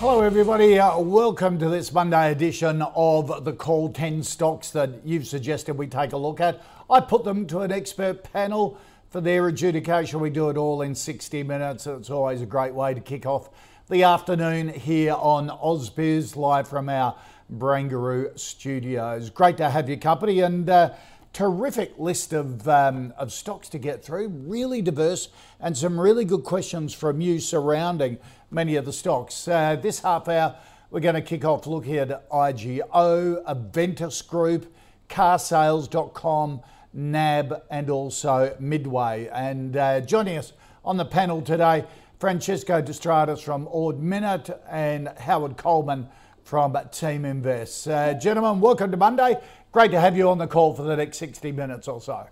Hello, 0.00 0.22
everybody. 0.22 0.78
Uh, 0.78 0.98
welcome 0.98 1.58
to 1.58 1.68
this 1.68 1.92
Monday 1.92 2.32
edition 2.32 2.80
of 2.80 3.44
the 3.44 3.52
Call 3.52 3.92
10 3.92 4.22
stocks 4.22 4.70
that 4.70 5.04
you've 5.04 5.26
suggested 5.26 5.76
we 5.76 5.86
take 5.88 6.14
a 6.14 6.16
look 6.16 6.40
at. 6.40 6.62
I 6.88 7.00
put 7.00 7.22
them 7.22 7.46
to 7.48 7.58
an 7.58 7.70
expert 7.70 8.22
panel 8.32 8.78
for 9.10 9.20
their 9.20 9.46
adjudication. 9.48 10.18
We 10.20 10.30
do 10.30 10.48
it 10.48 10.56
all 10.56 10.80
in 10.80 10.94
60 10.94 11.42
minutes. 11.42 11.86
It's 11.86 12.08
always 12.08 12.40
a 12.40 12.46
great 12.46 12.72
way 12.72 12.94
to 12.94 13.00
kick 13.00 13.26
off 13.26 13.50
the 13.90 14.04
afternoon 14.04 14.70
here 14.70 15.12
on 15.12 15.50
AusBiz, 15.50 16.34
live 16.34 16.66
from 16.66 16.88
our 16.88 17.14
Barangaroo 17.54 18.40
studios. 18.40 19.28
Great 19.28 19.58
to 19.58 19.68
have 19.68 19.86
your 19.86 19.98
company 19.98 20.40
and 20.40 20.70
uh, 20.70 20.94
terrific 21.34 21.98
list 21.98 22.32
of, 22.32 22.66
um, 22.66 23.12
of 23.18 23.32
stocks 23.32 23.68
to 23.68 23.78
get 23.78 24.02
through, 24.02 24.28
really 24.28 24.80
diverse, 24.80 25.28
and 25.60 25.76
some 25.76 26.00
really 26.00 26.24
good 26.24 26.42
questions 26.42 26.94
from 26.94 27.20
you 27.20 27.38
surrounding 27.38 28.16
many 28.50 28.76
of 28.76 28.84
the 28.84 28.92
stocks. 28.92 29.46
Uh, 29.46 29.76
this 29.76 30.00
half 30.00 30.28
hour, 30.28 30.56
we're 30.90 31.00
going 31.00 31.14
to 31.14 31.22
kick 31.22 31.44
off 31.44 31.66
looking 31.66 31.96
at 31.96 32.28
IGO, 32.30 33.44
Aventus 33.44 34.26
Group, 34.26 34.72
carsales.com, 35.08 36.60
NAB, 36.92 37.62
and 37.70 37.90
also 37.90 38.56
Midway. 38.58 39.28
And 39.32 39.76
uh, 39.76 40.00
joining 40.00 40.38
us 40.38 40.52
on 40.84 40.96
the 40.96 41.04
panel 41.04 41.42
today, 41.42 41.84
Francesco 42.18 42.82
De 42.82 42.92
Stradis 42.92 43.40
from 43.40 43.68
Ord 43.70 44.00
Minnett 44.00 44.58
and 44.68 45.08
Howard 45.18 45.56
Coleman 45.56 46.08
from 46.42 46.72
Teaminvest. 46.72 47.90
Uh, 47.90 48.18
gentlemen, 48.18 48.60
welcome 48.60 48.90
to 48.90 48.96
Monday. 48.96 49.36
Great 49.72 49.92
to 49.92 50.00
have 50.00 50.16
you 50.16 50.28
on 50.28 50.38
the 50.38 50.48
call 50.48 50.74
for 50.74 50.82
the 50.82 50.96
next 50.96 51.18
60 51.18 51.52
minutes 51.52 51.86
or 51.86 52.00
so. 52.00 52.26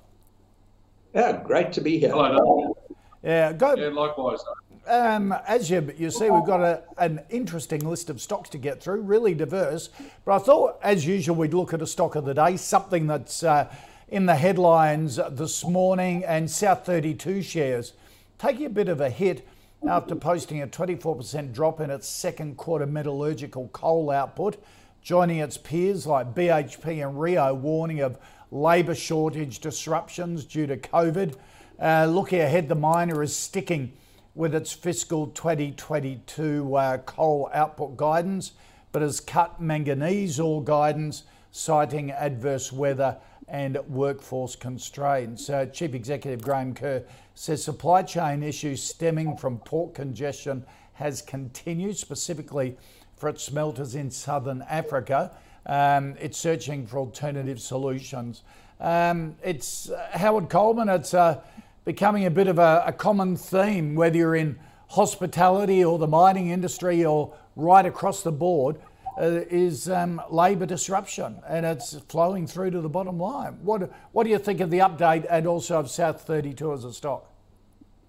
Yeah, 1.15 1.41
great 1.45 1.73
to 1.73 1.81
be 1.81 1.99
here. 1.99 2.11
Hello. 2.11 2.77
Yeah, 3.23 3.53
go. 3.53 3.75
Yeah, 3.77 3.89
likewise. 3.89 4.41
Um, 4.89 5.33
as 5.47 5.69
you, 5.69 5.92
you 5.98 6.11
see, 6.11 6.31
we've 6.31 6.47
got 6.47 6.62
a, 6.62 6.83
an 6.97 7.20
interesting 7.28 7.81
list 7.81 8.08
of 8.08 8.22
stocks 8.22 8.48
to 8.50 8.58
get 8.58 8.83
through, 8.83 9.03
really 9.03 9.34
diverse. 9.34 9.91
But 10.25 10.36
I 10.36 10.39
thought, 10.39 10.78
as 10.83 11.06
usual, 11.06 11.36
we'd 11.36 11.53
look 11.53 11.75
at 11.75 11.83
a 11.83 11.86
stock 11.86 12.14
of 12.14 12.25
the 12.25 12.33
day, 12.33 12.56
something 12.56 13.06
that's 13.06 13.42
uh, 13.42 13.70
in 14.09 14.25
the 14.25 14.34
headlines 14.34 15.20
this 15.33 15.62
morning, 15.62 16.25
and 16.25 16.50
South 16.50 16.86
32 16.86 17.42
shares 17.42 17.92
taking 18.39 18.64
a 18.64 18.70
bit 18.70 18.89
of 18.89 19.00
a 19.00 19.11
hit 19.11 19.47
after 19.86 20.14
posting 20.14 20.62
a 20.62 20.66
24% 20.66 21.53
drop 21.53 21.81
in 21.81 21.91
its 21.91 22.09
second 22.09 22.56
quarter 22.56 22.86
metallurgical 22.86 23.69
coal 23.69 24.11
output, 24.11 24.56
joining 25.03 25.39
its 25.39 25.59
peers 25.59 26.06
like 26.06 26.34
BHP 26.34 27.06
and 27.06 27.20
Rio 27.20 27.53
warning 27.53 28.00
of 28.00 28.19
labour 28.50 28.94
shortage 28.94 29.59
disruptions 29.59 30.44
due 30.47 30.66
to 30.66 30.78
COVID. 30.78 31.34
Uh, 31.78 32.06
looking 32.06 32.41
ahead, 32.41 32.69
the 32.69 32.75
miner 32.75 33.22
is 33.22 33.36
sticking 33.36 33.92
with 34.39 34.55
its 34.55 34.72
fiscal 34.72 35.27
2022 35.27 36.76
uh, 36.76 36.99
coal 36.99 37.50
output 37.53 37.97
guidance, 37.97 38.53
but 38.93 39.03
has 39.03 39.19
cut 39.19 39.60
manganese 39.60 40.38
ore 40.38 40.62
guidance, 40.62 41.25
citing 41.50 42.12
adverse 42.12 42.72
weather 42.72 43.16
and 43.48 43.77
workforce 43.88 44.54
constraints. 44.54 45.50
Uh, 45.50 45.66
Chief 45.66 45.93
Executive 45.93 46.41
Graham 46.41 46.72
Kerr 46.72 47.03
says 47.34 47.65
supply 47.65 48.03
chain 48.03 48.44
issues 48.44 48.81
stemming 48.81 49.37
from 49.37 49.59
port 49.59 49.93
congestion 49.93 50.65
has 50.94 51.21
continued, 51.21 51.97
specifically 51.97 52.77
for 53.16 53.28
its 53.28 53.43
smelters 53.43 53.97
in 53.97 54.09
southern 54.09 54.62
Africa. 54.62 55.37
Um, 55.66 56.15
it's 56.21 56.38
searching 56.38 56.87
for 56.87 56.98
alternative 56.98 57.60
solutions. 57.60 58.44
Um, 58.78 59.34
it's 59.43 59.91
uh, 59.91 60.10
Howard 60.12 60.48
Coleman. 60.48 60.88
It's 60.88 61.12
uh, 61.12 61.41
becoming 61.88 62.26
a 62.26 62.31
bit 62.31 62.49
of 62.49 62.59
a, 62.59 62.84
a 62.84 62.93
common 62.93 63.34
theme, 63.34 63.94
whether 63.94 64.19
you're 64.19 64.37
in 64.37 64.59
hospitality 64.91 65.82
or 65.82 65.99
the 65.99 66.06
mining 66.06 66.50
industry 66.50 67.03
or 67.03 67.32
right 67.56 67.87
across 67.87 68.22
the 68.22 68.31
board, 68.31 68.76
uh, 69.19 69.41
is 69.49 69.88
um, 69.88 70.21
labour 70.28 70.66
disruption, 70.66 71.41
and 71.48 71.65
it's 71.65 71.98
flowing 72.10 72.47
through 72.47 72.71
to 72.71 72.82
the 72.82 72.91
bottom 72.91 73.19
line. 73.19 73.59
What 73.62 73.91
what 74.12 74.25
do 74.25 74.31
you 74.31 74.38
think 74.38 74.60
of 74.60 74.69
the 74.69 74.81
update 74.81 75.25
and 75.31 75.47
also 75.47 75.78
of 75.78 75.88
South 75.88 76.21
32 76.21 76.75
as 76.75 76.84
a 76.84 76.93
stock? 76.93 77.25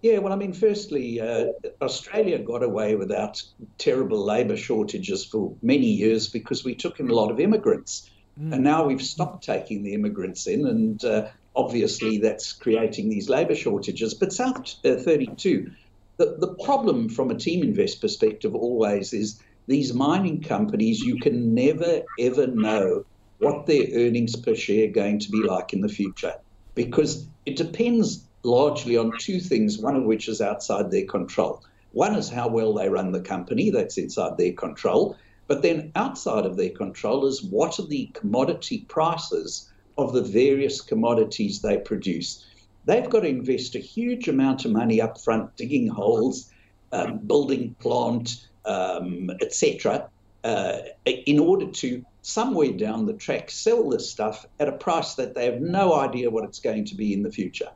Yeah, 0.02 0.18
well, 0.18 0.34
I 0.34 0.36
mean, 0.36 0.52
firstly, 0.52 1.22
uh, 1.22 1.46
Australia 1.82 2.38
got 2.38 2.64
away 2.64 2.96
without 2.96 3.42
terrible 3.78 4.22
labour 4.26 4.58
shortages 4.58 5.24
for 5.24 5.56
many 5.62 5.88
years 5.88 6.28
because 6.28 6.66
we 6.66 6.76
took 6.76 7.00
in 7.00 7.10
a 7.10 7.14
lot 7.14 7.32
of 7.32 7.40
immigrants. 7.40 8.10
Mm. 8.38 8.56
And 8.56 8.64
now 8.64 8.86
we've 8.86 9.02
stopped 9.02 9.46
taking 9.46 9.84
the 9.84 9.94
immigrants 9.94 10.48
in, 10.48 10.68
and 10.68 11.06
uh, 11.06 11.30
obviously 11.60 12.18
that's 12.18 12.54
creating 12.54 13.10
these 13.10 13.30
labour 13.30 13.56
shortages. 13.56 14.14
But 14.14 14.32
South 14.32 14.76
uh, 14.86 14.96
32, 14.96 15.70
the, 16.18 16.38
the 16.40 16.56
problem 16.64 17.10
from 17.10 17.32
a 17.32 17.36
Teaminvest 17.36 18.00
perspective 18.00 18.56
always 18.56 19.14
is 19.14 19.42
these 19.68 19.94
mining 19.94 20.42
companies, 20.42 21.02
you 21.02 21.20
can 21.20 21.54
never, 21.54 22.02
ever 22.18 22.48
know 22.48 23.06
what 23.40 23.66
their 23.66 23.88
earnings 23.94 24.36
per 24.36 24.56
share 24.56 24.88
are 24.88 24.92
going 24.92 25.20
to 25.20 25.32
be 25.32 25.44
like 25.44 25.74
in 25.74 25.82
the 25.82 25.90
future 25.90 26.34
because 26.76 27.28
it 27.46 27.58
depends 27.58 28.26
largely 28.44 28.96
on 28.98 29.12
two 29.20 29.40
things, 29.40 29.80
one 29.80 29.96
of 29.96 30.04
which 30.04 30.28
is 30.28 30.42
outside 30.42 30.90
their 30.90 31.06
control. 31.06 31.64
One 31.92 32.16
is 32.16 32.30
how 32.30 32.48
well 32.48 32.74
they 32.74 32.90
run 32.90 33.12
the 33.12 33.22
company, 33.22 33.70
that's 33.70 33.98
inside 33.98 34.38
their 34.38 34.54
control. 34.54 35.18
But 35.48 35.62
then 35.62 35.92
outside 35.96 36.46
of 36.46 36.56
their 36.56 36.70
control 36.70 37.26
is 37.26 37.44
what 37.44 37.80
are 37.80 37.88
the 37.88 38.10
commodity 38.14 38.86
prices 38.88 39.69
of 40.04 40.14
the 40.14 40.24
various 40.24 40.82
commodities 40.82 41.62
they 41.62 41.78
produce. 41.78 42.46
They've 42.86 43.10
got 43.10 43.22
to 43.22 43.28
invest 43.28 43.76
a 43.76 43.80
huge 43.80 44.28
amount 44.28 44.66
of 44.66 44.72
money 44.72 45.02
up 45.02 45.20
front, 45.20 45.56
digging 45.58 45.88
holes, 45.88 46.52
um, 46.92 47.20
building 47.20 47.76
plant, 47.80 48.48
um, 48.66 49.30
etc., 49.42 50.10
uh, 50.44 50.78
in 51.06 51.38
order 51.38 51.68
to 51.68 52.04
somewhere 52.22 52.72
down 52.72 53.06
the 53.06 53.14
track 53.14 53.52
sell 53.52 53.90
this 53.90 54.10
stuff 54.10 54.46
at 54.60 54.70
a 54.70 54.72
price 54.72 55.16
that 55.16 55.36
they 55.36 55.46
have 55.46 55.60
no 55.60 55.94
idea 55.94 56.30
what 56.30 56.46
it's 56.46 56.60
going 56.60 56.86
to 56.86 56.96
be 56.96 57.14
in 57.14 57.24
the 57.24 57.32
future. 57.32 57.70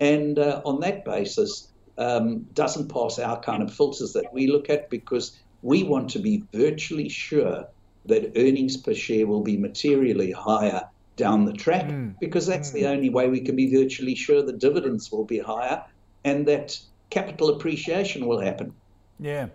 And 0.00 0.38
uh, 0.38 0.62
on 0.64 0.80
that 0.80 1.04
basis, 1.04 1.68
um, 1.98 2.46
doesn't 2.54 2.88
pass 2.88 3.18
our 3.18 3.40
kind 3.40 3.62
of 3.62 3.72
filters 3.72 4.12
that 4.12 4.32
we 4.32 4.46
look 4.46 4.70
at 4.70 4.90
because 4.90 5.38
we 5.62 5.82
want 5.82 6.10
to 6.10 6.18
be 6.18 6.44
virtually 6.52 7.08
sure 7.08 7.66
that 8.04 8.32
earnings 8.36 8.76
per 8.76 8.94
share 8.94 9.26
will 9.26 9.42
be 9.42 9.56
materially 9.56 10.30
higher 10.30 10.82
down 11.16 11.44
the 11.44 11.52
track 11.52 11.86
mm. 11.86 12.14
because 12.20 12.46
that's 12.46 12.70
mm. 12.70 12.74
the 12.74 12.86
only 12.86 13.10
way 13.10 13.28
we 13.28 13.40
can 13.40 13.56
be 13.56 13.70
virtually 13.70 14.14
sure 14.14 14.42
the 14.42 14.52
dividends 14.52 15.10
will 15.10 15.24
be 15.24 15.38
higher 15.38 15.82
and 16.24 16.46
that 16.46 16.78
capital 17.10 17.50
appreciation 17.50 18.26
will 18.26 18.40
happen. 18.40 18.72
Yeah. 19.18 19.48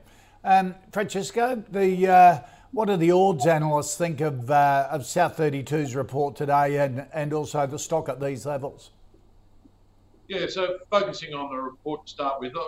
Um, 0.43 0.73
Francesco, 0.91 1.63
the 1.71 2.07
uh, 2.07 2.39
what 2.71 2.85
do 2.85 2.97
the 2.97 3.11
Ords 3.11 3.45
analysts 3.45 3.95
think 3.95 4.21
of 4.21 4.49
uh, 4.49 4.87
of 4.89 5.05
South 5.05 5.37
32's 5.37 5.95
report 5.95 6.35
today 6.35 6.77
and, 6.77 7.05
and 7.13 7.33
also 7.33 7.67
the 7.67 7.77
stock 7.77 8.09
at 8.09 8.19
these 8.19 8.45
levels? 8.45 8.91
Yeah, 10.27 10.47
so 10.47 10.77
focusing 10.89 11.33
on 11.33 11.49
the 11.49 11.61
report 11.61 12.07
to 12.07 12.11
start 12.11 12.39
with, 12.39 12.55
uh, 12.55 12.61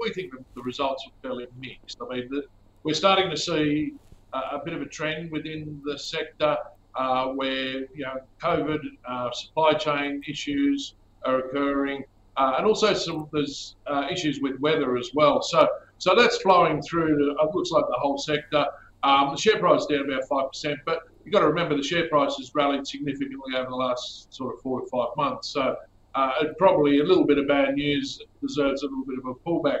we 0.00 0.10
think 0.10 0.32
the 0.54 0.62
results 0.62 1.04
are 1.06 1.12
fairly 1.20 1.46
mixed. 1.60 1.98
I 2.00 2.14
mean, 2.14 2.28
the, 2.30 2.44
we're 2.82 2.94
starting 2.94 3.28
to 3.28 3.36
see 3.36 3.92
a, 4.32 4.38
a, 4.56 4.62
bit 4.64 4.72
of 4.72 4.80
a 4.80 4.86
trend 4.86 5.30
within 5.30 5.82
the 5.84 5.98
sector 5.98 6.56
uh, 6.94 7.26
where 7.28 7.86
you 7.94 8.04
know 8.04 8.20
COVID, 8.42 8.80
uh, 9.08 9.30
supply 9.32 9.74
chain 9.74 10.22
issues 10.28 10.94
are 11.24 11.38
occurring, 11.40 12.04
uh, 12.36 12.54
and 12.58 12.66
also 12.66 12.94
some 12.94 13.28
there's 13.32 13.76
uh, 13.86 14.06
issues 14.10 14.40
with 14.40 14.58
weather 14.60 14.96
as 14.96 15.10
well. 15.14 15.42
So 15.42 15.68
so 15.98 16.14
that's 16.14 16.38
flowing 16.38 16.82
through 16.82 17.18
to 17.18 17.30
it 17.30 17.54
looks 17.54 17.70
like 17.70 17.84
the 17.88 17.98
whole 17.98 18.18
sector. 18.18 18.66
Um, 19.02 19.30
the 19.34 19.40
share 19.40 19.58
price 19.58 19.82
is 19.82 19.86
down 19.86 20.10
about 20.10 20.28
five 20.28 20.48
percent, 20.48 20.78
but 20.84 21.00
you've 21.24 21.32
got 21.32 21.40
to 21.40 21.48
remember 21.48 21.76
the 21.76 21.82
share 21.82 22.08
price 22.08 22.36
has 22.36 22.50
rallied 22.54 22.86
significantly 22.86 23.56
over 23.56 23.70
the 23.70 23.76
last 23.76 24.32
sort 24.34 24.54
of 24.54 24.60
four 24.60 24.80
to 24.80 24.86
five 24.86 25.08
months. 25.16 25.48
So 25.48 25.76
uh, 26.14 26.32
probably 26.58 27.00
a 27.00 27.04
little 27.04 27.24
bit 27.24 27.38
of 27.38 27.46
bad 27.46 27.74
news 27.74 28.20
deserves 28.40 28.82
a 28.82 28.86
little 28.86 29.04
bit 29.04 29.18
of 29.18 29.26
a 29.26 29.34
pullback. 29.34 29.78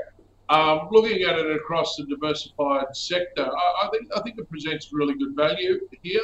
Um, 0.48 0.88
looking 0.90 1.22
at 1.22 1.38
it 1.38 1.54
across 1.54 1.96
the 1.96 2.04
diversified 2.06 2.86
sector, 2.94 3.46
I, 3.46 3.86
I, 3.86 3.88
think 3.92 4.08
I 4.16 4.20
think 4.20 4.38
it 4.38 4.48
presents 4.48 4.92
really 4.92 5.14
good 5.14 5.36
value 5.36 5.80
here. 6.02 6.22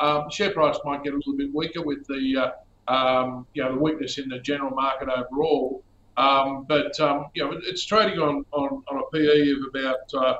Um, 0.00 0.30
share 0.30 0.52
price 0.52 0.78
might 0.84 1.02
get 1.02 1.12
a 1.12 1.16
little 1.16 1.36
bit 1.36 1.52
weaker 1.54 1.82
with 1.82 2.06
the 2.06 2.52
uh, 2.88 2.92
um, 2.92 3.46
you 3.54 3.62
know 3.62 3.74
the 3.74 3.80
weakness 3.80 4.18
in 4.18 4.28
the 4.28 4.38
general 4.38 4.70
market 4.70 5.08
overall. 5.08 5.82
Um, 6.16 6.64
but 6.68 6.98
um, 7.00 7.26
you 7.34 7.44
know 7.44 7.58
it's 7.62 7.84
trading 7.84 8.18
on, 8.18 8.44
on, 8.52 8.82
on 8.88 9.02
a 9.02 9.16
PE 9.16 9.50
of 9.50 9.58
about 9.68 10.14
uh, 10.14 10.36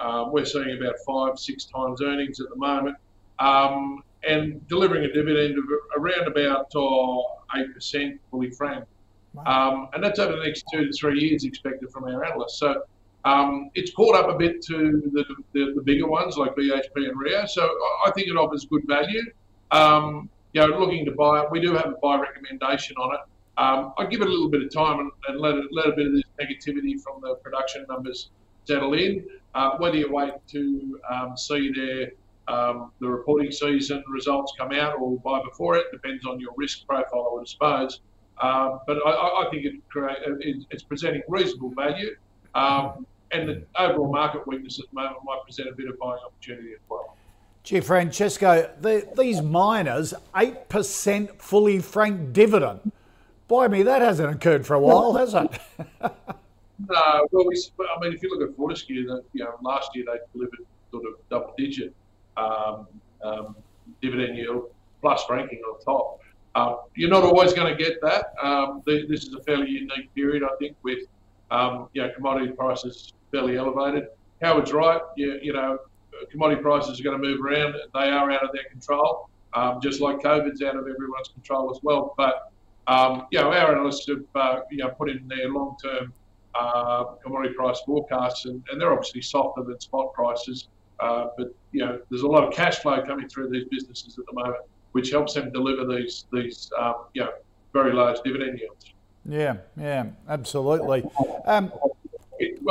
uh, 0.00 0.30
we're 0.30 0.44
seeing 0.44 0.76
about 0.76 0.94
five 1.06 1.38
six 1.38 1.64
times 1.64 2.00
earnings 2.02 2.40
at 2.40 2.48
the 2.48 2.56
moment, 2.56 2.96
um, 3.38 4.02
and 4.26 4.66
delivering 4.68 5.04
a 5.04 5.12
dividend 5.12 5.58
of 5.58 5.64
around 5.96 6.26
about 6.26 6.72
uh, 6.74 7.58
eight 7.58 7.72
percent 7.74 8.20
fully 8.30 8.50
franked. 8.50 8.88
Wow. 9.34 9.44
Um, 9.44 9.88
and 9.92 10.02
that's 10.02 10.18
over 10.18 10.36
the 10.36 10.42
next 10.42 10.64
two 10.72 10.86
to 10.86 10.92
three 10.92 11.20
years 11.20 11.44
expected 11.44 11.90
from 11.92 12.04
our 12.04 12.24
analysts. 12.24 12.58
So 12.58 12.82
um, 13.24 13.70
it's 13.74 13.92
caught 13.92 14.14
up 14.14 14.28
a 14.28 14.38
bit 14.38 14.62
to 14.62 15.10
the, 15.12 15.24
the, 15.52 15.72
the, 15.76 15.82
bigger 15.82 16.08
ones 16.08 16.36
like 16.36 16.54
BHP 16.54 16.96
and 16.96 17.18
Rio. 17.18 17.44
So 17.46 17.62
I 18.06 18.10
think 18.12 18.28
it 18.28 18.36
offers 18.36 18.64
good 18.64 18.82
value. 18.86 19.22
Um, 19.70 20.30
you 20.52 20.60
know, 20.60 20.78
looking 20.78 21.04
to 21.04 21.12
buy 21.12 21.42
it, 21.42 21.50
we 21.50 21.60
do 21.60 21.74
have 21.74 21.86
a 21.86 21.96
buy 22.02 22.18
recommendation 22.18 22.96
on 22.96 23.14
it. 23.14 23.20
Um, 23.58 23.92
I'd 23.98 24.10
give 24.10 24.22
it 24.22 24.26
a 24.26 24.30
little 24.30 24.48
bit 24.48 24.62
of 24.62 24.72
time 24.72 25.00
and, 25.00 25.10
and 25.28 25.38
let, 25.38 25.54
it, 25.54 25.66
let 25.70 25.86
a 25.88 25.92
bit 25.92 26.06
of 26.06 26.12
this 26.14 26.24
negativity 26.40 27.00
from 27.00 27.20
the 27.20 27.34
production 27.36 27.84
numbers 27.88 28.30
settle 28.64 28.94
in. 28.94 29.26
Uh, 29.54 29.76
whether 29.78 29.96
you 29.96 30.10
wait 30.10 30.32
to 30.48 30.98
um, 31.10 31.36
see 31.36 31.72
their 31.72 32.12
um, 32.48 32.90
the 33.00 33.08
reporting 33.08 33.52
season 33.52 34.02
results 34.08 34.52
come 34.58 34.72
out 34.72 34.98
or 34.98 35.18
buy 35.18 35.40
before 35.44 35.76
it 35.76 35.86
depends 35.92 36.24
on 36.26 36.40
your 36.40 36.50
risk 36.56 36.86
profile, 36.86 37.28
I 37.30 37.34
would 37.34 37.48
suppose. 37.48 38.00
Um, 38.42 38.80
but 38.86 38.96
I, 39.06 39.10
I, 39.10 39.48
think 39.50 39.66
it 39.66 39.74
create, 39.88 40.16
it, 40.24 40.64
it's 40.70 40.82
presenting 40.82 41.22
reasonable 41.28 41.70
value, 41.70 42.16
um, 42.54 43.06
and 43.32 43.48
the 43.48 43.62
overall 43.78 44.10
market 44.10 44.46
weakness 44.46 44.78
at 44.78 44.86
the 44.90 44.94
moment 44.94 45.18
might 45.24 45.42
present 45.44 45.68
a 45.68 45.72
bit 45.72 45.88
of 45.88 45.98
buying 45.98 46.18
opportunity 46.24 46.72
as 46.72 46.80
well. 46.88 47.16
Gee, 47.62 47.80
Francesco, 47.80 48.70
the, 48.80 49.06
these 49.16 49.42
miners, 49.42 50.14
8% 50.34 51.40
fully 51.40 51.78
franked 51.78 52.32
dividend. 52.32 52.92
Boy, 53.48 53.68
me, 53.68 53.82
that 53.82 54.00
hasn't 54.00 54.34
occurred 54.34 54.66
for 54.66 54.74
a 54.74 54.80
while, 54.80 55.14
has 55.14 55.34
it? 55.34 55.50
no, 56.00 57.28
well, 57.32 57.46
we, 57.46 57.62
I 57.80 58.00
mean, 58.00 58.14
if 58.14 58.22
you 58.22 58.30
look 58.30 58.48
at 58.48 58.56
Fortescue, 58.56 59.06
that 59.08 59.24
you 59.32 59.44
know, 59.44 59.56
last 59.60 59.94
year 59.94 60.04
they 60.06 60.18
delivered 60.32 60.60
sort 60.90 61.04
of 61.04 61.14
double 61.28 61.54
digit 61.58 61.94
um, 62.36 62.86
um, 63.22 63.56
dividend 64.00 64.38
yield 64.38 64.70
plus 65.00 65.24
franking 65.24 65.60
on 65.60 65.80
top. 65.80 66.20
Uh, 66.54 66.76
you're 66.94 67.10
not 67.10 67.22
always 67.22 67.52
going 67.52 67.76
to 67.76 67.82
get 67.82 68.00
that. 68.00 68.32
Um, 68.42 68.82
the, 68.86 69.06
this 69.08 69.24
is 69.24 69.34
a 69.34 69.42
fairly 69.42 69.68
unique 69.68 70.12
period, 70.14 70.42
I 70.42 70.56
think, 70.58 70.76
with 70.82 71.00
um, 71.50 71.88
you 71.92 72.02
know, 72.02 72.10
commodity 72.14 72.52
prices 72.52 73.12
fairly 73.30 73.56
elevated. 73.56 74.08
Howard's 74.42 74.72
right. 74.72 75.00
You, 75.16 75.38
you 75.42 75.52
know, 75.52 75.78
commodity 76.30 76.62
prices 76.62 77.00
are 77.00 77.02
going 77.02 77.20
to 77.20 77.26
move 77.26 77.40
around. 77.40 77.74
They 77.94 78.10
are 78.10 78.30
out 78.30 78.42
of 78.42 78.50
their 78.52 78.64
control, 78.70 79.28
um, 79.54 79.80
just 79.82 80.00
like 80.00 80.18
COVID's 80.18 80.62
out 80.62 80.76
of 80.76 80.86
everyone's 80.86 81.28
control 81.28 81.70
as 81.70 81.80
well. 81.82 82.14
But 82.16 82.52
um, 82.86 83.26
you 83.30 83.38
know, 83.38 83.52
our 83.52 83.72
analysts 83.72 84.06
have 84.08 84.24
uh, 84.34 84.60
you 84.70 84.78
know 84.78 84.88
put 84.90 85.10
in 85.10 85.28
their 85.28 85.48
long-term 85.50 86.12
uh, 86.54 87.04
commodity 87.22 87.54
price 87.54 87.80
forecasts, 87.86 88.46
and, 88.46 88.62
and, 88.70 88.80
they're 88.80 88.92
obviously 88.92 89.22
softer 89.22 89.62
than 89.62 89.78
spot 89.78 90.12
prices. 90.14 90.68
Uh, 90.98 91.28
but 91.38 91.54
you 91.72 91.84
know, 91.84 92.00
there's 92.10 92.22
a 92.22 92.26
lot 92.26 92.42
of 92.42 92.52
cash 92.52 92.78
flow 92.78 93.02
coming 93.04 93.28
through 93.28 93.48
these 93.48 93.64
businesses 93.70 94.18
at 94.18 94.26
the 94.26 94.32
moment 94.32 94.64
which 94.92 95.10
helps 95.10 95.34
them 95.34 95.50
deliver 95.52 95.86
these 95.86 96.26
these 96.32 96.70
um, 96.78 96.94
you 97.14 97.22
know 97.22 97.30
very 97.72 97.92
large 97.92 98.18
dividend 98.24 98.58
yields. 98.58 98.92
Yeah, 99.24 99.58
yeah, 99.76 100.06
absolutely. 100.28 101.04
Um, 101.44 101.72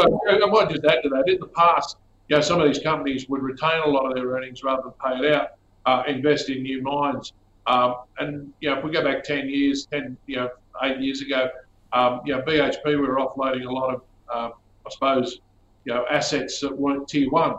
well, 0.07 0.43
I 0.43 0.45
might 0.47 0.69
just 0.69 0.85
add 0.85 1.01
to 1.03 1.09
that. 1.09 1.27
In 1.27 1.39
the 1.39 1.47
past, 1.47 1.97
you 2.27 2.35
know, 2.35 2.41
some 2.41 2.61
of 2.61 2.67
these 2.67 2.79
companies 2.79 3.27
would 3.29 3.41
retain 3.41 3.81
a 3.83 3.87
lot 3.87 4.05
of 4.05 4.15
their 4.15 4.27
earnings 4.27 4.63
rather 4.63 4.83
than 4.83 4.93
pay 5.03 5.25
it 5.25 5.33
out, 5.33 5.49
uh, 5.85 6.03
invest 6.07 6.49
in 6.49 6.63
new 6.63 6.81
mines. 6.81 7.33
Um, 7.67 7.95
and 8.17 8.53
you 8.61 8.69
know, 8.69 8.77
if 8.77 8.83
we 8.83 8.91
go 8.91 9.03
back 9.03 9.23
ten 9.23 9.49
years, 9.49 9.85
ten 9.85 10.17
you 10.27 10.37
know, 10.37 10.49
eight 10.83 10.99
years 10.99 11.21
ago, 11.21 11.49
um, 11.93 12.21
you 12.25 12.35
know, 12.35 12.41
BHP 12.41 12.85
we 12.85 12.95
were 12.97 13.17
offloading 13.17 13.65
a 13.65 13.71
lot 13.71 13.95
of, 13.95 14.01
um, 14.33 14.53
I 14.85 14.89
suppose, 14.89 15.39
you 15.85 15.93
know, 15.93 16.05
assets 16.09 16.59
that 16.61 16.75
weren't 16.75 17.07
tier 17.07 17.29
one. 17.29 17.55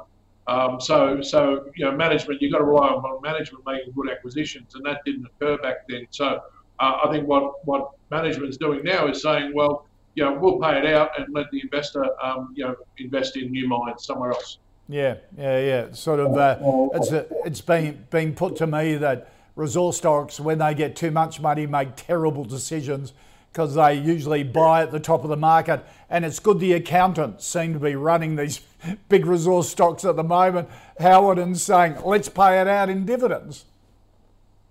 Um, 0.47 0.81
so, 0.81 1.21
so 1.21 1.71
you 1.77 1.85
know, 1.85 1.93
management 1.93 2.43
you've 2.43 2.53
got 2.53 2.59
to 2.59 2.65
rely 2.65 2.89
on 2.89 3.23
management 3.23 3.65
making 3.67 3.93
good 3.93 4.11
acquisitions, 4.11 4.75
and 4.75 4.85
that 4.85 5.05
didn't 5.05 5.27
occur 5.27 5.59
back 5.59 5.87
then. 5.89 6.07
So, 6.11 6.41
uh, 6.81 6.99
I 7.05 7.11
think 7.13 7.29
what 7.29 7.65
what 7.67 7.91
management's 8.11 8.57
doing 8.57 8.83
now 8.83 9.07
is 9.07 9.23
saying, 9.23 9.53
well, 9.55 9.87
you 10.15 10.25
know, 10.25 10.35
we'll 10.35 10.59
pay 10.59 10.79
it 10.79 10.87
out 10.87 11.19
and 11.19 11.33
let 11.33 11.51
the 11.51 11.61
investor, 11.61 12.05
um, 12.23 12.53
you 12.55 12.65
know, 12.65 12.77
invest 12.99 13.37
in 13.37 13.51
new 13.51 13.69
mines 13.69 14.05
somewhere 14.05 14.33
else. 14.33 14.59
Yeah, 14.89 15.17
yeah, 15.39 15.61
yeah. 15.61 15.93
Sort 15.93 16.19
of, 16.19 16.37
uh, 16.37 16.59
it's 16.95 17.13
a, 17.13 17.27
it's 17.47 17.61
been 17.61 18.07
been 18.11 18.35
put 18.35 18.57
to 18.57 18.67
me 18.67 18.97
that 18.97 19.31
resource 19.57 19.99
stocks, 19.99 20.41
when 20.41 20.59
they 20.59 20.75
get 20.75 20.97
too 20.97 21.11
much 21.11 21.41
money, 21.41 21.67
make 21.67 21.95
terrible 21.95 22.45
decisions 22.45 23.13
because 23.53 23.75
they 23.75 23.95
usually 23.95 24.45
buy 24.45 24.83
at 24.83 24.93
the 24.93 25.01
top 25.01 25.25
of 25.25 25.31
the 25.31 25.37
market. 25.37 25.85
And 26.09 26.25
it's 26.25 26.39
good 26.39 26.61
the 26.61 26.73
accountants 26.73 27.47
seem 27.47 27.73
to 27.75 27.81
be 27.81 27.95
running 27.97 28.37
these 28.37 28.61
big 29.09 29.27
resource 29.27 29.69
stocks 29.69 30.05
at 30.05 30.17
the 30.17 30.25
moment, 30.25 30.69
Howard, 30.99 31.39
and 31.39 31.59
saying, 31.59 31.97
let's 32.05 32.29
pay 32.29 32.61
it 32.61 32.69
out 32.69 32.89
in 32.89 33.05
dividends. 33.05 33.65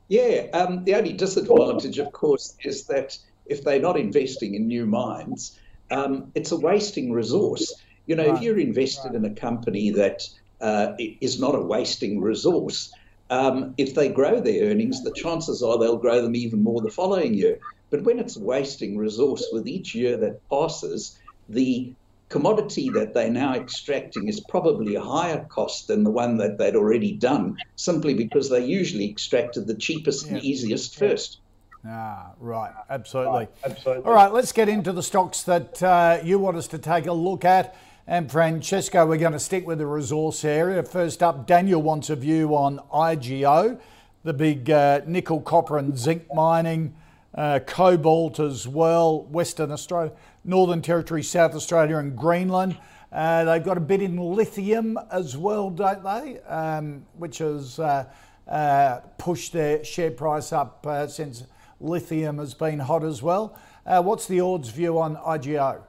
Yeah, 0.08 0.48
um, 0.54 0.84
the 0.86 0.96
only 0.96 1.14
disadvantage, 1.14 2.00
of 2.00 2.12
course, 2.12 2.56
is 2.64 2.86
that 2.86 3.18
if 3.50 3.64
they're 3.64 3.82
not 3.82 3.98
investing 3.98 4.56
in 4.56 4.68
new 4.68 4.86
mines, 4.86 5.60
um, 5.92 6.32
it's 6.36 6.52
a 6.52 6.58
wasting 6.58 7.12
resource. 7.12 7.74
You 8.06 8.16
know, 8.16 8.28
right. 8.28 8.36
if 8.36 8.42
you're 8.42 8.60
invested 8.60 9.10
right. 9.10 9.16
in 9.16 9.26
a 9.26 9.34
company 9.34 9.92
that 9.92 10.28
uh, 10.62 10.94
is 10.98 11.40
not 11.40 11.56
a 11.56 11.62
wasting 11.62 12.22
resource, 12.22 12.94
um, 13.30 13.74
if 13.78 13.94
they 13.94 14.10
grow 14.10 14.40
their 14.40 14.70
earnings, 14.70 15.04
the 15.04 15.12
chances 15.12 15.62
are 15.62 15.78
they'll 15.78 15.98
grow 15.98 16.22
them 16.22 16.36
even 16.36 16.64
more 16.64 16.82
the 16.82 16.90
following 16.90 17.34
year. 17.34 17.60
But 17.90 18.04
when 18.04 18.20
it's 18.20 18.38
a 18.38 18.44
wasting 18.44 18.98
resource 18.98 19.46
with 19.52 19.68
each 19.68 19.94
year 19.96 20.18
that 20.18 20.48
passes, 20.50 21.18
the 21.48 21.94
commodity 22.30 22.90
that 22.92 23.14
they're 23.14 23.32
now 23.32 23.56
extracting 23.56 24.28
is 24.28 24.40
probably 24.40 24.96
a 24.96 25.02
higher 25.02 25.46
cost 25.50 25.88
than 25.88 26.04
the 26.04 26.12
one 26.12 26.38
that 26.38 26.58
they'd 26.58 26.76
already 26.76 27.14
done, 27.14 27.58
simply 27.76 28.14
because 28.14 28.50
they 28.50 28.64
usually 28.64 29.10
extracted 29.10 29.66
the 29.66 29.74
cheapest 29.74 30.28
yeah. 30.28 30.34
and 30.34 30.44
easiest 30.44 30.98
first. 30.98 31.40
Ah, 31.86 32.34
right, 32.40 32.72
absolutely. 32.90 33.40
Right. 33.40 33.50
absolutely. 33.64 34.04
All 34.04 34.14
right, 34.14 34.32
let's 34.34 34.52
get 34.52 34.68
into 34.68 34.92
the 34.92 35.04
stocks 35.04 35.44
that 35.44 35.82
uh, 35.82 36.20
you 36.24 36.38
want 36.38 36.58
us 36.58 36.68
to 36.68 36.78
take 36.78 37.08
a 37.08 37.14
look 37.14 37.46
at. 37.46 37.76
And 38.06 38.30
Francesco, 38.30 39.06
we're 39.06 39.18
going 39.18 39.34
to 39.34 39.40
stick 39.40 39.66
with 39.68 39.78
the 39.78 39.86
resource 39.86 40.44
area. 40.44 40.84
First 40.84 41.22
up, 41.24 41.48
Daniel 41.48 41.82
wants 41.82 42.10
a 42.10 42.16
view 42.16 42.56
on 42.56 42.80
IGO, 42.94 43.80
the 44.24 44.34
big 44.34 44.70
uh, 44.70 45.02
nickel, 45.06 45.40
copper, 45.40 45.78
and 45.78 45.98
zinc 45.98 46.26
mining 46.34 46.96
uh, 47.36 47.60
cobalt 47.66 48.40
as 48.40 48.68
well, 48.68 49.24
Western 49.26 49.72
Australia, 49.72 50.12
Northern 50.44 50.82
Territory, 50.82 51.24
South 51.24 51.54
Australia, 51.56 51.98
and 51.98 52.18
Greenland. 52.18 52.78
Uh, 53.12 53.44
they've 53.46 53.64
got 53.64 53.78
a 53.78 53.82
bit 53.82 54.02
in 54.02 54.18
lithium 54.18 54.98
as 55.12 55.38
well, 55.38 55.70
don't 55.70 56.04
they? 56.04 56.40
Um, 56.42 57.06
which 57.18 57.38
has 57.38 57.80
uh, 57.80 58.06
uh 58.48 59.00
pushed 59.20 59.54
their 59.54 59.84
share 59.84 60.12
price 60.12 60.52
up 60.52 60.86
uh, 60.88 61.08
since 61.08 61.44
lithium 61.80 62.38
has 62.38 62.54
been 62.54 62.80
hot 62.80 63.04
as 63.04 63.22
well. 63.22 63.58
Uh, 63.86 64.02
what's 64.02 64.28
the 64.28 64.42
Ords 64.42 64.70
view 64.70 65.00
on 65.00 65.16
IGO? 65.16 65.82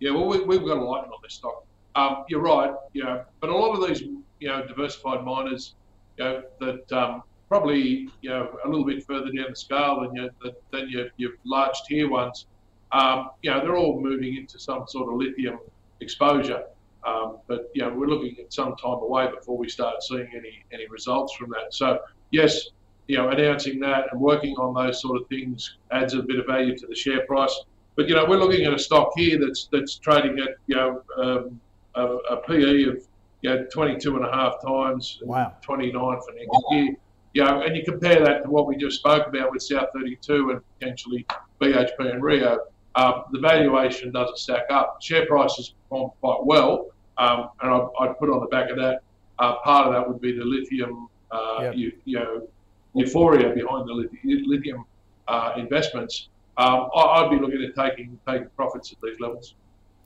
Yeah, 0.00 0.10
well, 0.12 0.26
we, 0.28 0.56
have 0.56 0.64
got 0.66 0.78
a 0.78 0.82
light 0.82 1.04
on 1.04 1.10
this 1.22 1.34
stock. 1.34 1.64
Um, 1.94 2.24
you're 2.28 2.40
right, 2.40 2.72
you 2.92 3.04
know, 3.04 3.24
but 3.40 3.50
a 3.50 3.56
lot 3.56 3.74
of 3.74 3.86
these, 3.86 4.00
you 4.00 4.48
know, 4.48 4.66
diversified 4.66 5.24
miners, 5.24 5.74
you 6.16 6.24
know, 6.24 6.42
that 6.60 6.92
um, 6.92 7.22
probably 7.52 8.08
you 8.22 8.30
know 8.30 8.48
a 8.64 8.66
little 8.66 8.86
bit 8.86 9.04
further 9.04 9.30
down 9.30 9.50
the 9.50 9.54
scale 9.54 10.00
than 10.00 10.16
your 10.16 10.30
than 10.70 10.88
your, 10.88 11.08
your 11.18 11.32
large 11.44 11.76
tier 11.86 12.08
ones. 12.08 12.46
Um, 12.92 13.28
you 13.42 13.50
know 13.50 13.60
they're 13.60 13.76
all 13.76 14.00
moving 14.00 14.38
into 14.38 14.58
some 14.58 14.86
sort 14.88 15.12
of 15.12 15.16
lithium 15.16 15.58
exposure, 16.00 16.62
um, 17.06 17.40
but 17.46 17.70
you 17.74 17.82
know 17.82 17.92
we're 17.92 18.06
looking 18.06 18.36
at 18.42 18.50
some 18.54 18.74
time 18.76 19.00
away 19.08 19.28
before 19.38 19.58
we 19.58 19.68
start 19.68 20.02
seeing 20.02 20.28
any 20.34 20.64
any 20.72 20.88
results 20.88 21.34
from 21.34 21.50
that. 21.50 21.74
So 21.74 21.98
yes, 22.30 22.68
you 23.12 23.18
know 23.18 23.28
announcing 23.28 23.78
that 23.80 24.06
and 24.10 24.20
working 24.20 24.54
on 24.56 24.74
those 24.74 25.00
sort 25.02 25.20
of 25.20 25.28
things 25.28 25.76
adds 25.90 26.14
a 26.14 26.22
bit 26.22 26.38
of 26.38 26.46
value 26.46 26.76
to 26.76 26.86
the 26.86 26.94
share 26.94 27.26
price. 27.26 27.54
But 27.96 28.08
you 28.08 28.14
know 28.14 28.24
we're 28.24 28.38
looking 28.44 28.64
at 28.64 28.72
a 28.72 28.78
stock 28.78 29.12
here 29.16 29.38
that's 29.38 29.68
that's 29.70 29.96
trading 29.96 30.38
at 30.40 30.50
you 30.66 30.76
know 30.76 31.02
um, 31.18 31.60
a, 31.94 32.04
a 32.34 32.36
PE 32.46 32.84
of 32.84 32.96
you 33.42 33.50
know 33.50 33.66
22 33.72 34.16
and 34.16 34.24
a 34.24 34.32
half 34.32 34.54
times, 34.64 35.18
wow. 35.22 35.52
29 35.62 35.92
for 35.92 36.32
next 36.32 36.58
year 36.70 36.96
you 37.34 37.44
know, 37.44 37.62
and 37.62 37.76
you 37.76 37.82
compare 37.84 38.22
that 38.24 38.42
to 38.44 38.50
what 38.50 38.66
we 38.66 38.76
just 38.76 38.98
spoke 38.98 39.26
about 39.26 39.52
with 39.52 39.62
South 39.62 39.88
32 39.94 40.50
and 40.50 40.60
potentially 40.78 41.26
BHP 41.60 42.12
and 42.12 42.22
Rio, 42.22 42.58
um, 42.94 43.24
the 43.32 43.38
valuation 43.38 44.12
doesn't 44.12 44.38
stack 44.38 44.64
up. 44.70 44.98
Share 45.00 45.26
prices 45.26 45.74
perform 45.88 46.10
quite 46.20 46.44
well, 46.44 46.88
um, 47.16 47.48
and 47.62 47.72
I'd, 47.72 47.88
I'd, 48.00 48.18
put 48.18 48.28
on 48.28 48.40
the 48.40 48.46
back 48.46 48.70
of 48.70 48.76
that, 48.76 49.02
uh, 49.38 49.56
part 49.60 49.86
of 49.86 49.94
that 49.94 50.06
would 50.06 50.20
be 50.20 50.36
the 50.36 50.44
lithium, 50.44 51.08
uh, 51.30 51.58
yep. 51.62 51.74
you, 51.74 51.92
you, 52.04 52.18
know, 52.18 52.48
euphoria 52.94 53.54
behind 53.54 53.88
the 53.88 53.92
lithium, 53.92 54.44
lithium 54.46 54.84
uh, 55.28 55.52
investments. 55.56 56.28
Um, 56.56 56.90
I, 56.94 57.22
would 57.22 57.30
be 57.30 57.44
looking 57.44 57.62
at 57.64 57.74
taking 57.74 58.18
taking 58.28 58.48
profits 58.56 58.92
at 58.92 58.98
these 59.02 59.18
levels. 59.20 59.54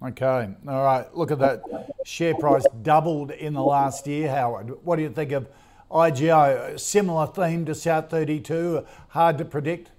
Okay, 0.04 0.48
all 0.68 0.84
right. 0.84 1.16
Look 1.16 1.30
at 1.30 1.38
that. 1.38 1.62
Share 2.04 2.34
price 2.34 2.64
doubled 2.82 3.30
in 3.30 3.54
the 3.54 3.62
last 3.62 4.06
year, 4.06 4.28
Howard. 4.28 4.84
What 4.84 4.96
do 4.96 5.02
you 5.02 5.10
think 5.10 5.32
of 5.32 5.48
IGO, 5.90 6.78
similar 6.78 7.26
theme 7.26 7.64
to 7.64 7.74
South 7.74 8.10
32, 8.10 8.84
hard 9.08 9.38
to 9.38 9.44
predict? 9.44 9.90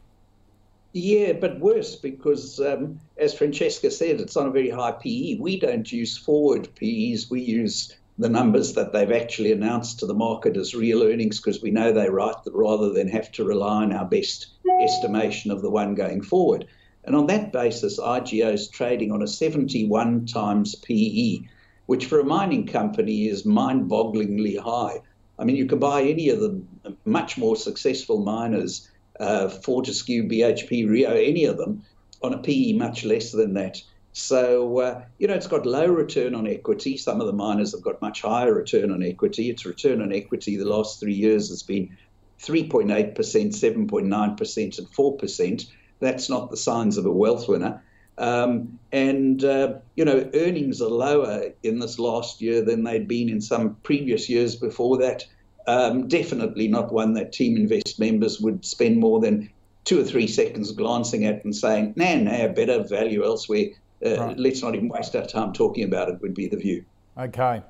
Yeah, 0.94 1.34
but 1.34 1.60
worse 1.60 1.96
because, 1.96 2.60
um, 2.60 3.00
as 3.18 3.34
Francesca 3.34 3.92
said, 3.92 4.20
it's 4.22 4.38
on 4.38 4.48
a 4.48 4.52
very 4.52 4.70
high 4.70 4.94
PE. 4.94 5.36
We 5.36 5.60
don't 5.60 5.92
use 5.92 6.18
forward 6.18 6.70
PEs, 6.76 7.30
we 7.30 7.42
use 7.42 7.96
the 8.20 8.30
numbers 8.30 8.74
that 8.74 8.94
they've 8.94 9.12
actually 9.12 9.52
announced 9.52 10.00
to 10.00 10.06
the 10.06 10.14
market 10.14 10.58
as 10.58 10.74
real 10.74 11.04
earnings 11.04 11.40
because 11.40 11.62
we 11.62 11.70
know 11.70 11.92
they're 11.92 12.12
right 12.12 12.36
rather 12.52 12.92
than 12.92 13.08
have 13.08 13.32
to 13.32 13.44
rely 13.44 13.84
on 13.84 13.94
our 13.94 14.06
best 14.06 14.48
estimation 14.82 15.52
of 15.52 15.62
the 15.62 15.70
one 15.70 15.94
going 15.94 16.22
forward. 16.22 16.66
And 17.04 17.16
on 17.16 17.28
that 17.28 17.54
basis, 17.54 18.00
IGO 18.00 18.54
is 18.54 18.70
trading 18.70 19.12
on 19.12 19.22
a 19.22 19.28
71 19.28 20.26
times 20.26 20.76
PE, 20.76 21.40
which 21.86 22.08
for 22.08 22.20
a 22.20 22.26
mining 22.26 22.66
company 22.66 23.28
is 23.28 23.46
mind 23.46 23.90
bogglingly 23.90 24.60
high. 24.60 25.02
I 25.40 25.46
mean, 25.46 25.56
you 25.56 25.68
can 25.68 25.80
buy 25.80 26.02
any 26.02 26.30
of 26.30 26.40
the 26.40 26.62
much 27.06 27.38
more 27.38 27.56
successful 27.56 28.24
miners, 28.24 28.90
uh, 29.20 29.48
Fortescue, 29.48 30.28
BHP, 30.28 30.90
Rio, 30.90 31.12
any 31.12 31.46
of 31.46 31.58
them, 31.58 31.84
on 32.24 32.34
a 32.34 32.40
PE 32.40 32.74
much 32.74 33.06
less 33.06 33.32
than 33.32 33.54
that. 33.54 33.82
So, 34.18 34.80
uh, 34.80 35.04
you 35.20 35.28
know, 35.28 35.36
it's 35.36 35.46
got 35.46 35.68
low 35.68 35.86
return 35.86 36.34
on 36.34 36.48
equity. 36.48 36.98
Some 36.98 37.22
of 37.22 37.28
the 37.28 37.34
miners 37.34 37.72
have 37.74 37.84
got 37.84 38.02
much 38.02 38.24
higher 38.24 38.52
return 38.52 38.92
on 38.92 39.04
equity. 39.04 39.52
Its 39.52 39.64
return 39.64 40.02
on 40.02 40.12
equity 40.12 40.58
the 40.58 40.66
last 40.66 41.00
three 41.00 41.14
years 41.14 41.50
has 41.50 41.62
been 41.62 41.96
3.8%, 42.40 43.14
7.9%, 43.14 44.78
and 44.80 44.88
4%. 44.88 45.66
That's 46.00 46.30
not 46.32 46.50
the 46.50 46.58
signs 46.58 46.98
of 46.98 47.06
a 47.06 47.12
wealth 47.12 47.48
winner. 47.48 47.84
Um, 48.18 48.80
and, 48.92 49.44
uh, 49.44 49.76
you 49.96 50.04
know, 50.04 50.28
earnings 50.34 50.82
are 50.82 50.90
lower 50.90 51.52
in 51.62 51.78
this 51.78 52.00
last 52.00 52.42
year 52.42 52.64
than 52.64 52.84
they'd 52.84 53.08
been 53.08 53.30
in 53.30 53.40
some 53.40 53.76
previous 53.84 54.28
years 54.28 54.56
before 54.56 54.98
that. 54.98 55.26
Um, 55.68 56.08
definitely 56.08 56.68
not 56.68 56.92
one 56.92 57.14
that 57.14 57.34
Teaminvest 57.34 58.00
members 58.00 58.42
would 58.42 58.66
spend 58.66 58.98
more 58.98 59.20
than 59.20 59.52
two 59.86 60.00
or 60.02 60.04
three 60.04 60.28
seconds 60.28 60.72
glancing 60.72 61.26
at 61.26 61.46
and 61.46 61.56
saying, 61.56 61.94
nah, 61.96 62.16
nah, 62.16 62.48
better 62.48 62.82
value 62.82 63.24
elsewhere 63.24 63.68
uh, 64.06 64.18
right. 64.18 64.38
let's 64.38 64.62
not 64.62 64.76
even 64.76 64.90
waste 64.90 65.16
our 65.16 65.26
time 65.26 65.54
talking 65.54 65.84
about 65.84 66.10
it, 66.10 66.22
would 66.22 66.34
be 66.34 66.48
the 66.48 66.58
view. 66.58 66.86
Okay. 67.18 67.62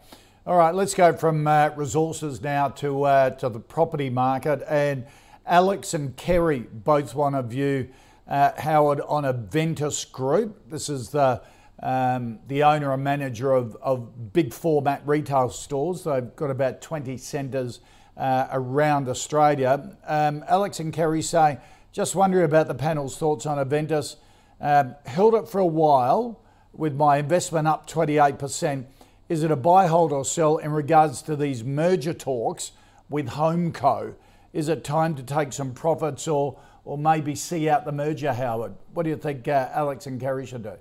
All 0.46 0.58
right, 0.58 0.74
let's 0.74 0.94
go 0.94 1.14
from 1.14 1.46
uh, 1.48 1.72
resources 1.76 2.42
now 2.42 2.70
to, 2.70 3.04
uh, 3.04 3.30
to 3.32 3.50
the 3.50 3.60
property 3.60 4.10
market. 4.10 4.64
And 4.68 5.06
Alex 5.46 5.94
and 5.94 6.16
Kerry 6.16 6.60
both 6.60 7.14
want 7.16 7.36
to 7.36 7.44
view 7.44 7.90
uh, 8.28 8.52
Howard 8.58 9.02
on 9.02 9.24
Aventus 9.24 10.10
Group. 10.10 10.70
This 10.70 10.90
is 10.90 11.10
the 11.10 11.42
um, 11.82 12.40
the 12.48 12.64
owner 12.64 12.94
and 12.94 13.04
manager 13.04 13.54
of, 13.54 13.76
of 13.82 14.34
big 14.34 14.54
format 14.54 15.04
retail 15.06 15.50
stores. 15.50 16.04
They've 16.04 16.36
got 16.36 16.50
about 16.50 16.82
20 16.82 17.18
centres 17.18 17.82
uh, 18.16 18.48
around 18.52 19.08
Australia. 19.08 19.96
Um, 20.08 20.44
Alex 20.48 20.80
and 20.80 20.92
Kerry 20.92 21.22
say, 21.22 21.60
just 21.92 22.16
wondering 22.16 22.46
about 22.46 22.68
the 22.68 22.76
panel's 22.76 23.18
thoughts 23.18 23.46
on 23.46 23.58
Aventus. 23.58 24.16
Um, 24.60 24.96
held 25.06 25.36
it 25.36 25.48
for 25.48 25.60
a 25.60 25.66
while 25.66 26.40
with 26.74 26.96
my 26.96 27.18
investment 27.18 27.68
up 27.68 27.90
28%. 27.90 28.86
Is 29.30 29.44
it 29.44 29.52
a 29.52 29.56
buy, 29.56 29.88
hold, 29.88 30.12
or 30.12 30.24
sell 30.24 30.58
in 30.58 30.72
regards 30.72 31.22
to 31.24 31.36
these 31.36 31.64
merger 31.64 32.14
talks 32.14 32.72
with 33.10 33.30
HomeCo? 33.30 34.16
Is 34.54 34.70
it 34.70 34.84
time 34.84 35.16
to 35.16 35.24
take 35.24 35.54
some 35.54 35.74
profits 35.74 36.28
or, 36.28 36.58
or 36.86 36.98
maybe 36.98 37.36
see 37.36 37.70
out 37.70 37.86
the 37.86 37.92
merger, 37.92 38.34
Howard? 38.34 38.74
What 38.94 39.04
do 39.04 39.10
you 39.10 39.18
think 39.18 39.48
uh, 39.48 39.70
Alex 39.74 40.08
and 40.08 40.20
Kerry 40.20 40.46
should 40.46 40.64
do? 40.64 40.74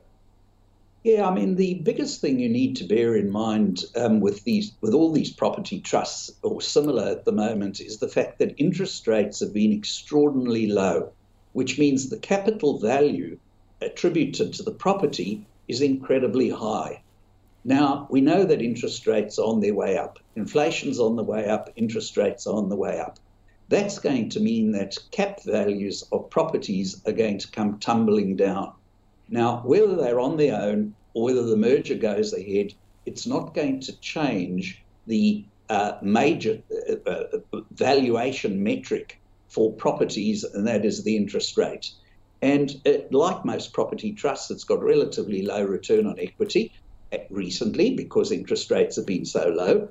Yeah, 1.02 1.28
I 1.28 1.34
mean 1.34 1.54
the 1.54 1.74
biggest 1.74 2.20
thing 2.20 2.40
you 2.40 2.48
need 2.48 2.76
to 2.76 2.84
bear 2.84 3.14
in 3.14 3.30
mind 3.30 3.84
um, 3.94 4.20
with 4.20 4.42
these, 4.44 4.72
with 4.80 4.92
all 4.92 5.12
these 5.12 5.30
property 5.30 5.80
trusts 5.80 6.32
or 6.42 6.60
similar 6.60 7.04
at 7.08 7.24
the 7.24 7.32
moment, 7.32 7.80
is 7.80 7.98
the 7.98 8.08
fact 8.08 8.38
that 8.38 8.54
interest 8.58 9.06
rates 9.06 9.40
have 9.40 9.52
been 9.52 9.72
extraordinarily 9.72 10.66
low, 10.66 11.12
which 11.52 11.78
means 11.78 12.08
the 12.08 12.18
capital 12.18 12.78
value 12.78 13.38
attributed 13.80 14.52
to 14.54 14.62
the 14.62 14.70
property 14.70 15.46
is 15.68 15.80
incredibly 15.80 16.50
high. 16.50 17.02
Now, 17.64 18.06
we 18.10 18.20
know 18.20 18.44
that 18.44 18.62
interest 18.62 19.06
rates 19.06 19.38
are 19.38 19.46
on 19.46 19.60
their 19.60 19.74
way 19.74 19.98
up. 19.98 20.18
Inflation's 20.36 21.00
on 21.00 21.16
the 21.16 21.24
way 21.24 21.48
up, 21.48 21.70
interest 21.76 22.16
rates 22.16 22.46
are 22.46 22.54
on 22.54 22.68
the 22.68 22.76
way 22.76 23.00
up. 23.00 23.18
That's 23.68 23.98
going 23.98 24.28
to 24.30 24.40
mean 24.40 24.70
that 24.72 24.96
cap 25.10 25.42
values 25.42 26.04
of 26.12 26.30
properties 26.30 27.02
are 27.06 27.12
going 27.12 27.38
to 27.38 27.50
come 27.50 27.78
tumbling 27.80 28.36
down. 28.36 28.72
Now, 29.28 29.62
whether 29.64 29.96
they're 29.96 30.20
on 30.20 30.36
their 30.36 30.60
own 30.60 30.94
or 31.14 31.24
whether 31.24 31.42
the 31.42 31.56
merger 31.56 31.96
goes 31.96 32.32
ahead, 32.32 32.72
it's 33.06 33.26
not 33.26 33.54
going 33.54 33.80
to 33.80 33.98
change 34.00 34.84
the 35.08 35.44
uh, 35.68 35.94
major 36.02 36.62
uh, 36.70 37.10
uh, 37.10 37.60
valuation 37.72 38.62
metric 38.62 39.20
for 39.48 39.72
properties, 39.72 40.44
and 40.44 40.66
that 40.66 40.84
is 40.84 41.02
the 41.02 41.16
interest 41.16 41.56
rate. 41.56 41.90
And 42.42 42.70
it, 42.84 43.12
like 43.12 43.44
most 43.44 43.72
property 43.72 44.12
trusts, 44.12 44.50
it's 44.50 44.64
got 44.64 44.82
relatively 44.82 45.42
low 45.42 45.64
return 45.64 46.06
on 46.06 46.18
equity 46.18 46.72
eh, 47.12 47.24
recently 47.30 47.94
because 47.94 48.30
interest 48.30 48.70
rates 48.70 48.96
have 48.96 49.06
been 49.06 49.24
so 49.24 49.48
low. 49.48 49.88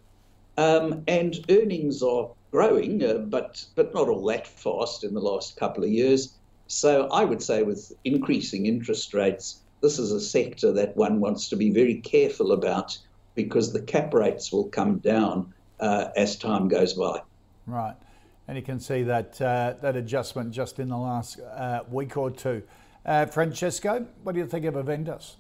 Um, 0.58 1.04
and 1.08 1.38
earnings 1.50 2.02
are 2.02 2.30
growing, 2.52 3.04
uh, 3.04 3.16
but, 3.16 3.66
but 3.76 3.94
not 3.94 4.08
all 4.08 4.26
that 4.28 4.48
fast 4.48 5.04
in 5.04 5.14
the 5.14 5.20
last 5.20 5.58
couple 5.58 5.84
of 5.84 5.90
years. 5.90 6.36
So 6.68 7.08
I 7.10 7.26
would 7.26 7.42
say, 7.42 7.64
with 7.64 7.92
increasing 8.04 8.66
interest 8.66 9.14
rates, 9.14 9.62
this 9.82 10.00
is 10.00 10.12
a 10.12 10.22
sector 10.22 10.72
that 10.74 10.96
one 10.96 11.20
wants 11.20 11.50
to 11.50 11.56
be 11.56 11.72
very 11.72 11.96
careful 11.96 12.54
about 12.54 12.98
because 13.36 13.74
the 13.74 13.82
cap 13.82 14.14
rates 14.14 14.52
will 14.52 14.70
come 14.70 15.00
down 15.00 15.54
uh, 15.80 16.08
as 16.16 16.38
time 16.38 16.70
goes 16.70 16.94
by. 16.94 17.22
Right 17.68 17.96
and 18.48 18.58
you 18.58 18.64
can 18.64 18.80
see 18.80 19.04
that 19.04 19.42
uh, 19.42 19.74
that 19.82 19.96
adjustment 19.96 20.52
just 20.52 20.80
in 20.80 20.90
the 20.90 20.98
last 20.98 21.40
uh, 21.40 21.82
week 21.90 22.18
or 22.18 22.32
two. 22.32 22.64
Uh, 23.06 23.26
Francesco, 23.26 24.06
what 24.24 24.34
do 24.34 24.40
you 24.40 24.48
think 24.48 24.66
of 24.66 24.76
Aventus? 24.76 25.36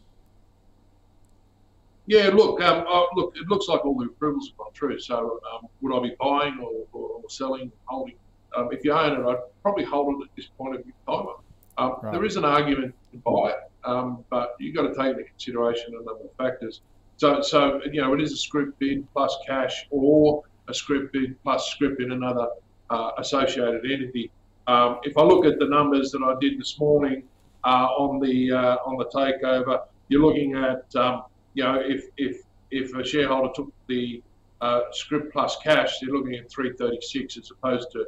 Yeah, 2.07 2.29
look, 2.29 2.61
um, 2.61 2.85
uh, 2.87 3.05
look, 3.15 3.35
it 3.35 3.47
looks 3.47 3.67
like 3.67 3.83
all 3.83 3.97
the 3.97 4.05
approvals 4.05 4.49
have 4.49 4.57
gone 4.57 4.73
through. 4.75 4.99
So, 4.99 5.39
um, 5.51 5.67
would 5.81 5.97
I 5.97 6.03
be 6.03 6.15
buying 6.19 6.59
or, 6.59 6.85
or, 6.93 7.09
or 7.09 7.29
selling, 7.29 7.71
holding? 7.85 8.15
Um, 8.55 8.69
if 8.71 8.85
you 8.85 8.93
own 8.93 9.19
it, 9.19 9.27
I'd 9.27 9.37
probably 9.63 9.85
hold 9.85 10.21
it 10.21 10.25
at 10.25 10.35
this 10.35 10.45
point 10.57 10.75
of 10.75 10.83
time. 10.83 11.35
Um, 11.77 11.95
right. 12.03 12.11
There 12.13 12.23
is 12.23 12.35
an 12.37 12.45
argument 12.45 12.93
to 13.11 13.17
buy 13.17 13.51
it, 13.51 13.71
um, 13.83 14.23
but 14.29 14.55
you've 14.59 14.75
got 14.75 14.83
to 14.83 14.93
take 14.93 15.17
into 15.17 15.23
consideration 15.23 15.93
a 15.95 16.03
number 16.05 16.25
of 16.25 16.31
factors. 16.37 16.81
So, 17.17 17.41
so 17.41 17.81
you 17.91 18.01
know, 18.01 18.13
it 18.13 18.21
is 18.21 18.31
a 18.33 18.37
scrip 18.37 18.77
bid 18.77 19.11
plus 19.11 19.35
cash, 19.45 19.87
or 19.89 20.43
a 20.67 20.73
scrip 20.73 21.11
bid 21.11 21.41
plus 21.43 21.69
scrip 21.71 21.99
in 21.99 22.11
another 22.11 22.47
uh, 22.89 23.11
associated 23.17 23.89
entity. 23.89 24.31
Um, 24.67 24.99
if 25.03 25.17
I 25.17 25.23
look 25.23 25.45
at 25.45 25.59
the 25.59 25.67
numbers 25.67 26.11
that 26.11 26.23
I 26.23 26.35
did 26.39 26.59
this 26.59 26.79
morning 26.79 27.23
uh, 27.63 27.87
on 27.97 28.19
the 28.19 28.51
uh, 28.51 28.77
on 28.85 28.97
the 28.97 29.05
takeover, 29.05 29.83
you're 30.07 30.21
looking 30.21 30.55
at 30.55 30.95
um, 30.95 31.23
you 31.53 31.63
know 31.63 31.79
if 31.79 32.05
if 32.17 32.41
if 32.71 32.93
a 32.95 33.03
shareholder 33.03 33.51
took 33.53 33.71
the 33.87 34.21
uh, 34.61 34.81
scrip 34.91 35.31
plus 35.31 35.57
cash, 35.63 36.01
you're 36.01 36.15
looking 36.15 36.35
at 36.35 36.49
336 36.49 37.37
as 37.37 37.51
opposed 37.51 37.91
to 37.91 38.05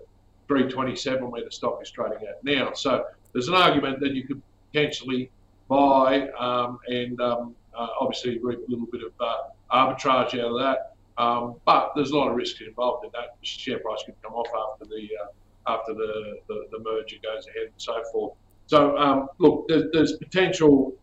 327 0.48 1.30
where 1.30 1.44
the 1.44 1.52
stock 1.52 1.80
is 1.82 1.92
trading 1.92 2.20
at 2.28 2.44
now. 2.44 2.74
So 2.74 3.06
there's 3.34 3.48
an 3.48 3.54
argument 3.54 4.00
that 4.00 4.14
you 4.14 4.26
could 4.26 4.42
potentially 4.72 5.30
buy 5.68 6.30
um, 6.32 6.80
and 6.88 7.20
um, 7.22 7.56
uh, 7.78 7.88
obviously 8.00 8.40
reap 8.40 8.60
a 8.68 8.72
little 8.72 8.88
bit 8.88 9.02
of 9.04 9.12
uh, 9.20 9.36
arbitrage 9.72 10.40
out 10.40 10.52
of 10.52 10.60
that. 10.60 10.96
Um, 11.18 11.56
but 11.66 11.94
there's 11.96 12.12
a 12.12 12.18
lot 12.18 12.30
of 12.30 12.36
risk 12.36 12.62
involved 12.62 13.06
in 13.06 13.12
that. 13.14 13.38
The 13.40 13.46
share 13.46 13.80
price 13.80 14.04
could 14.06 14.16
come 14.22 14.34
off 14.34 14.48
after 14.48 14.86
the 14.86 15.10
uh, 15.22 15.74
after 15.74 15.94
the, 15.94 16.40
the, 16.48 16.68
the, 16.72 16.80
merger 16.80 17.18
goes 17.22 17.46
ahead 17.48 17.64
and 17.64 17.74
so 17.76 18.02
forth. 18.12 18.34
So 18.68 18.98
um, 18.98 19.28
look, 19.38 19.68
there's, 19.68 19.92
there's, 19.92 20.14
potential 20.14 20.94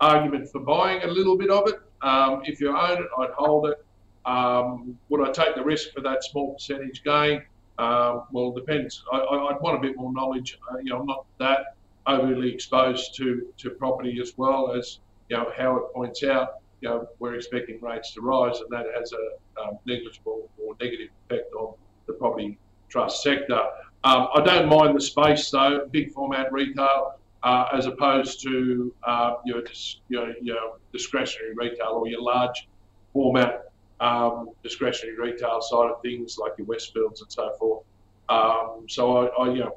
argument 0.00 0.50
for 0.50 0.60
buying 0.60 1.02
a 1.02 1.06
little 1.06 1.36
bit 1.36 1.50
of 1.50 1.68
it. 1.68 1.76
Um, 2.02 2.42
if 2.44 2.60
you 2.60 2.76
own 2.76 2.98
it, 2.98 3.08
I'd 3.18 3.30
hold 3.36 3.68
it. 3.68 3.84
Um, 4.26 4.98
would 5.08 5.26
I 5.26 5.30
take 5.30 5.54
the 5.54 5.62
risk 5.62 5.92
for 5.92 6.00
that 6.00 6.24
small 6.24 6.54
percentage 6.54 7.04
gain? 7.04 7.42
Um, 7.78 8.24
well, 8.32 8.52
it 8.56 8.66
depends. 8.66 9.04
I, 9.12 9.18
would 9.18 9.60
want 9.60 9.76
a 9.76 9.80
bit 9.80 9.96
more 9.96 10.12
knowledge. 10.12 10.58
Uh, 10.70 10.78
you 10.78 10.90
know, 10.90 11.00
I'm 11.00 11.06
not 11.06 11.24
that 11.38 11.76
overly 12.06 12.52
exposed 12.52 13.14
to, 13.16 13.46
to 13.58 13.70
property 13.70 14.18
as 14.20 14.32
well 14.36 14.72
as 14.72 14.98
you 15.28 15.36
know 15.36 15.52
Howard 15.56 15.92
points 15.94 16.24
out 16.24 16.54
you 16.80 16.88
know, 16.88 17.08
we're 17.18 17.34
expecting 17.34 17.80
rates 17.80 18.12
to 18.14 18.20
rise, 18.20 18.60
and 18.60 18.70
that 18.70 18.86
has 18.96 19.12
a 19.12 19.62
um, 19.62 19.78
negligible 19.86 20.48
or 20.62 20.76
negative 20.80 21.08
effect 21.28 21.52
on 21.54 21.74
the 22.06 22.12
property 22.12 22.58
trust 22.88 23.22
sector. 23.22 23.60
Um, 24.04 24.28
I 24.34 24.42
don't 24.44 24.68
mind 24.68 24.96
the 24.96 25.00
space 25.00 25.50
though, 25.50 25.86
big 25.90 26.12
format 26.12 26.52
retail, 26.52 27.18
uh, 27.42 27.66
as 27.72 27.86
opposed 27.86 28.42
to 28.42 28.94
uh, 29.04 29.34
your, 29.44 29.62
your, 30.08 30.34
your, 30.40 30.78
discretionary 30.92 31.54
retail 31.54 32.00
or 32.00 32.08
your 32.08 32.22
large 32.22 32.68
format 33.12 33.70
um, 34.00 34.50
discretionary 34.62 35.18
retail 35.18 35.60
side 35.60 35.90
of 35.90 36.00
things 36.02 36.38
like 36.38 36.52
your 36.56 36.66
Westfields 36.66 37.20
and 37.20 37.30
so 37.30 37.52
forth. 37.58 37.84
Um, 38.28 38.86
so 38.88 39.16
I, 39.16 39.26
I, 39.26 39.52
you 39.52 39.60
know, 39.60 39.76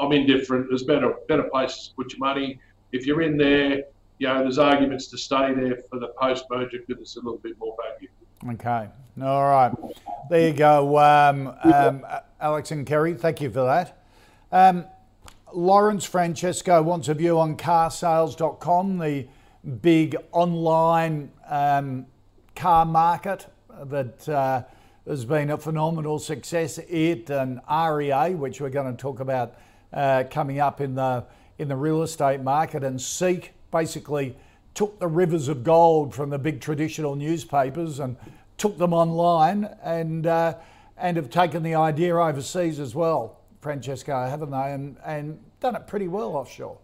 I'm 0.00 0.12
indifferent. 0.12 0.68
There's 0.68 0.84
better 0.84 1.14
better 1.28 1.44
places 1.44 1.88
to 1.88 1.94
put 1.94 2.12
your 2.12 2.20
money. 2.20 2.60
If 2.92 3.06
you're 3.06 3.22
in 3.22 3.36
there, 3.36 3.84
you 4.18 4.26
know, 4.26 4.42
there's 4.42 4.58
arguments 4.58 5.08
to 5.08 5.18
stay 5.18 5.52
there 5.54 5.82
for 5.90 5.98
the 5.98 6.08
post 6.20 6.46
merger 6.50 6.78
because 6.86 7.00
it's 7.00 7.16
a 7.16 7.20
little 7.20 7.38
bit 7.38 7.58
more 7.58 7.76
value. 7.82 8.08
Okay. 8.54 8.88
All 9.22 9.44
right. 9.44 9.72
There 10.28 10.48
you 10.48 10.54
go, 10.54 10.98
um, 10.98 11.54
um, 11.62 12.06
Alex 12.40 12.70
and 12.70 12.86
Kerry. 12.86 13.14
Thank 13.14 13.40
you 13.40 13.50
for 13.50 13.64
that. 13.64 14.02
Um, 14.52 14.84
Lawrence 15.54 16.04
Francesco 16.04 16.82
wants 16.82 17.08
a 17.08 17.14
view 17.14 17.38
on 17.38 17.56
carsales.com, 17.56 18.98
the 18.98 19.26
big 19.80 20.16
online 20.32 21.30
um, 21.48 22.06
car 22.54 22.84
market 22.84 23.46
that 23.84 24.28
uh, 24.28 24.62
has 25.06 25.24
been 25.24 25.50
a 25.50 25.58
phenomenal 25.58 26.18
success. 26.18 26.78
It 26.78 27.30
and 27.30 27.60
REA, 27.70 28.34
which 28.34 28.60
we're 28.60 28.70
going 28.70 28.94
to 28.94 29.00
talk 29.00 29.20
about 29.20 29.54
uh, 29.92 30.24
coming 30.30 30.60
up 30.60 30.80
in 30.80 30.94
the 30.94 31.24
in 31.58 31.68
the 31.68 31.76
real 31.76 32.02
estate 32.02 32.42
market, 32.42 32.84
and 32.84 33.00
Seek 33.00 33.54
basically 33.70 34.36
took 34.74 34.98
the 34.98 35.08
rivers 35.08 35.48
of 35.48 35.64
gold 35.64 36.14
from 36.14 36.30
the 36.30 36.38
big 36.38 36.60
traditional 36.60 37.16
newspapers 37.16 37.98
and 37.98 38.16
took 38.58 38.76
them 38.78 38.92
online 38.92 39.68
and 39.82 40.26
uh, 40.26 40.54
and 40.98 41.16
have 41.16 41.30
taken 41.30 41.62
the 41.62 41.74
idea 41.74 42.16
overseas 42.16 42.80
as 42.80 42.94
well, 42.94 43.40
Francesco, 43.60 44.26
haven't 44.28 44.50
they? 44.50 44.72
And 44.72 44.96
and 45.04 45.38
done 45.60 45.76
it 45.76 45.86
pretty 45.86 46.08
well 46.08 46.36
offshore. 46.36 46.78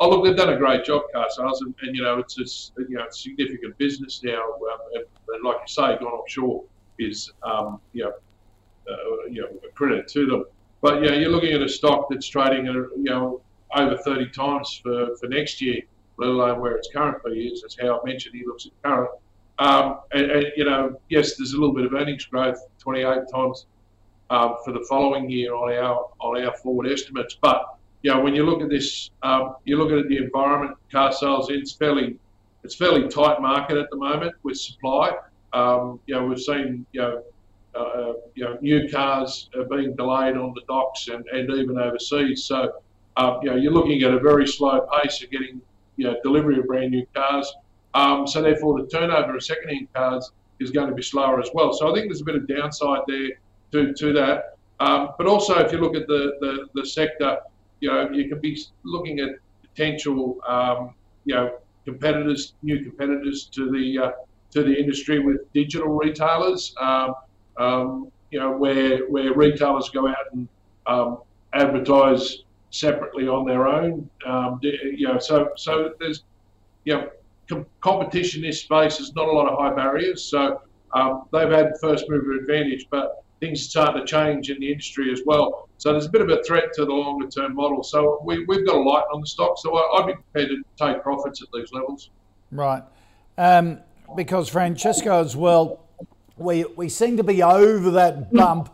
Oh 0.00 0.10
look, 0.10 0.24
they've 0.24 0.36
done 0.36 0.52
a 0.52 0.56
great 0.56 0.84
job, 0.84 1.02
carsales, 1.14 1.60
and, 1.60 1.74
and 1.82 1.94
you 1.94 2.02
know 2.02 2.18
it's, 2.18 2.38
it's 2.38 2.72
you 2.76 2.96
know 2.96 3.04
it's 3.04 3.22
significant 3.22 3.78
business 3.78 4.20
now. 4.24 4.42
Um, 4.42 4.78
and, 4.94 5.04
and, 5.28 5.44
like 5.44 5.58
you 5.60 5.68
say, 5.68 5.96
gone 5.98 6.12
offshore 6.12 6.64
is 6.98 7.30
um, 7.44 7.80
you 7.92 8.04
know 8.04 8.12
uh, 8.90 9.28
you 9.30 9.42
know 9.42 9.48
a 9.64 9.72
credit 9.72 10.08
to 10.08 10.26
them. 10.26 10.44
But 10.80 11.04
yeah, 11.04 11.12
you're 11.12 11.30
looking 11.30 11.52
at 11.52 11.62
a 11.62 11.68
stock 11.68 12.08
that's 12.10 12.26
trading 12.26 12.66
at 12.66 12.74
you 12.74 13.04
know 13.04 13.40
over 13.74 13.96
30 13.96 14.30
times 14.30 14.80
for, 14.82 15.16
for 15.16 15.28
next 15.28 15.60
year, 15.60 15.80
let 16.18 16.28
alone 16.28 16.60
where 16.60 16.76
its 16.76 16.88
currently 16.92 17.46
is. 17.48 17.64
As 17.64 17.76
Howard 17.80 18.04
mentioned, 18.04 18.34
he 18.34 18.44
looks 18.46 18.66
at 18.66 18.72
current 18.82 19.10
um, 19.58 20.00
and, 20.12 20.30
and, 20.30 20.46
you 20.56 20.64
know, 20.64 21.00
yes, 21.08 21.36
there's 21.36 21.52
a 21.52 21.56
little 21.58 21.74
bit 21.74 21.84
of 21.84 21.92
earnings 21.92 22.24
growth, 22.24 22.58
28 22.80 23.04
times 23.32 23.66
um, 24.30 24.56
for 24.64 24.72
the 24.72 24.84
following 24.88 25.30
year 25.30 25.54
on 25.54 25.72
our 25.72 26.08
on 26.20 26.42
our 26.42 26.52
forward 26.56 26.90
estimates. 26.90 27.36
But 27.40 27.76
you 28.02 28.12
know, 28.12 28.20
when 28.20 28.34
you 28.34 28.44
look 28.44 28.62
at 28.62 28.70
this, 28.70 29.10
um, 29.22 29.56
you 29.64 29.76
look 29.76 29.92
at 29.92 30.08
the 30.08 30.16
environment, 30.16 30.76
carsales, 30.92 31.50
it's 31.50 31.72
fairly 31.72 32.16
it's 32.64 32.74
fairly 32.74 33.08
tight 33.08 33.40
market 33.40 33.76
at 33.76 33.90
the 33.90 33.96
moment 33.96 34.34
with 34.42 34.58
supply. 34.58 35.16
Um, 35.52 36.00
you 36.06 36.14
know, 36.14 36.26
we've 36.26 36.40
seen 36.40 36.86
you 36.92 37.00
know. 37.00 37.22
Uh, 37.74 38.12
you 38.34 38.44
know, 38.44 38.58
new 38.60 38.86
cars 38.90 39.48
are 39.56 39.64
being 39.64 39.96
delayed 39.96 40.36
on 40.36 40.52
the 40.52 40.60
docks 40.68 41.08
and, 41.08 41.26
and 41.28 41.50
even 41.52 41.78
overseas. 41.78 42.44
So, 42.44 42.70
uh, 43.16 43.38
you 43.42 43.50
know, 43.50 43.56
you're 43.56 43.72
looking 43.72 44.02
at 44.02 44.12
a 44.12 44.18
very 44.18 44.46
slow 44.46 44.86
pace 44.92 45.22
of 45.22 45.30
getting, 45.30 45.60
you 45.96 46.04
know, 46.04 46.16
delivery 46.22 46.58
of 46.58 46.66
brand 46.66 46.90
new 46.90 47.06
cars. 47.14 47.52
Um, 47.94 48.26
so 48.26 48.40
therefore, 48.40 48.80
the 48.80 48.88
turnover 48.88 49.36
of 49.36 49.42
second-hand 49.42 49.88
cars 49.94 50.30
is 50.60 50.70
going 50.70 50.88
to 50.88 50.94
be 50.94 51.02
slower 51.02 51.40
as 51.40 51.50
well. 51.52 51.72
So 51.72 51.90
I 51.90 51.94
think 51.94 52.08
there's 52.08 52.22
a 52.22 52.24
bit 52.24 52.36
of 52.36 52.46
downside 52.46 53.00
there 53.06 53.30
to, 53.72 53.92
to 53.92 54.12
that. 54.14 54.56
Um, 54.80 55.10
but 55.18 55.26
also, 55.26 55.58
if 55.58 55.72
you 55.72 55.78
look 55.78 55.94
at 55.94 56.06
the, 56.06 56.36
the, 56.40 56.66
the, 56.74 56.86
sector, 56.86 57.38
you 57.80 57.90
know, 57.90 58.10
you 58.10 58.28
can 58.28 58.40
be 58.40 58.58
looking 58.84 59.20
at 59.20 59.30
potential, 59.62 60.40
um, 60.46 60.94
you 61.24 61.34
know, 61.34 61.58
competitors, 61.84 62.54
new 62.62 62.82
competitors 62.82 63.48
to 63.52 63.70
the 63.70 64.06
uh, 64.06 64.10
to 64.52 64.62
the 64.62 64.74
industry 64.74 65.18
with 65.18 65.50
digital 65.52 65.88
retailers. 65.88 66.74
Um, 66.80 67.14
um 67.58 68.12
you 68.30 68.40
know, 68.40 68.56
where 68.56 69.06
where 69.08 69.34
retailers 69.34 69.90
go 69.90 70.08
out 70.08 70.32
and 70.32 70.48
um, 70.86 71.18
advertise 71.52 72.38
separately 72.72 73.28
on 73.28 73.46
their 73.46 73.68
own. 73.68 74.10
Um, 74.26 74.58
you 74.62 75.06
know, 75.06 75.18
so 75.18 75.50
so 75.56 75.92
there's 76.00 76.24
you 76.84 76.94
know 76.94 77.10
com- 77.48 77.66
competition 77.80 78.42
in 78.42 78.50
this 78.50 78.60
space 78.60 78.98
There's 78.98 79.14
not 79.14 79.28
a 79.28 79.32
lot 79.32 79.48
of 79.48 79.58
high 79.58 79.74
barriers. 79.74 80.24
So 80.24 80.60
um, 80.94 81.26
they've 81.32 81.50
had 81.50 81.72
first 81.80 82.06
mover 82.08 82.32
advantage, 82.32 82.86
but 82.90 83.24
things 83.40 83.60
are 83.60 83.70
starting 83.70 84.04
to 84.04 84.06
change 84.06 84.50
in 84.50 84.60
the 84.60 84.70
industry 84.70 85.12
as 85.12 85.22
well. 85.24 85.68
So 85.78 85.92
there's 85.92 86.06
a 86.06 86.10
bit 86.10 86.20
of 86.20 86.28
a 86.30 86.42
threat 86.44 86.72
to 86.74 86.84
the 86.84 86.92
longer 86.92 87.28
term 87.28 87.54
model. 87.54 87.82
So 87.82 88.20
we, 88.24 88.44
we've 88.46 88.66
got 88.66 88.76
a 88.76 88.80
light 88.80 89.04
on 89.12 89.20
the 89.20 89.26
stock. 89.26 89.58
So 89.58 89.76
I, 89.76 90.04
would 90.04 90.06
be 90.06 90.14
prepared 90.14 90.50
to 90.50 90.62
take 90.76 91.02
profits 91.02 91.42
at 91.42 91.48
these 91.52 91.72
levels. 91.72 92.10
Right. 92.50 92.82
Um, 93.38 93.80
because 94.14 94.48
Francesco 94.48 95.20
as 95.20 95.34
well, 95.34 95.80
we, 96.36 96.64
we 96.76 96.88
seem 96.88 97.16
to 97.16 97.24
be 97.24 97.42
over 97.42 97.90
that 97.92 98.32
bump 98.32 98.72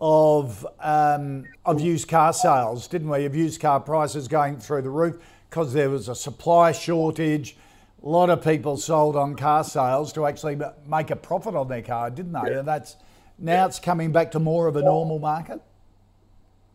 of 0.00 0.66
um, 0.80 1.44
of 1.64 1.80
used 1.80 2.08
carsales, 2.08 2.88
didn't 2.88 3.08
we? 3.08 3.24
Of 3.26 3.36
used 3.36 3.60
car 3.60 3.80
prices 3.80 4.28
going 4.28 4.58
through 4.58 4.82
the 4.82 4.90
roof 4.90 5.16
because 5.48 5.72
there 5.72 5.90
was 5.90 6.08
a 6.08 6.14
supply 6.14 6.72
shortage 6.72 7.56
a 8.02 8.08
lot 8.08 8.30
of 8.30 8.42
people 8.42 8.76
sold 8.76 9.16
on 9.16 9.36
car 9.36 9.62
sales 9.62 10.12
to 10.14 10.26
actually 10.26 10.58
make 10.86 11.10
a 11.10 11.16
profit 11.16 11.54
on 11.54 11.68
their 11.68 11.82
car, 11.82 12.10
didn't 12.10 12.32
they? 12.32 12.50
Yeah. 12.50 12.58
And 12.60 12.68
that's 12.68 12.96
now 13.38 13.52
yeah. 13.52 13.66
it's 13.66 13.78
coming 13.78 14.12
back 14.12 14.30
to 14.32 14.38
more 14.38 14.66
of 14.68 14.76
a 14.76 14.82
normal 14.82 15.18
market. 15.18 15.60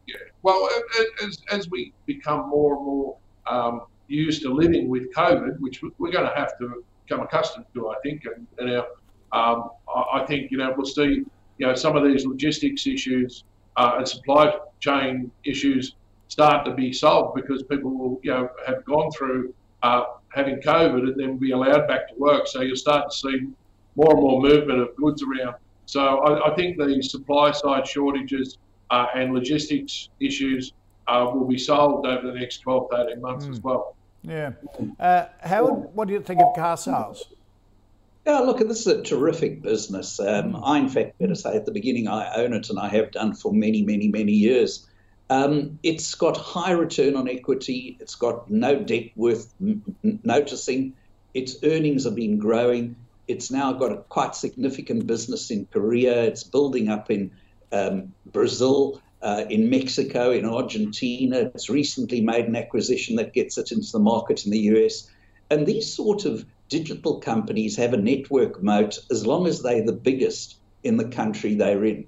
Yeah. 0.07 0.15
Well, 0.43 0.69
as, 1.23 1.41
as 1.49 1.69
we 1.69 1.93
become 2.05 2.49
more 2.49 2.75
and 2.75 2.85
more 2.85 3.17
um, 3.47 3.81
used 4.07 4.43
to 4.43 4.53
living 4.53 4.87
with 4.87 5.11
COVID, 5.13 5.59
which 5.59 5.81
we're 5.97 6.11
going 6.11 6.29
to 6.29 6.35
have 6.35 6.57
to 6.59 6.83
become 7.07 7.25
accustomed 7.25 7.65
to, 7.73 7.89
I 7.89 7.95
think, 8.03 8.23
and, 8.25 8.45
and 8.59 8.77
our, 8.77 8.87
um, 9.31 9.69
I 10.13 10.23
think 10.27 10.51
you 10.51 10.57
know 10.57 10.73
we'll 10.77 10.85
see 10.85 11.23
you 11.57 11.67
know 11.67 11.75
some 11.75 11.95
of 11.95 12.03
these 12.03 12.25
logistics 12.25 12.87
issues 12.87 13.43
uh, 13.77 13.95
and 13.97 14.07
supply 14.07 14.55
chain 14.79 15.31
issues 15.43 15.95
start 16.27 16.65
to 16.65 16.73
be 16.73 16.91
solved 16.91 17.35
because 17.35 17.63
people 17.63 17.91
will 17.91 18.19
you 18.23 18.31
know 18.31 18.49
have 18.65 18.83
gone 18.85 19.11
through 19.11 19.53
uh, 19.83 20.03
having 20.33 20.57
COVID 20.57 21.03
and 21.09 21.19
then 21.19 21.37
be 21.37 21.51
allowed 21.51 21.87
back 21.87 22.09
to 22.09 22.15
work. 22.17 22.47
So 22.47 22.61
you'll 22.61 22.75
start 22.75 23.09
to 23.11 23.17
see 23.17 23.47
more 23.95 24.11
and 24.11 24.21
more 24.21 24.41
movement 24.41 24.79
of 24.79 24.95
goods 24.95 25.23
around. 25.23 25.55
So 25.85 26.19
I, 26.19 26.51
I 26.51 26.55
think 26.55 26.77
the 26.77 27.01
supply 27.01 27.51
side 27.51 27.87
shortages 27.87 28.57
uh, 28.89 29.05
and 29.15 29.33
logistics 29.33 30.09
issues 30.19 30.73
uh, 31.07 31.29
will 31.33 31.47
be 31.47 31.57
solved 31.57 32.07
over 32.07 32.25
the 32.27 32.37
next 32.37 32.59
12 32.59 32.89
to 32.89 33.07
18 33.11 33.21
months 33.21 33.45
mm. 33.45 33.51
as 33.51 33.61
well. 33.61 33.95
Yeah. 34.23 34.53
Uh, 34.99 35.25
Howard, 35.41 35.93
what 35.93 36.07
do 36.07 36.13
you 36.13 36.21
think 36.21 36.41
of 36.41 36.55
carsales? 36.55 37.19
Yeah, 38.25 38.39
look, 38.39 38.57
this 38.57 38.81
is 38.81 38.87
a 38.87 39.03
terrific 39.03 39.61
business. 39.61 40.19
Um, 40.19 40.51
hmm. 40.51 40.63
I, 40.63 40.79
in 40.79 40.89
fact, 40.89 41.19
better 41.19 41.35
say 41.35 41.55
at 41.55 41.65
the 41.65 41.71
beginning, 41.71 42.07
I 42.07 42.33
own 42.35 42.53
it 42.53 42.69
and 42.69 42.79
I 42.79 42.87
have 42.89 43.11
done 43.11 43.35
for 43.35 43.53
many, 43.53 43.83
many, 43.83 44.07
many 44.07 44.31
years. 44.31 44.87
Um, 45.29 45.79
it's 45.83 46.13
got 46.15 46.37
high 46.37 46.71
return 46.71 47.15
on 47.15 47.29
equity. 47.29 47.97
It's 47.99 48.15
got 48.15 48.49
no 48.49 48.79
debt 48.79 49.11
worth 49.15 49.53
m- 49.61 50.19
noticing. 50.23 50.93
Its 51.33 51.57
earnings 51.63 52.05
have 52.05 52.15
been 52.15 52.37
growing. 52.37 52.95
It's 53.27 53.51
now 53.51 53.73
got 53.73 53.91
a 53.91 53.97
quite 53.97 54.35
significant 54.35 55.07
business 55.07 55.51
in 55.51 55.67
Korea. 55.67 56.23
It's 56.23 56.43
building 56.43 56.89
up 56.89 57.09
in 57.11 57.31
um, 57.71 58.13
Brazil, 58.27 59.01
uh, 59.21 59.45
in 59.49 59.69
Mexico, 59.69 60.31
in 60.31 60.45
Argentina. 60.45 61.51
It's 61.53 61.69
recently 61.69 62.21
made 62.21 62.45
an 62.45 62.55
acquisition 62.55 63.15
that 63.17 63.33
gets 63.33 63.57
it 63.57 63.71
into 63.71 63.91
the 63.91 63.99
market 63.99 64.45
in 64.45 64.51
the 64.51 64.59
US. 64.59 65.09
And 65.49 65.65
these 65.65 65.91
sort 65.91 66.25
of 66.25 66.45
digital 66.69 67.19
companies 67.19 67.75
have 67.77 67.93
a 67.93 67.97
network 67.97 68.61
moat 68.61 68.97
as 69.11 69.25
long 69.25 69.47
as 69.47 69.61
they're 69.61 69.85
the 69.85 69.93
biggest 69.93 70.57
in 70.83 70.97
the 70.97 71.07
country 71.07 71.55
they're 71.55 71.85
in. 71.85 72.07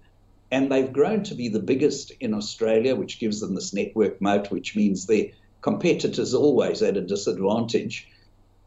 And 0.51 0.71
they've 0.71 0.91
grown 0.91 1.23
to 1.23 1.35
be 1.35 1.49
the 1.49 1.59
biggest 1.59 2.11
in 2.19 2.33
Australia, 2.33 2.95
which 2.95 3.19
gives 3.19 3.39
them 3.39 3.53
this 3.53 3.73
network 3.73 4.21
moat, 4.21 4.49
which 4.49 4.75
means 4.75 5.05
their 5.05 5.25
competitors 5.61 6.33
always 6.33 6.81
at 6.81 6.97
a 6.97 7.01
disadvantage 7.01 8.07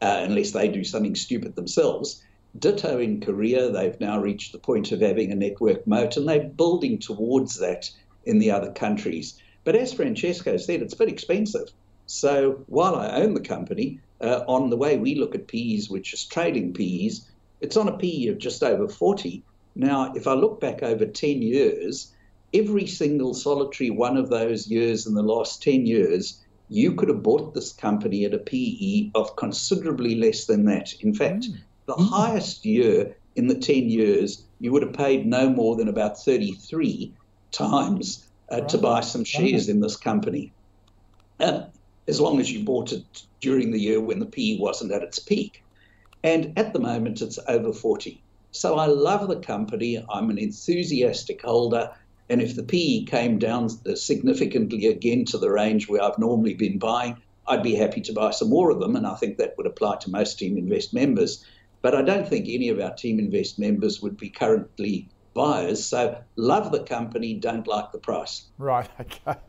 uh, 0.01 0.21
unless 0.23 0.51
they 0.51 0.67
do 0.67 0.83
something 0.83 1.15
stupid 1.15 1.55
themselves. 1.55 2.23
Ditto 2.57 2.99
in 2.99 3.21
Korea, 3.21 3.71
they've 3.71 3.99
now 3.99 4.19
reached 4.19 4.51
the 4.51 4.59
point 4.59 4.91
of 4.91 5.01
having 5.01 5.31
a 5.31 5.35
network 5.35 5.87
moat, 5.87 6.17
and 6.17 6.27
they're 6.27 6.49
building 6.49 6.99
towards 6.99 7.57
that 7.59 7.89
in 8.25 8.39
the 8.39 8.51
other 8.51 8.71
countries. 8.71 9.39
But 9.63 9.75
as 9.75 9.93
Francesco 9.93 10.57
said, 10.57 10.81
it's 10.81 10.93
a 10.93 10.97
bit 10.97 11.09
expensive. 11.09 11.69
So 12.07 12.63
while 12.67 12.95
I 12.95 13.21
own 13.21 13.33
the 13.33 13.41
company, 13.41 13.99
uh, 14.21 14.43
on 14.47 14.69
the 14.69 14.77
way 14.77 14.97
we 14.97 15.15
look 15.15 15.35
at 15.35 15.47
PEs, 15.47 15.89
which 15.89 16.13
is 16.13 16.25
trading 16.25 16.73
PEs, 16.73 17.29
it's 17.59 17.77
on 17.77 17.87
a 17.87 17.97
PE 17.97 18.27
of 18.27 18.37
just 18.37 18.63
over 18.63 18.87
40. 18.87 19.43
Now, 19.75 20.13
if 20.15 20.27
I 20.27 20.33
look 20.33 20.59
back 20.59 20.83
over 20.83 21.05
10 21.05 21.41
years, 21.41 22.13
every 22.53 22.87
single 22.87 23.33
solitary 23.33 23.89
one 23.89 24.17
of 24.17 24.29
those 24.29 24.67
years 24.67 25.07
in 25.07 25.13
the 25.13 25.23
last 25.23 25.63
10 25.63 25.85
years, 25.85 26.41
you 26.69 26.93
could 26.93 27.09
have 27.09 27.23
bought 27.23 27.53
this 27.53 27.73
company 27.73 28.25
at 28.25 28.33
a 28.33 28.37
PE 28.37 29.11
of 29.15 29.35
considerably 29.35 30.15
less 30.15 30.45
than 30.45 30.65
that. 30.65 30.93
In 31.01 31.13
fact, 31.13 31.43
mm. 31.43 31.57
the 31.85 31.93
mm. 31.93 32.09
highest 32.09 32.65
year 32.65 33.15
in 33.35 33.47
the 33.47 33.55
10 33.55 33.89
years, 33.89 34.43
you 34.59 34.71
would 34.71 34.83
have 34.83 34.93
paid 34.93 35.25
no 35.25 35.49
more 35.49 35.75
than 35.75 35.87
about 35.87 36.21
33 36.23 37.13
times 37.51 38.27
uh, 38.51 38.59
right. 38.59 38.69
to 38.69 38.77
buy 38.77 39.01
some 39.01 39.23
shares 39.23 39.67
right. 39.67 39.75
in 39.75 39.81
this 39.81 39.95
company. 39.95 40.53
Uh, 41.39 41.63
as 42.11 42.19
long 42.19 42.41
as 42.41 42.51
you 42.51 42.65
bought 42.65 42.91
it 42.91 43.23
during 43.39 43.71
the 43.71 43.79
year 43.79 44.01
when 44.01 44.19
the 44.19 44.25
PE 44.25 44.57
wasn't 44.59 44.91
at 44.91 45.01
its 45.01 45.17
peak. 45.17 45.63
And 46.23 46.51
at 46.57 46.73
the 46.73 46.79
moment, 46.79 47.21
it's 47.21 47.39
over 47.47 47.71
40. 47.71 48.21
So 48.51 48.75
I 48.75 48.85
love 48.85 49.29
the 49.29 49.39
company. 49.39 50.05
I'm 50.13 50.29
an 50.29 50.37
enthusiastic 50.37 51.41
holder. 51.41 51.89
And 52.29 52.41
if 52.41 52.57
the 52.57 52.63
PE 52.63 53.05
came 53.05 53.39
down 53.39 53.69
significantly 53.95 54.87
again 54.87 55.23
to 55.31 55.37
the 55.37 55.49
range 55.49 55.87
where 55.87 56.03
I've 56.03 56.19
normally 56.19 56.53
been 56.53 56.77
buying, 56.79 57.15
I'd 57.47 57.63
be 57.63 57.75
happy 57.75 58.01
to 58.01 58.13
buy 58.13 58.31
some 58.31 58.49
more 58.49 58.71
of 58.71 58.81
them. 58.81 58.97
And 58.97 59.07
I 59.07 59.15
think 59.15 59.37
that 59.37 59.55
would 59.57 59.65
apply 59.65 59.95
to 60.01 60.11
most 60.11 60.37
Teaminvest 60.37 60.93
members. 60.93 61.45
but 61.81 61.95
I 61.95 62.01
don't 62.01 62.27
think 62.27 62.47
any 62.47 62.69
of 62.69 62.79
our 62.79 62.91
Teaminvest 62.91 63.57
members 63.57 64.01
would 64.01 64.17
be 64.17 64.29
currently 64.29 65.07
buyers. 65.33 65.83
So 65.83 66.21
love 66.35 66.71
the 66.71 66.83
company, 66.83 67.33
don't 67.33 67.67
like 67.67 67.91
the 67.91 67.99
price. 67.99 68.45
Right. 68.57 68.89
Okay. 68.99 69.39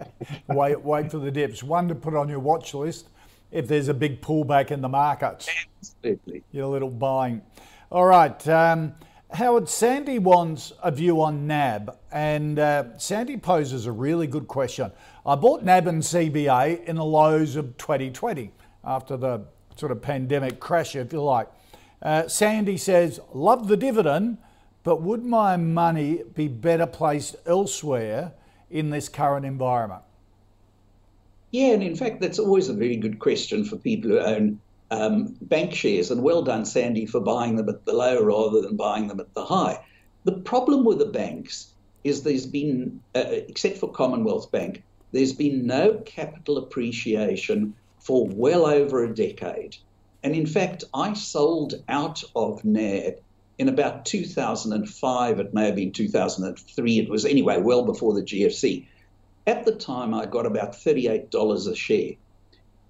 wait, 0.48 0.80
wait 0.82 1.10
for 1.10 1.18
the 1.18 1.30
dips. 1.30 1.62
One 1.62 1.88
to 1.88 1.94
put 1.94 2.14
on 2.14 2.28
your 2.28 2.40
watch 2.40 2.74
list 2.74 3.08
if 3.50 3.68
there's 3.68 3.88
a 3.88 3.94
big 3.94 4.20
pullback 4.20 4.70
in 4.70 4.80
the 4.80 4.88
markets. 4.88 5.48
Absolutely. 5.78 6.42
Your 6.52 6.66
little 6.66 6.90
buying. 6.90 7.42
All 7.90 8.06
right. 8.06 8.48
Um, 8.48 8.94
Howard, 9.32 9.68
Sandy 9.68 10.18
wants 10.18 10.72
a 10.82 10.90
view 10.90 11.22
on 11.22 11.46
NAB, 11.46 11.96
and 12.10 12.58
uh, 12.58 12.98
Sandy 12.98 13.38
poses 13.38 13.86
a 13.86 13.92
really 13.92 14.26
good 14.26 14.46
question. 14.46 14.92
I 15.24 15.36
bought 15.36 15.64
NAB 15.64 15.86
and 15.86 16.02
CBA 16.02 16.84
in 16.84 16.96
the 16.96 17.04
lows 17.04 17.56
of 17.56 17.78
2020 17.78 18.50
after 18.84 19.16
the 19.16 19.46
sort 19.76 19.90
of 19.90 20.02
pandemic 20.02 20.60
crash, 20.60 20.96
if 20.96 21.12
you 21.14 21.22
like. 21.22 21.48
Uh, 22.02 22.28
Sandy 22.28 22.76
says, 22.76 23.20
Love 23.32 23.68
the 23.68 23.76
dividend, 23.76 24.36
but 24.84 25.02
would 25.02 25.24
my 25.24 25.56
money 25.56 26.22
be 26.34 26.48
better 26.48 26.86
placed 26.86 27.36
elsewhere 27.46 28.32
in 28.70 28.90
this 28.90 29.08
current 29.08 29.46
environment? 29.46 30.02
Yeah, 31.50 31.72
and 31.74 31.82
in 31.82 31.94
fact, 31.94 32.20
that's 32.20 32.38
always 32.38 32.68
a 32.68 32.74
very 32.74 32.96
good 32.96 33.18
question 33.18 33.64
for 33.64 33.76
people 33.76 34.10
who 34.10 34.18
own 34.18 34.60
um, 34.90 35.36
bank 35.42 35.74
shares. 35.74 36.10
And 36.10 36.22
well 36.22 36.42
done, 36.42 36.64
Sandy, 36.64 37.06
for 37.06 37.20
buying 37.20 37.56
them 37.56 37.68
at 37.68 37.84
the 37.84 37.92
low 37.92 38.22
rather 38.22 38.62
than 38.62 38.76
buying 38.76 39.08
them 39.08 39.20
at 39.20 39.32
the 39.34 39.44
high. 39.44 39.84
The 40.24 40.32
problem 40.32 40.84
with 40.84 40.98
the 40.98 41.06
banks 41.06 41.74
is 42.04 42.22
there's 42.22 42.46
been, 42.46 43.00
uh, 43.14 43.24
except 43.28 43.78
for 43.78 43.90
Commonwealth 43.90 44.50
Bank, 44.50 44.82
there's 45.12 45.32
been 45.32 45.66
no 45.66 45.94
capital 46.06 46.56
appreciation 46.58 47.74
for 47.98 48.26
well 48.26 48.66
over 48.66 49.04
a 49.04 49.14
decade. 49.14 49.76
And 50.22 50.34
in 50.34 50.46
fact, 50.46 50.84
I 50.94 51.12
sold 51.12 51.74
out 51.88 52.22
of 52.34 52.64
NAB 52.64 53.16
in 53.58 53.68
about 53.68 54.04
2005. 54.04 55.40
It 55.40 55.54
may 55.54 55.66
have 55.66 55.76
been 55.76 55.92
2003. 55.92 56.98
It 56.98 57.10
was 57.10 57.24
anyway 57.24 57.58
well 57.60 57.84
before 57.84 58.14
the 58.14 58.22
GFC. 58.22 58.86
At 59.46 59.64
the 59.64 59.72
time, 59.72 60.14
I 60.14 60.26
got 60.26 60.46
about 60.46 60.72
$38 60.72 61.68
a 61.68 61.74
share. 61.74 62.12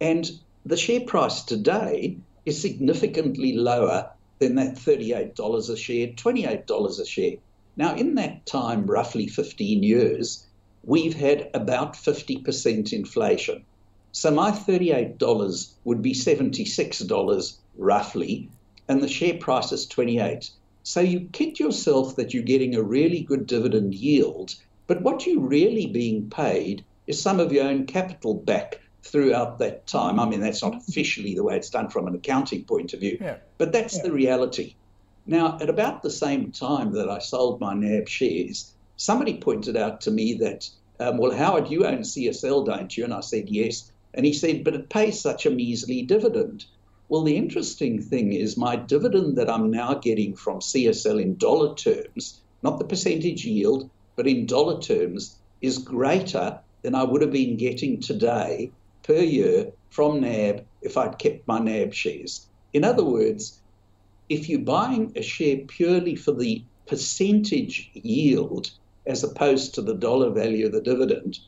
And 0.01 0.31
the 0.66 0.77
share 0.77 1.01
price 1.01 1.42
today 1.42 2.18
is 2.44 2.61
significantly 2.61 3.55
lower 3.55 4.11
than 4.38 4.57
that 4.57 4.75
$38 4.75 5.70
a 5.70 5.77
share, 5.77 6.09
$28 6.09 7.01
a 7.01 7.07
share. 7.07 7.37
Now, 7.77 7.94
in 7.94 8.16
that 8.16 8.44
time, 8.44 8.87
roughly 8.87 9.27
15 9.27 9.83
years, 9.83 10.46
we've 10.85 11.14
had 11.14 11.48
about 11.55 11.94
50% 11.94 12.92
inflation. 12.92 13.64
So 14.12 14.31
my 14.31 14.51
$38 14.51 15.72
would 15.85 16.03
be 16.03 16.12
$76 16.12 17.57
roughly, 17.79 18.51
and 18.88 19.02
the 19.02 19.08
share 19.08 19.34
price 19.34 19.72
is 19.72 19.86
28. 19.86 20.50
So 20.82 21.00
you 21.00 21.28
kid 21.32 21.60
yourself 21.60 22.16
that 22.16 22.34
you're 22.34 22.42
getting 22.42 22.74
a 22.74 22.82
really 22.82 23.20
good 23.20 23.46
dividend 23.46 23.94
yield, 23.94 24.54
but 24.86 25.02
what 25.02 25.26
you're 25.26 25.40
really 25.40 25.86
being 25.86 26.28
paid 26.28 26.84
is 27.06 27.20
some 27.20 27.40
of 27.40 27.52
your 27.52 27.64
own 27.64 27.86
capital 27.86 28.34
back 28.34 28.80
throughout 29.02 29.58
that 29.58 29.86
time. 29.86 30.18
I 30.18 30.28
mean, 30.28 30.40
that's 30.40 30.62
not 30.62 30.76
officially 30.76 31.34
the 31.34 31.44
way 31.44 31.56
it's 31.56 31.70
done 31.70 31.88
from 31.88 32.06
an 32.06 32.14
accounting 32.14 32.64
point 32.64 32.94
of 32.94 33.00
view, 33.00 33.18
yeah. 33.20 33.36
but 33.58 33.72
that's 33.72 33.96
yeah. 33.96 34.04
the 34.04 34.12
reality. 34.12 34.74
Now, 35.26 35.58
at 35.60 35.68
about 35.68 36.02
the 36.02 36.10
same 36.10 36.50
time 36.50 36.92
that 36.92 37.08
I 37.08 37.18
sold 37.18 37.60
my 37.60 37.74
NAB 37.74 38.08
shares, 38.08 38.74
somebody 38.96 39.38
pointed 39.38 39.76
out 39.76 40.00
to 40.02 40.10
me 40.10 40.34
that, 40.34 40.68
um, 40.98 41.18
well, 41.18 41.32
Howard, 41.32 41.70
you 41.70 41.86
own 41.86 42.00
CSL, 42.00 42.66
don't 42.66 42.96
you? 42.96 43.04
And 43.04 43.14
I 43.14 43.20
said, 43.20 43.48
yes. 43.48 43.90
And 44.14 44.26
he 44.26 44.32
said, 44.32 44.64
but 44.64 44.74
it 44.74 44.90
pays 44.90 45.20
such 45.20 45.46
a 45.46 45.50
measly 45.50 46.02
dividend. 46.02 46.64
Well, 47.12 47.25
the 47.25 47.37
interesting 47.37 48.01
thing 48.01 48.33
is 48.33 48.57
my 48.57 48.75
dividend 48.75 49.37
that 49.37 49.51
I'm 49.51 49.70
now 49.70 49.92
getting 49.92 50.35
from 50.35 50.61
CSL 50.61 51.20
in 51.20 51.37
dollar 51.37 51.75
terms, 51.75 52.40
not 52.62 52.79
the 52.79 52.87
percentage 52.87 53.44
yield, 53.44 53.90
but 54.16 54.27
in 54.27 54.46
dollar 54.46 54.81
terms, 54.81 55.37
is 55.61 55.77
greater 55.77 56.59
than 56.81 56.94
I 56.94 57.05
would 57.05 57.20
have 57.20 57.31
been 57.31 57.59
getting 57.59 58.01
today 58.01 58.72
per 59.03 59.18
year 59.18 59.72
from 59.90 60.22
NAB 60.22 60.64
if 60.81 60.96
I'd 60.96 61.18
kept 61.18 61.46
my 61.46 61.59
NAB 61.59 61.92
shares. 61.92 62.46
In 62.72 62.83
other 62.83 63.05
words, 63.05 63.61
if 64.31 64.48
you're 64.48 64.61
buying 64.61 65.12
a 65.14 65.20
share 65.20 65.59
purely 65.66 66.14
for 66.14 66.33
the 66.33 66.64
percentage 66.87 67.90
yield 67.92 68.70
as 69.05 69.22
opposed 69.22 69.75
to 69.75 69.83
the 69.83 69.96
dollar 69.96 70.31
value 70.31 70.64
of 70.64 70.72
the 70.72 70.81
dividend, 70.81 71.40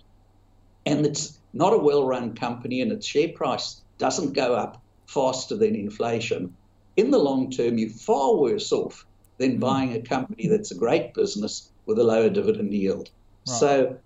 and 0.85 1.07
it's 1.07 1.39
not 1.55 1.73
a 1.73 1.79
well 1.79 2.07
run 2.07 2.35
company 2.35 2.83
and 2.83 2.93
its 2.93 3.07
share 3.07 3.29
price 3.29 3.81
doesn't 3.97 4.35
go 4.35 4.53
up 4.55 4.83
faster 5.07 5.57
than 5.57 5.75
inflation, 5.75 6.55
in 6.97 7.11
the 7.11 7.19
long 7.19 7.51
term, 7.51 7.79
you're 7.79 7.91
far 7.91 8.37
worse 8.37 8.73
off 8.73 9.07
than 9.39 9.53
mm-hmm. 9.53 9.61
buying 9.61 9.93
a 9.95 10.01
company 10.01 10.49
that's 10.49 10.71
a 10.71 10.77
great 10.77 11.15
business 11.15 11.71
with 11.87 11.99
a 11.99 12.05
lower 12.05 12.31
dividend 12.31 12.73
yield. 12.73 13.11
Right. 13.47 13.57
So 13.57 13.99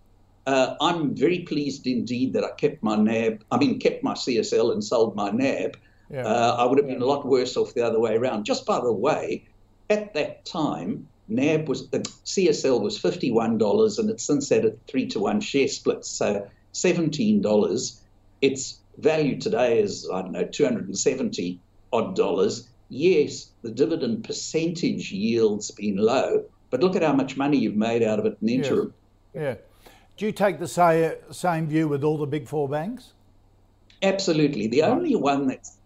uh, 0.46 0.74
I'm 0.80 1.14
very 1.14 1.40
pleased 1.40 1.87
indeed 1.87 2.32
that 2.32 2.44
I 2.44 2.50
kept 2.52 2.82
my 2.82 2.96
NAB, 2.96 3.44
I 3.50 3.58
mean, 3.58 3.78
kept 3.78 4.02
my 4.02 4.14
CSL 4.14 4.72
and 4.72 4.82
sold 4.82 5.14
my 5.14 5.30
NAB. 5.30 5.76
Yeah. 6.11 6.24
Uh, 6.24 6.56
I 6.58 6.64
would 6.64 6.78
have 6.78 6.87
been 6.87 7.02
a 7.02 7.06
lot 7.06 7.26
worse 7.26 7.56
off 7.56 7.74
the 7.74 7.82
other 7.82 8.00
way 8.00 8.16
around. 8.16 8.44
Just 8.44 8.64
by 8.64 8.80
the 8.80 8.92
way, 8.92 9.44
at 9.90 10.14
that 10.14 10.46
time, 10.46 11.06
NAB 11.28 11.68
was 11.68 11.90
the 11.90 12.00
CSL 12.00 12.80
was 12.80 12.98
$51 12.98 13.98
and 13.98 14.08
it's 14.08 14.24
since 14.24 14.48
had 14.48 14.64
a 14.64 14.72
three 14.87 15.06
to 15.08 15.20
one 15.20 15.40
share 15.40 15.68
split. 15.68 16.04
So 16.04 16.48
$17. 16.72 18.00
Its 18.40 18.78
value 18.98 19.40
today 19.40 19.80
is, 19.80 20.08
I 20.12 20.22
don't 20.22 20.32
know, 20.32 20.44
270 20.44 21.61
odd 21.92 22.16
dollars. 22.16 22.68
Yes, 22.88 23.50
the 23.62 23.70
dividend 23.70 24.24
percentage 24.24 25.12
yield's 25.12 25.70
been 25.70 25.96
low, 25.96 26.44
but 26.70 26.80
look 26.80 26.96
at 26.96 27.02
how 27.02 27.12
much 27.12 27.37
money 27.37 27.58
you've 27.58 27.76
made 27.76 28.02
out 28.02 28.18
of 28.18 28.26
it 28.26 28.38
in 28.40 28.46
the 28.46 28.54
interim. 28.54 28.94
Yeah. 29.34 29.42
yeah. 29.42 29.54
Do 30.16 30.26
you 30.26 30.32
take 30.32 30.58
the 30.58 30.68
same, 30.68 31.12
same 31.30 31.68
view 31.68 31.87
with 31.87 32.02
all 32.02 32.18
the 32.18 32.26
big 32.26 32.48
four 32.48 32.68
banks? 32.68 33.12
Absolutely. 34.02 34.66
The 34.66 34.82
right. 34.82 34.90
only 34.90 35.14
one 35.16 35.46
that's 35.46 35.76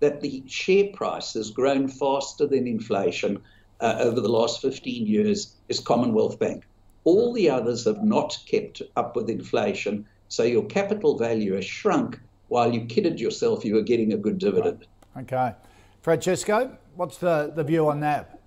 that 0.00 0.20
the 0.20 0.42
share 0.48 0.88
price 0.92 1.34
has 1.34 1.52
grown 1.52 1.86
faster 1.86 2.44
than 2.44 2.66
inflation 2.66 3.40
uh, 3.80 3.94
over 4.00 4.20
the 4.20 4.28
last 4.28 4.60
15 4.60 5.06
years 5.06 5.54
is 5.68 5.78
Commonwealth 5.78 6.40
Bank. 6.40 6.64
All 7.04 7.32
the 7.32 7.48
others 7.48 7.84
have 7.84 8.02
not 8.02 8.36
kept 8.46 8.82
up 8.96 9.14
with 9.14 9.30
inflation 9.30 10.04
so 10.28 10.42
your 10.42 10.64
capital 10.64 11.16
value 11.16 11.54
has 11.54 11.64
shrunk 11.64 12.18
while 12.52 12.70
you 12.70 12.84
kidded 12.84 13.18
yourself 13.18 13.64
you 13.64 13.74
were 13.74 13.82
getting 13.82 14.12
a 14.12 14.16
good 14.16 14.36
dividend. 14.36 14.86
Right. 15.16 15.22
Okay. 15.22 15.54
Francesco, 16.02 16.76
what's 16.96 17.16
the, 17.16 17.50
the 17.56 17.64
view 17.64 17.88
on 17.88 18.00
that? 18.00 18.40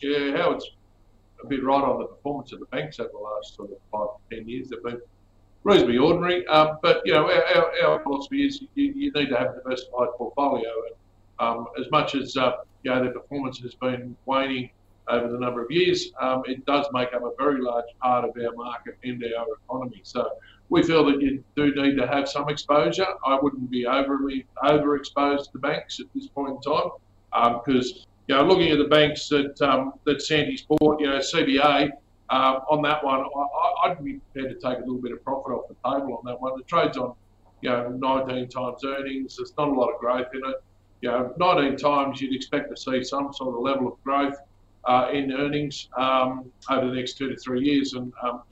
Yeah, 0.00 0.32
how 0.32 0.42
Howard's 0.42 0.70
a 1.42 1.46
bit 1.46 1.64
right 1.64 1.82
on 1.82 2.00
the 2.00 2.06
performance 2.06 2.52
of 2.52 2.60
the 2.60 2.66
banks 2.66 3.00
over 3.00 3.08
the 3.10 3.18
last 3.18 3.56
sort 3.56 3.70
of 3.70 3.78
five 3.90 4.08
to 4.28 4.36
ten 4.36 4.46
years. 4.46 4.68
They've 4.68 4.82
been 4.82 5.00
reasonably 5.64 5.96
ordinary, 5.96 6.46
um, 6.48 6.76
but 6.82 7.00
you 7.06 7.14
know 7.14 7.30
our, 7.30 7.44
our, 7.56 7.72
our, 7.86 8.02
philosophy 8.02 8.44
is 8.46 8.62
you, 8.74 8.92
you, 8.94 9.10
need 9.12 9.30
to 9.30 9.36
have 9.36 9.52
a 9.52 9.54
diversified 9.54 10.08
portfolio. 10.18 10.68
And 10.86 10.96
um, 11.38 11.66
as 11.80 11.90
much 11.90 12.14
as 12.14 12.36
uh, 12.36 12.56
you 12.82 12.90
know 12.90 13.02
the 13.02 13.10
performance 13.10 13.58
has 13.60 13.74
been 13.74 14.14
waning 14.26 14.68
over 15.08 15.32
the 15.32 15.38
number 15.38 15.64
of 15.64 15.70
years, 15.70 16.12
um, 16.20 16.42
it 16.44 16.66
does 16.66 16.86
make 16.92 17.14
up 17.14 17.22
a 17.22 17.30
very 17.38 17.62
large 17.62 17.86
part 18.02 18.24
of 18.24 18.36
our 18.36 18.54
market 18.54 18.98
and 19.02 19.24
our 19.38 19.46
economy. 19.64 20.00
So 20.02 20.28
we 20.68 20.82
feel 20.82 21.04
that 21.06 21.20
you 21.20 21.42
do 21.54 21.74
need 21.74 21.96
to 21.96 22.06
have 22.06 22.28
some 22.28 22.48
exposure. 22.48 23.06
I 23.24 23.38
wouldn't 23.40 23.70
be 23.70 23.86
overly 23.86 24.46
overexposed 24.64 25.52
to 25.52 25.58
banks 25.58 26.00
at 26.00 26.06
this 26.14 26.26
point 26.26 26.50
in 26.50 26.60
time 26.60 26.90
because 27.58 27.92
um, 27.92 27.98
you 28.26 28.34
know 28.34 28.44
looking 28.44 28.70
at 28.70 28.78
the 28.78 28.88
banks 28.88 29.28
that 29.28 29.60
um, 29.62 29.94
that 30.04 30.22
Sandy's 30.22 30.62
bought, 30.62 31.00
you 31.00 31.06
know 31.06 31.18
CBA. 31.18 31.90
Um, 32.28 32.62
on 32.68 32.82
that 32.82 33.04
one, 33.04 33.20
I, 33.84 33.90
would 33.90 34.04
be 34.04 34.14
prepared 34.14 34.60
to 34.60 34.68
take 34.68 34.78
a 34.78 34.80
little 34.80 35.00
bit 35.00 35.12
of 35.12 35.22
profit 35.22 35.52
off 35.52 35.68
the 35.68 35.74
table 35.74 36.16
on 36.18 36.24
that 36.24 36.40
one. 36.40 36.56
The 36.56 36.64
trade's 36.64 36.96
on, 36.96 37.14
you 37.60 37.70
know, 37.70 37.88
19 37.90 38.48
times 38.48 38.82
earnings. 38.84 39.36
There's 39.36 39.52
not 39.56 39.68
a 39.68 39.72
lot 39.72 39.92
of 39.92 40.00
growth 40.00 40.26
in 40.34 40.40
it. 40.44 40.56
You 41.02 41.10
know, 41.10 41.34
19 41.38 41.76
times 41.76 42.20
you'd 42.20 42.34
expect 42.34 42.68
to 42.70 42.76
see 42.76 43.04
some 43.04 43.32
sort 43.32 43.54
of 43.54 43.60
level 43.60 43.92
of 43.92 44.02
growth 44.02 44.36
uh, 44.86 45.10
in 45.12 45.32
earnings 45.32 45.88
um, 45.96 46.50
over 46.68 46.88
the 46.88 46.94
next 46.94 47.16
two 47.16 47.28
to 47.28 47.36
three 47.36 47.62
years. 47.62 47.92
And 47.92 48.12
um, 48.22 48.42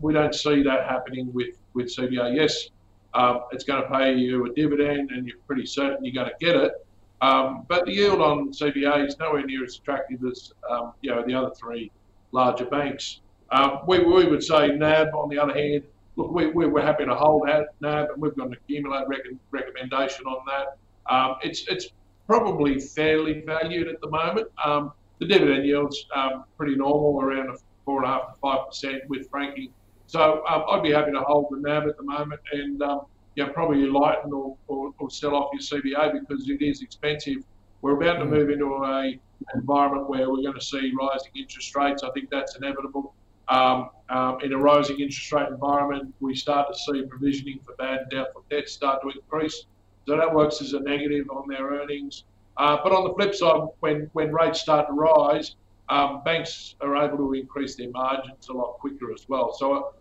we 0.00 0.12
don't 0.12 0.34
see 0.34 0.62
that 0.62 0.86
happening 0.86 1.32
with, 1.32 1.56
with 1.74 1.86
CBA. 1.86 2.36
Yes, 2.36 2.70
um, 3.14 3.42
it's 3.52 3.64
going 3.64 3.82
to 3.82 3.88
pay 3.88 4.14
you 4.14 4.46
a 4.46 4.54
dividend 4.54 5.10
and 5.10 5.26
you're 5.26 5.38
pretty 5.46 5.66
certain 5.66 6.04
you're 6.04 6.14
going 6.14 6.30
to 6.30 6.44
get 6.44 6.56
it. 6.56 6.72
Um, 7.20 7.64
but 7.68 7.84
the 7.86 7.92
yield 7.92 8.20
on 8.20 8.52
CBA 8.52 9.08
is 9.08 9.18
nowhere 9.18 9.44
near 9.44 9.64
as 9.64 9.76
attractive 9.76 10.24
as 10.24 10.52
um, 10.70 10.92
you 11.02 11.10
know 11.10 11.24
the 11.26 11.34
other 11.34 11.50
three 11.50 11.90
larger 12.32 12.66
banks. 12.66 13.20
Um, 13.50 13.80
we, 13.86 13.98
we 13.98 14.26
would 14.26 14.42
say 14.42 14.68
NAB, 14.68 15.14
on 15.14 15.28
the 15.28 15.38
other 15.38 15.54
hand, 15.54 15.82
look, 16.16 16.30
we, 16.32 16.46
we're 16.46 16.82
happy 16.82 17.06
to 17.06 17.14
hold 17.14 17.48
that 17.48 17.68
NAB, 17.80 18.10
and 18.10 18.22
we've 18.22 18.36
got 18.36 18.48
an 18.48 18.52
accumulate 18.52 19.08
rec- 19.08 19.26
recommendation 19.50 20.26
on 20.26 20.44
that. 20.46 21.38
it's 21.42 21.64
it's 21.68 21.88
probably 22.28 22.78
fairly 22.78 23.40
valued 23.40 23.88
at 23.88 24.00
the 24.00 24.10
moment. 24.10 24.46
Um, 24.62 24.92
the 25.18 25.26
dividend 25.26 25.66
yield's 25.66 26.06
um, 26.14 26.44
pretty 26.56 26.76
normal, 26.76 27.20
around 27.20 27.50
a 27.50 27.56
four 27.88 28.04
and 28.04 28.12
a 28.12 28.14
half 28.14 28.26
to 28.26 28.34
five 28.42 28.66
percent 28.66 29.02
with 29.08 29.30
franking. 29.30 29.72
So 30.08 30.44
um, 30.46 30.64
I'd 30.70 30.82
be 30.82 30.92
happy 30.92 31.12
to 31.12 31.20
hold 31.20 31.46
the 31.50 31.56
NAB 31.56 31.88
at 31.88 31.96
the 31.96 32.02
moment, 32.02 32.40
and 32.52 32.82
um, 32.82 33.00
yeah, 33.34 33.48
probably 33.48 33.86
lighten 33.86 34.30
or, 34.30 34.58
or, 34.66 34.92
or, 34.98 35.10
sell 35.10 35.34
off 35.34 35.50
your 35.54 35.62
CBA 35.62 36.20
because 36.20 36.46
it 36.50 36.60
is 36.60 36.82
expensive 36.82 37.44
We're 37.80 37.98
about 37.98 38.18
to 38.18 38.26
move 38.26 38.50
into 38.50 38.66
a 38.84 39.18
environment 39.54 40.10
where 40.10 40.28
we're 40.30 40.42
going 40.42 40.58
to 40.58 40.60
see 40.60 40.92
rising 41.00 41.32
interest 41.34 41.74
rates. 41.74 42.02
I 42.02 42.10
think 42.10 42.28
that's 42.28 42.56
inevitable. 42.56 43.14
Um, 43.48 43.88
um, 44.10 44.38
in 44.42 44.52
a 44.52 44.58
rising 44.58 45.00
interest 45.00 45.32
rate 45.32 45.48
environment, 45.48 46.12
we 46.20 46.34
start 46.34 46.68
to 46.70 46.78
see 46.78 47.06
provisioning 47.06 47.60
for 47.64 47.74
bad 47.76 48.00
and 48.00 48.10
doubtful 48.10 48.44
debts 48.50 48.72
start 48.72 49.00
to 49.00 49.08
increase. 49.08 49.64
So 50.06 50.16
that 50.16 50.34
works 50.34 50.60
as 50.60 50.74
a 50.74 50.80
negative 50.80 51.30
on 51.30 51.48
their 51.48 51.64
earnings. 51.70 52.24
Uh, 52.58 52.76
but 52.82 52.92
on 52.92 53.04
the 53.04 53.14
flip 53.14 53.34
side, 53.34 53.68
when, 53.80 54.10
when 54.12 54.32
rates 54.32 54.60
start 54.60 54.88
to 54.88 54.92
rise, 54.92 55.54
um, 55.90 56.22
banks 56.24 56.74
are 56.80 56.96
able 56.96 57.18
to 57.18 57.32
increase 57.34 57.76
their 57.76 57.90
margins 57.90 58.48
a 58.48 58.52
lot 58.52 58.78
quicker 58.78 59.12
as 59.12 59.26
well. 59.28 59.52
So 59.52 59.94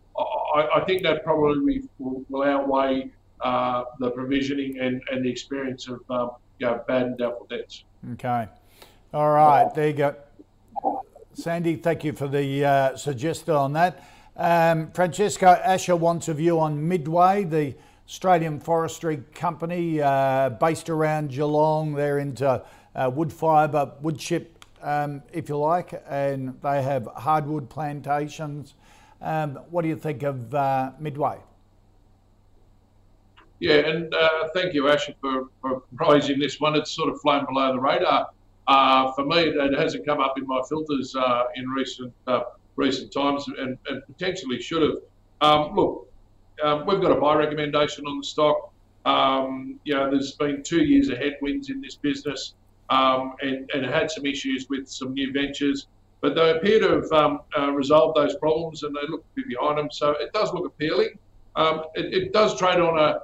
I, 0.55 0.67
I 0.75 0.85
think 0.85 1.03
that 1.03 1.23
probably 1.23 1.83
will, 1.99 2.25
will 2.29 2.43
outweigh 2.43 3.11
uh, 3.41 3.83
the 3.99 4.11
provisioning 4.11 4.79
and, 4.79 5.01
and 5.11 5.23
the 5.23 5.29
experience 5.29 5.87
of 5.87 5.99
um, 6.09 6.31
you 6.59 6.67
know, 6.67 6.83
bad 6.87 7.03
and 7.03 7.17
doubtful 7.17 7.47
debts. 7.49 7.83
Okay. 8.13 8.47
All 9.13 9.31
right. 9.31 9.73
There 9.73 9.87
you 9.87 9.93
go. 9.93 10.15
Sandy, 11.33 11.75
thank 11.75 12.03
you 12.03 12.13
for 12.13 12.27
the 12.27 12.65
uh, 12.65 12.95
suggestion 12.97 13.53
on 13.53 13.73
that. 13.73 14.03
Um, 14.35 14.91
Francesco 14.91 15.47
Asher 15.47 15.95
wants 15.95 16.27
a 16.27 16.33
view 16.33 16.59
on 16.59 16.87
Midway, 16.87 17.43
the 17.43 17.75
Australian 18.07 18.59
forestry 18.59 19.23
company 19.33 20.01
uh, 20.01 20.49
based 20.49 20.89
around 20.89 21.29
Geelong. 21.29 21.93
They're 21.93 22.19
into 22.19 22.63
uh, 22.95 23.11
wood 23.13 23.31
fibre, 23.31 23.91
wood 24.01 24.17
chip, 24.17 24.56
um, 24.81 25.21
if 25.31 25.49
you 25.49 25.57
like, 25.57 26.01
and 26.07 26.59
they 26.61 26.81
have 26.81 27.07
hardwood 27.15 27.69
plantations. 27.69 28.75
Um, 29.21 29.59
what 29.69 29.81
do 29.81 29.87
you 29.87 29.95
think 29.95 30.23
of 30.23 30.53
uh, 30.53 30.91
Midway? 30.99 31.37
Yeah, 33.59 33.77
and 33.77 34.13
uh, 34.13 34.49
thank 34.53 34.73
you, 34.73 34.87
Asher, 34.87 35.13
for, 35.19 35.47
for 35.61 35.81
raising 35.93 36.37
this 36.39 36.59
one. 36.59 36.75
It's 36.75 36.91
sort 36.91 37.09
of 37.09 37.19
flown 37.21 37.45
below 37.45 37.73
the 37.73 37.79
radar. 37.79 38.29
Uh, 38.67 39.11
for 39.13 39.25
me, 39.25 39.39
it 39.39 39.79
hasn't 39.79 40.05
come 40.05 40.19
up 40.19 40.37
in 40.37 40.45
my 40.45 40.61
filters 40.67 41.15
uh, 41.15 41.43
in 41.55 41.67
recent 41.69 42.13
uh, 42.27 42.41
recent 42.75 43.11
times, 43.11 43.45
and, 43.47 43.77
and, 43.87 44.05
potentially 44.05 44.61
should 44.61 44.83
have. 44.83 44.97
Um, 45.41 45.75
look, 45.75 46.11
um, 46.63 46.85
we've 46.85 47.01
got 47.01 47.11
a 47.11 47.19
buy 47.19 47.35
recommendation 47.35 48.05
on 48.05 48.19
the 48.19 48.23
stock. 48.23 48.71
Um, 49.05 49.79
you 49.83 49.95
know, 49.95 50.11
there's 50.11 50.33
been 50.33 50.61
two 50.61 50.83
years 50.83 51.09
of 51.09 51.17
headwinds 51.17 51.69
in 51.69 51.81
this 51.81 51.95
business, 51.95 52.53
um, 52.89 53.35
and, 53.41 53.69
and 53.73 53.85
had 53.85 54.09
some 54.09 54.25
issues 54.25 54.67
with 54.69 54.87
some 54.87 55.13
new 55.13 55.31
ventures, 55.31 55.87
but 56.21 56.35
they 56.35 56.51
appear 56.51 56.79
to 56.79 57.01
have 57.01 57.11
um, 57.11 57.39
uh, 57.57 57.71
resolved 57.71 58.17
those 58.17 58.35
problems, 58.37 58.83
and 58.83 58.95
they 58.95 59.07
look 59.09 59.21
to 59.21 59.41
be 59.41 59.55
behind 59.55 59.77
them. 59.77 59.91
So 59.91 60.11
it 60.11 60.31
does 60.33 60.53
look 60.53 60.65
appealing. 60.65 61.17
Um, 61.55 61.83
it, 61.95 62.13
it, 62.13 62.33
does 62.33 62.57
trade 62.57 62.79
on 62.79 62.99
a 62.99 63.19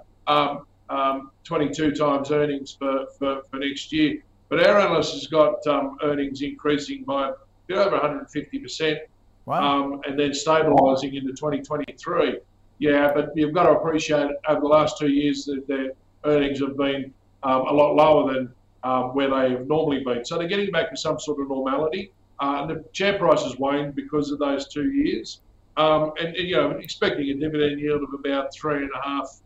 22 1.43 1.91
times 1.93 2.31
earnings 2.31 2.73
for, 2.73 3.05
for, 3.17 3.43
for 3.49 3.57
next 3.57 3.91
year. 3.91 4.23
But 4.49 4.65
our 4.65 4.79
analyst 4.79 5.13
has 5.13 5.27
got 5.27 5.65
um, 5.67 5.97
earnings 6.03 6.41
increasing 6.41 7.03
by 7.03 7.29
a 7.29 7.33
bit 7.67 7.77
over 7.77 7.97
150%, 7.97 8.97
wow. 9.45 9.61
um, 9.63 10.01
and 10.05 10.19
then 10.19 10.31
stabilising 10.31 11.15
into 11.15 11.31
2023. 11.31 12.39
Yeah, 12.79 13.11
but 13.13 13.31
you've 13.35 13.53
got 13.53 13.63
to 13.63 13.71
appreciate 13.71 14.29
over 14.47 14.61
the 14.61 14.67
last 14.67 14.97
two 14.97 15.09
years 15.09 15.45
that 15.45 15.67
their 15.67 15.91
earnings 16.25 16.59
have 16.59 16.77
been 16.77 17.13
um, 17.43 17.61
a 17.61 17.73
lot 17.73 17.95
lower 17.95 18.33
than 18.33 18.53
um, 18.83 19.15
where 19.15 19.29
they 19.29 19.51
have 19.51 19.67
normally 19.67 20.03
been. 20.03 20.25
So 20.25 20.37
they're 20.37 20.47
getting 20.47 20.71
back 20.71 20.89
to 20.91 20.97
some 20.97 21.19
sort 21.19 21.41
of 21.41 21.49
normality. 21.49 22.11
Uh, 22.39 22.61
and 22.61 22.69
the 22.69 22.83
share 22.91 23.17
price 23.17 23.43
has 23.43 23.57
waned 23.57 23.95
because 23.95 24.31
of 24.31 24.39
those 24.39 24.67
two 24.67 24.91
years. 24.91 25.39
Um, 25.77 26.11
and, 26.19 26.35
and, 26.35 26.47
you 26.47 26.55
know, 26.55 26.71
expecting 26.71 27.29
a 27.29 27.33
dividend 27.35 27.79
yield 27.79 28.03
of 28.03 28.13
about 28.13 28.53
three 28.53 28.77
and 28.77 28.89
a 28.95 29.07
half 29.07 29.41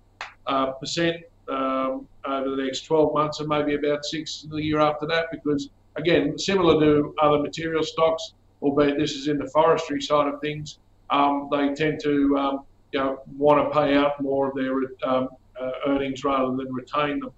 uh, 0.48 0.72
percent 0.74 1.18
um, 1.48 2.08
over 2.26 2.56
the 2.56 2.64
next 2.64 2.82
12 2.82 3.14
months 3.14 3.40
and 3.40 3.48
maybe 3.48 3.76
about 3.76 4.04
six 4.04 4.44
in 4.44 4.50
the 4.50 4.62
year 4.62 4.80
after 4.80 5.06
that 5.08 5.28
because, 5.32 5.70
again, 5.96 6.38
similar 6.38 6.80
to 6.80 7.14
other 7.22 7.40
material 7.40 7.84
stocks, 7.84 8.34
albeit 8.62 8.98
this 8.98 9.12
is 9.12 9.28
in 9.28 9.38
the 9.38 9.48
forestry 9.48 10.02
side 10.02 10.34
of 10.34 10.42
things, 10.42 10.80
um, 11.10 11.48
they 11.52 11.74
tend 11.74 12.02
to 12.04 12.38
um, 12.38 12.60
you 12.92 13.00
know, 13.00 13.22
want 13.38 13.64
to 13.64 13.80
pay 13.80 13.96
out 13.96 14.20
more 14.22 14.50
of 14.50 14.56
their 14.56 14.74
um, 15.04 15.30
uh, 15.60 15.72
earnings 15.88 16.24
rather 16.24 16.56
than 16.56 16.74
retain 16.74 17.20
them. 17.20 17.32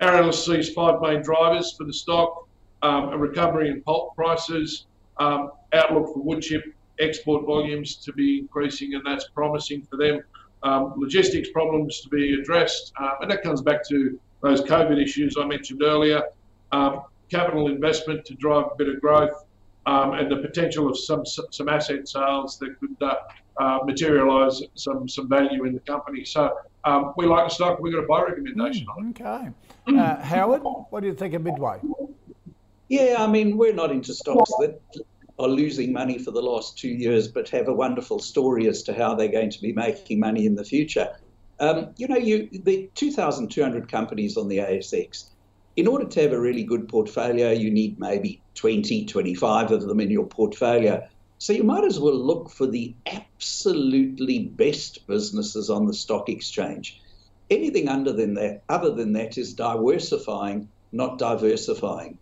Um, 0.00 0.08
analyst 0.08 0.44
sees 0.44 0.72
five 0.72 1.00
main 1.00 1.22
drivers 1.22 1.72
for 1.72 1.84
the 1.84 1.92
stock, 1.92 2.48
um, 2.82 3.10
a 3.10 3.18
recovery 3.18 3.70
in 3.70 3.82
pulp 3.82 4.14
prices, 4.14 4.86
outlook 5.20 6.14
for 6.14 6.22
wood 6.22 6.42
chip 6.42 6.64
export 7.00 7.44
volumes 7.44 7.96
to 7.96 8.12
be 8.12 8.38
increasing, 8.38 8.94
and 8.94 9.04
that's 9.04 9.28
promising 9.28 9.82
for 9.82 9.96
them 9.96 10.22
um, 10.62 10.94
logistics 10.96 11.50
problems 11.50 12.00
to 12.00 12.08
be 12.08 12.34
addressed, 12.34 12.92
uh, 13.00 13.12
and 13.20 13.30
that 13.30 13.42
comes 13.42 13.62
back 13.62 13.86
to 13.88 14.18
those 14.42 14.60
COVID 14.62 15.02
issues 15.02 15.36
I 15.38 15.46
mentioned 15.46 15.82
earlier. 15.82 16.22
Um, 16.72 17.02
capital 17.30 17.68
investment 17.68 18.24
to 18.26 18.34
drive 18.34 18.66
a 18.72 18.76
bit 18.76 18.88
of 18.88 19.00
growth, 19.00 19.44
um, 19.86 20.14
and 20.14 20.30
the 20.30 20.38
potential 20.38 20.88
of 20.88 20.98
some 20.98 21.24
some 21.24 21.68
asset 21.68 22.08
sales 22.08 22.58
that 22.58 22.78
could 22.80 22.96
uh, 23.00 23.14
uh, 23.60 23.78
materialise 23.84 24.62
some 24.74 25.08
some 25.08 25.28
value 25.28 25.64
in 25.64 25.74
the 25.74 25.80
company. 25.80 26.24
So 26.24 26.56
um, 26.84 27.14
we 27.16 27.26
like 27.26 27.48
the 27.48 27.54
stock. 27.54 27.80
We've 27.80 27.92
got 27.92 28.04
a 28.04 28.06
buy 28.06 28.22
recommendation 28.22 28.86
mm, 28.86 28.96
on 28.96 29.08
it. 29.08 29.20
Okay, 29.20 29.50
uh, 29.88 30.20
Howard, 30.22 30.62
what 30.90 31.00
do 31.00 31.06
you 31.06 31.14
think 31.14 31.34
of 31.34 31.42
Midway? 31.42 31.80
Yeah, 32.88 33.16
I 33.18 33.26
mean 33.26 33.56
we're 33.56 33.74
not 33.74 33.90
into 33.90 34.14
stocks 34.14 34.50
that 34.60 34.80
are 35.38 35.48
losing 35.48 35.92
money 35.92 36.18
for 36.18 36.30
the 36.30 36.42
last 36.42 36.78
two 36.78 36.88
years, 36.88 37.28
but 37.28 37.48
have 37.50 37.68
a 37.68 37.72
wonderful 37.72 38.18
story 38.18 38.66
as 38.66 38.82
to 38.84 38.94
how 38.94 39.14
they're 39.14 39.28
going 39.28 39.50
to 39.50 39.60
be 39.60 39.72
making 39.72 40.18
money 40.18 40.46
in 40.46 40.54
the 40.54 40.64
future. 40.64 41.16
Um, 41.60 41.90
you 41.96 42.08
know, 42.08 42.16
you 42.16 42.48
the 42.52 42.90
2,200 42.94 43.90
companies 43.90 44.36
on 44.36 44.48
the 44.48 44.58
ASX. 44.58 45.26
In 45.76 45.86
order 45.86 46.06
to 46.06 46.22
have 46.22 46.32
a 46.32 46.40
really 46.40 46.64
good 46.64 46.88
portfolio, 46.88 47.52
you 47.52 47.70
need 47.70 48.00
maybe 48.00 48.40
20, 48.56 49.06
25 49.06 49.70
of 49.70 49.82
them 49.82 50.00
in 50.00 50.10
your 50.10 50.26
portfolio. 50.26 51.06
So 51.38 51.52
you 51.52 51.62
might 51.62 51.84
as 51.84 52.00
well 52.00 52.16
look 52.16 52.50
for 52.50 52.66
the 52.66 52.94
absolutely 53.06 54.40
best 54.40 55.06
businesses 55.06 55.70
on 55.70 55.86
the 55.86 55.94
stock 55.94 56.28
exchange. 56.28 57.00
Anything 57.50 57.88
under 57.88 58.12
than 58.12 58.34
that, 58.34 58.62
other 58.68 58.92
than 58.92 59.12
that, 59.14 59.38
is 59.38 59.54
diversifying, 59.54 60.68
not 60.92 61.18
diversifying, 61.18 62.18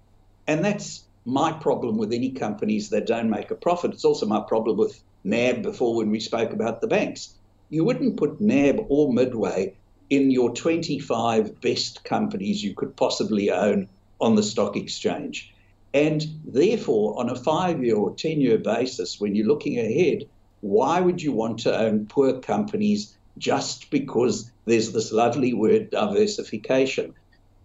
and 0.46 0.64
that's 0.64 1.04
my 1.24 1.52
problem 1.52 1.98
with 1.98 2.12
any 2.12 2.30
companies 2.30 2.90
that 2.90 3.06
don't 3.06 3.28
make 3.28 3.50
a 3.50 3.56
profit. 3.56 3.92
It's 3.92 4.04
also 4.04 4.26
my 4.26 4.40
problem 4.40 4.76
with 4.76 5.02
NAB 5.24 5.62
before 5.62 5.96
when 5.96 6.10
we 6.10 6.20
spoke 6.20 6.52
about 6.52 6.80
the 6.80 6.86
banks. 6.86 7.34
You 7.68 7.84
wouldn't 7.84 8.16
put 8.16 8.40
NAB 8.40 8.86
or 8.88 9.12
Midway 9.12 9.74
in 10.08 10.30
your 10.30 10.52
25 10.54 11.60
best 11.60 12.04
companies 12.04 12.62
you 12.62 12.74
could 12.74 12.94
possibly 12.94 13.50
own 13.50 13.88
on 14.20 14.36
the 14.36 14.42
stock 14.42 14.76
exchange. 14.76 15.52
And 15.92 16.24
therefore, 16.44 17.18
on 17.18 17.30
a 17.30 17.34
five 17.34 17.82
year 17.82 17.96
or 17.96 18.14
10 18.14 18.40
year 18.40 18.58
basis, 18.58 19.20
when 19.20 19.34
you're 19.34 19.48
looking 19.48 19.78
ahead, 19.78 20.28
why 20.60 21.00
would 21.00 21.20
you 21.20 21.32
want 21.32 21.60
to 21.60 21.76
own 21.76 22.06
poor 22.06 22.38
companies 22.40 23.15
just 23.38 23.90
because 23.90 24.50
there's 24.64 24.92
this 24.92 25.12
lovely 25.12 25.52
word 25.52 25.90
diversification? 25.90 27.14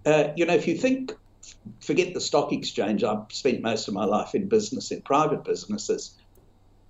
Uh, 0.05 0.29
you 0.36 0.45
know, 0.45 0.55
if 0.55 0.67
you 0.67 0.77
think 0.77 1.13
forget 1.79 2.13
the 2.13 2.21
stock 2.21 2.51
exchange. 2.53 3.03
I've 3.03 3.25
spent 3.29 3.62
most 3.62 3.88
of 3.88 3.93
my 3.93 4.05
life 4.05 4.36
in 4.36 4.47
business, 4.47 4.91
in 4.91 5.01
private 5.01 5.43
businesses. 5.43 6.15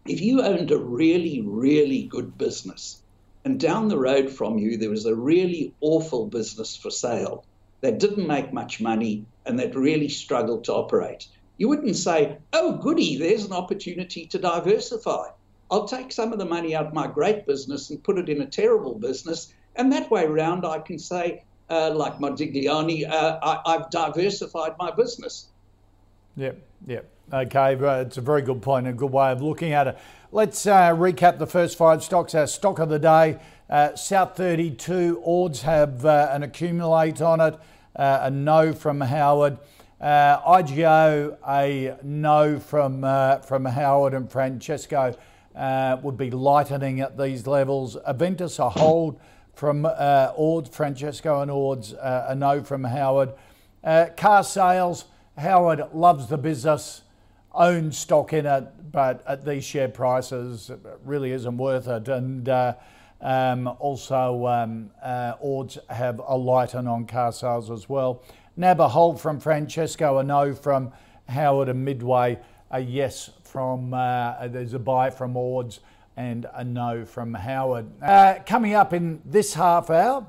If 0.06 0.22
you 0.22 0.42
owned 0.42 0.72
a 0.72 0.78
really, 0.78 1.42
really 1.42 2.04
good 2.04 2.38
business, 2.38 3.02
and 3.46 3.60
down 3.60 3.88
the 3.88 3.98
road 3.98 4.30
from 4.30 4.58
you 4.58 4.78
there 4.78 4.90
was 4.90 5.06
a 5.06 5.16
really 5.16 5.74
awful 5.82 6.28
business 6.28 6.76
for 6.76 6.92
sale 6.92 7.44
that 7.82 8.00
didn't 8.00 8.28
make 8.28 8.54
much 8.54 8.80
money 8.80 9.26
and 9.46 9.58
that 9.60 9.76
really 9.76 10.10
struggled 10.10 10.64
to 10.66 10.74
operate, 10.74 11.28
you 11.58 11.68
wouldn't 11.68 11.96
say, 11.96 12.38
oh, 12.54 12.74
goody, 12.74 13.18
there's 13.18 13.46
an 13.46 13.54
opportunity 13.54 14.26
to 14.28 14.38
diversify. 14.38 15.28
I'll 15.72 15.88
take 15.88 16.12
some 16.12 16.34
of 16.34 16.38
the 16.38 16.46
money 16.46 16.76
out 16.76 16.86
of 16.86 16.94
my 16.94 17.08
great 17.08 17.48
business 17.48 17.90
and 17.90 18.04
put 18.04 18.18
it 18.18 18.28
in 18.28 18.42
a 18.42 18.46
terrible 18.46 18.94
business. 18.94 19.54
And 19.78 19.92
that 19.94 20.12
way 20.12 20.26
around, 20.26 20.66
I 20.66 20.80
can 20.80 21.00
say, 21.00 21.46
uh, 21.70 21.92
like 21.92 22.18
Modigliani, 22.18 23.10
uh, 23.10 23.40
I, 23.42 23.72
have 23.72 23.90
diversified 23.90 24.74
my 24.78 24.92
business. 24.92 25.48
Yep, 26.36 26.62
yep. 26.88 27.10
Okay, 27.34 27.76
it's 28.02 28.18
a 28.18 28.22
very 28.22 28.42
good 28.42 28.62
point, 28.62 28.86
a 28.86 28.92
good 28.92 29.14
way 29.14 29.32
of 29.32 29.42
looking 29.42 29.72
at 29.72 29.88
it. 29.88 29.98
Let's 30.34 30.66
uh, 30.66 30.92
recap 30.92 31.40
the 31.40 31.48
first 31.48 31.78
five 31.78 32.04
stocks. 32.04 32.36
Our 32.36 32.48
stock 32.48 32.80
of 32.80 32.90
the 32.90 33.00
day, 33.00 33.40
uh, 33.70 33.96
South 33.96 34.36
32, 34.36 35.22
Ords 35.24 35.62
have 35.62 36.06
uh, 36.06 36.28
an 36.32 36.44
accumulate 36.44 37.22
on 37.22 37.40
it, 37.40 37.58
uh, 37.96 38.20
a 38.24 38.30
no 38.30 38.74
from 38.74 39.00
Howard. 39.00 39.58
IGO, 40.02 41.38
a 41.48 41.96
no 42.04 42.60
from, 42.60 43.02
from 43.44 43.66
Howard 43.66 44.14
and 44.16 44.30
Francesco 44.32 45.16
would 45.56 46.18
be 46.18 46.32
lightening 46.32 47.02
at 47.02 47.18
these 47.18 47.48
levels. 47.48 47.98
Aventus, 48.08 48.60
a 48.60 48.70
hold 48.70 49.20
from 49.54 49.86
uh, 49.86 50.32
Ord, 50.36 50.68
Francesco 50.68 51.42
and 51.42 51.52
Ord's, 51.52 51.94
uh, 51.94 52.28
a 52.30 52.36
no 52.36 52.64
from 52.64 52.84
Howard. 52.84 53.34
Uh, 53.84 54.08
carsales, 54.16 55.06
Howard 55.38 55.82
loves 55.94 56.28
the 56.28 56.38
business, 56.38 57.04
owns 57.54 57.98
stock 57.98 58.34
in 58.34 58.46
it, 58.46 58.92
but 58.92 59.24
at 59.28 59.46
these 59.46 59.64
share 59.64 59.90
prices, 59.90 60.70
it 60.70 60.80
really 61.06 61.32
isn't 61.32 61.58
worth 61.58 61.88
it. 61.88 62.08
And 62.08 62.48
uh, 62.48 62.76
um, 63.22 63.68
also, 63.80 64.48
um, 64.48 64.92
uh, 65.04 65.34
Ords 65.40 65.78
have 65.90 66.20
a 66.26 66.36
light 66.36 66.76
on 66.76 67.06
carsales 67.06 67.72
as 67.72 67.88
well. 67.88 68.24
NAB 68.58 68.80
a 68.80 68.88
hold 68.88 69.22
from 69.22 69.40
Francesco, 69.40 70.18
a 70.18 70.24
no 70.24 70.54
from 70.54 70.92
Howard, 71.28 71.70
and 71.70 71.86
Midway 71.86 72.40
a 72.70 72.80
yes 72.80 73.30
from, 73.52 73.94
uh, 73.94 74.48
there's 74.48 74.74
a 74.74 74.80
buy 74.80 75.10
from 75.10 75.36
Ords 75.36 75.82
and 76.16 76.46
a 76.54 76.64
no 76.64 77.04
from 77.04 77.34
Howard. 77.34 77.86
Uh, 78.02 78.36
coming 78.46 78.76
up 78.76 78.94
in 78.94 79.22
this 79.26 79.54
half 79.54 79.90
hour, 79.90 80.26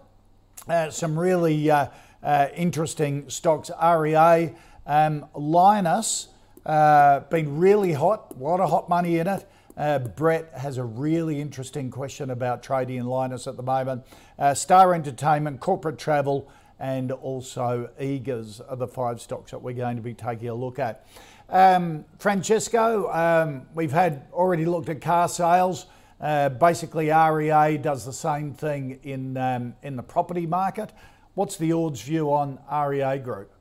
uh, 0.68 0.90
some 0.90 1.16
really 1.16 1.70
uh, 1.70 1.86
uh, 2.20 2.48
interesting 2.56 3.30
stocks. 3.30 3.70
REA, 3.80 4.54
um, 4.86 5.24
Lynas, 5.36 6.28
uh, 6.66 7.20
been 7.20 7.58
really 7.58 7.92
hot, 7.92 8.34
a 8.36 8.42
lot 8.42 8.58
of 8.58 8.70
hot 8.70 8.88
money 8.88 9.18
in 9.18 9.28
it. 9.28 9.48
Uh, 9.76 10.00
Brett 10.00 10.52
has 10.56 10.76
a 10.76 10.84
really 10.84 11.40
interesting 11.40 11.90
question 11.90 12.30
about 12.30 12.64
trading 12.64 12.96
in 12.96 13.06
Lynas 13.06 13.46
at 13.46 13.56
the 13.56 13.62
moment. 13.62 14.04
Uh, 14.36 14.52
Star 14.52 14.94
Entertainment, 14.94 15.60
Corporate 15.60 15.96
Travel, 15.96 16.50
and 16.80 17.12
also 17.12 17.88
Eagers 18.00 18.60
are 18.68 18.76
the 18.76 18.88
five 18.88 19.20
stocks 19.20 19.52
that 19.52 19.62
we're 19.62 19.72
going 19.72 19.94
to 19.94 20.02
be 20.02 20.12
taking 20.12 20.48
a 20.48 20.54
look 20.54 20.80
at. 20.80 21.06
Um, 21.52 22.06
Francesco, 22.18 23.12
um, 23.12 23.66
we've 23.74 23.92
had 23.92 24.26
already 24.32 24.64
looked 24.64 24.88
at 24.88 25.00
carsales. 25.00 25.84
Uh, 26.18 26.48
basically, 26.48 27.10
REA 27.10 27.76
does 27.76 28.06
the 28.06 28.12
same 28.12 28.54
thing 28.54 28.98
in 29.02 29.36
um, 29.36 29.74
in 29.82 29.96
the 29.96 30.02
property 30.02 30.46
market. 30.46 30.92
What's 31.34 31.58
the 31.58 31.74
Ords 31.74 32.00
view 32.00 32.32
on 32.32 32.58
REA 32.72 33.18
Group? 33.18 33.52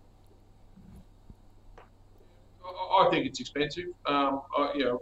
I 2.65 3.09
think 3.11 3.25
it's 3.25 3.41
expensive. 3.41 3.87
Um, 4.05 4.41
I, 4.57 4.71
you 4.73 4.85
know, 4.85 5.01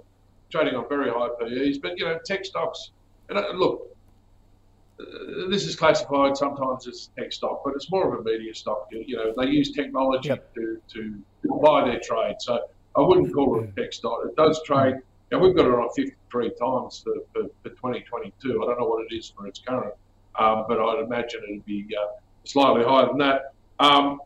trading 0.49 0.73
on 0.73 0.89
very 0.89 1.11
high 1.11 1.29
PEs, 1.39 1.77
but 1.77 1.95
you 1.95 2.05
know, 2.05 2.17
tech 2.25 2.43
stocks. 2.43 2.89
And 3.29 3.37
uh, 3.37 3.51
look, 3.53 3.95
uh, 4.99 5.47
this 5.49 5.67
is 5.67 5.75
classified 5.75 6.37
sometimes 6.37 6.87
as 6.87 7.11
tech 7.15 7.31
stock, 7.33 7.61
but 7.63 7.75
it's 7.75 7.91
more 7.91 8.11
of 8.11 8.19
a 8.19 8.23
media 8.23 8.55
stock. 8.55 8.87
You 8.89 9.15
know, 9.15 9.33
they 9.37 9.51
use 9.51 9.73
technology 9.73 10.29
yep. 10.29 10.51
to, 10.55 10.81
to 10.93 11.23
buy 11.61 11.85
their 11.85 11.99
trade. 11.99 12.37
So 12.39 12.61
I 12.99 13.07
wouldn't 13.07 13.33
call 13.33 13.61
it 13.61 13.69
a 13.69 13.81
tech 13.81 13.93
stock. 13.93 14.19
It 14.25 14.35
does 14.35 14.61
trade. 14.63 14.95
Know, 15.31 15.39
we've 15.39 15.55
got 15.55 15.65
it 15.65 15.73
on 15.73 15.89
53 15.95 16.51
times 16.59 17.03
for, 17.03 17.13
for, 17.33 17.47
for 17.63 17.69
2022. 17.69 18.61
I 18.61 18.65
don't 18.65 18.79
know 18.79 18.85
what 18.87 19.05
it 19.09 19.15
is 19.15 19.29
for 19.29 19.47
its 19.47 19.59
current, 19.59 19.93
um, 20.37 20.65
but 20.67 20.79
I'd 20.79 21.03
imagine 21.05 21.41
it'd 21.47 21.65
be 21.65 21.87
uh, 21.95 22.19
slightly 22.43 22.83
higher 22.83 23.07
than 23.07 23.19
that. 23.19 23.53
Um, 23.79 24.19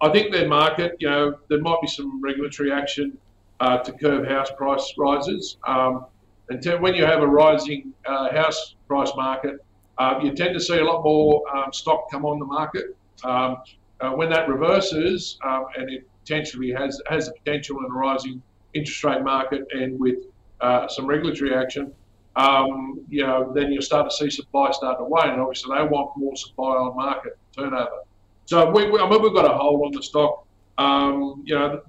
I 0.00 0.10
think 0.10 0.32
their 0.32 0.48
market, 0.48 0.96
you 0.98 1.08
know, 1.08 1.38
there 1.48 1.60
might 1.60 1.80
be 1.80 1.86
some 1.86 2.20
regulatory 2.20 2.72
action 2.72 3.16
uh, 3.60 3.78
to 3.78 3.92
curb 3.92 4.26
house 4.26 4.50
price 4.56 4.92
rises. 4.98 5.56
Um, 5.66 6.06
and 6.50 6.82
when 6.82 6.94
you 6.94 7.06
have 7.06 7.22
a 7.22 7.26
rising 7.26 7.94
uh, 8.04 8.32
house 8.32 8.74
price 8.88 9.12
market, 9.16 9.64
uh, 9.98 10.18
you 10.22 10.34
tend 10.34 10.52
to 10.54 10.60
see 10.60 10.78
a 10.78 10.84
lot 10.84 11.04
more 11.04 11.42
um, 11.56 11.72
stock 11.72 12.10
come 12.10 12.24
on 12.26 12.38
the 12.38 12.44
market. 12.44 12.96
Um, 13.24 13.58
uh, 14.00 14.10
when 14.10 14.28
that 14.30 14.48
reverses, 14.48 15.38
um, 15.44 15.66
and 15.76 15.88
it 15.88 16.08
potentially 16.22 16.70
has 16.72 17.00
has 17.08 17.26
the 17.26 17.32
potential 17.32 17.78
in 17.78 17.84
a 17.84 17.94
rising 17.94 18.42
interest 18.74 19.02
rate 19.04 19.22
market 19.22 19.66
and 19.72 19.98
with 19.98 20.18
uh, 20.60 20.88
some 20.88 21.06
regulatory 21.06 21.54
action, 21.54 21.92
um, 22.36 23.04
you 23.08 23.26
know, 23.26 23.52
then 23.52 23.72
you'll 23.72 23.82
start 23.82 24.08
to 24.10 24.16
see 24.16 24.30
supply 24.30 24.70
start 24.70 24.98
to 24.98 25.04
wane. 25.04 25.30
And 25.30 25.40
obviously, 25.40 25.76
they 25.76 25.84
want 25.84 26.16
more 26.16 26.36
supply 26.36 26.76
on 26.76 26.96
market 26.96 27.36
turnover. 27.56 27.98
So 28.46 28.70
we, 28.70 28.90
we, 28.90 28.98
I 28.98 29.08
mean, 29.08 29.22
we've 29.22 29.34
got 29.34 29.44
a 29.44 29.54
hold 29.54 29.84
on 29.84 29.92
the 29.92 30.02
stock. 30.02 30.46
Um, 30.78 31.42
you 31.44 31.54
know, 31.54 31.82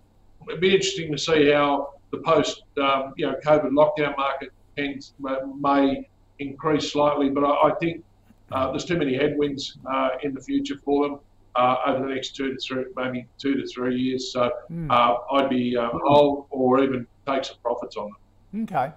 it'd 0.48 0.60
be 0.60 0.74
interesting 0.74 1.12
to 1.12 1.18
see 1.18 1.52
how 1.52 1.94
the 2.12 2.18
post, 2.18 2.64
um, 2.82 3.14
you 3.16 3.26
know, 3.26 3.36
COVID 3.46 3.72
lockdown 3.72 4.18
market 4.18 4.50
tends, 4.76 5.14
may 5.60 6.08
increase 6.40 6.92
slightly, 6.92 7.30
but 7.30 7.44
I, 7.44 7.70
I 7.70 7.76
think 7.80 8.04
uh, 8.52 8.72
there's 8.72 8.86
too 8.86 8.98
many 8.98 9.16
headwinds 9.16 9.78
uh, 9.92 10.10
in 10.24 10.34
the 10.34 10.42
future 10.42 10.76
for 10.84 11.08
them 11.08 11.20
uh, 11.56 11.76
over 11.86 12.08
the 12.08 12.14
next 12.14 12.36
two 12.36 12.54
to 12.54 12.60
three, 12.60 12.86
maybe 12.96 13.28
two 13.38 13.56
to 13.56 13.68
three 13.68 13.98
years. 14.00 14.32
So 14.32 14.52
mm. 14.72 14.88
I'd 15.32 15.50
be 15.50 15.78
um, 15.78 16.00
hold 16.04 16.48
or 16.50 16.84
even 16.84 17.08
take 17.28 17.46
some 17.46 17.58
profits 17.62 17.96
on 17.98 18.12
them. 18.12 18.64
Okay. 18.64 18.92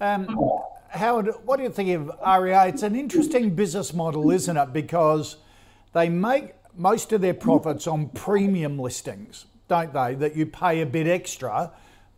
Um, 0.00 0.50
Howard, 0.90 1.30
what 1.44 1.56
do 1.56 1.64
you 1.64 1.70
think 1.70 1.90
of 1.90 2.42
REA? 2.42 2.68
It's 2.68 2.82
an 2.82 2.94
interesting 2.94 3.54
business 3.54 3.92
model, 3.92 4.30
isn't 4.30 4.56
it? 4.56 4.72
Because 4.72 5.36
they 5.92 6.08
make 6.08 6.54
most 6.76 7.12
of 7.12 7.20
their 7.20 7.34
profits 7.34 7.86
on 7.86 8.08
premium 8.10 8.78
listings, 8.78 9.46
don't 9.68 9.92
they? 9.92 10.14
That 10.14 10.36
you 10.36 10.46
pay 10.46 10.80
a 10.80 10.86
bit 10.86 11.06
extra, 11.06 11.72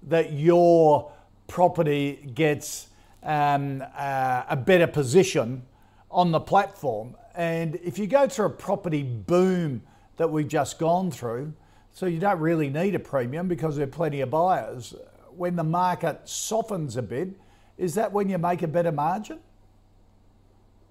that 0.05 0.33
your 0.33 1.11
property 1.47 2.31
gets 2.35 2.89
um, 3.23 3.83
uh, 3.97 4.45
a 4.49 4.57
better 4.57 4.87
position 4.87 5.63
on 6.11 6.31
the 6.33 6.41
platform. 6.41 7.15
And 7.37 7.79
if 7.85 7.99
you 7.99 8.07
go 8.07 8.27
through 8.27 8.47
a 8.47 8.51
property 8.51 9.03
boom 9.03 9.83
that 10.17 10.31
we've 10.31 10.49
just 10.49 10.79
gone 10.79 11.11
through, 11.11 11.53
so 11.93 12.07
you 12.07 12.19
don't 12.19 12.41
really 12.41 12.71
need 12.71 12.95
a 12.95 12.99
premium 12.99 13.47
because 13.47 13.77
there 13.77 13.85
are 13.85 13.91
plenty 13.91 14.23
of 14.23 14.31
buyers. 14.31 14.95
When 15.37 15.55
the 15.57 15.65
market 15.65 16.21
softens 16.25 16.97
a 16.97 17.03
bit, 17.03 17.29
is 17.77 17.95
that 17.95 18.13
when 18.13 18.31
you 18.31 18.39
make 18.39 18.63
a 18.63 18.69
better 18.69 18.91
margin? 18.91 19.39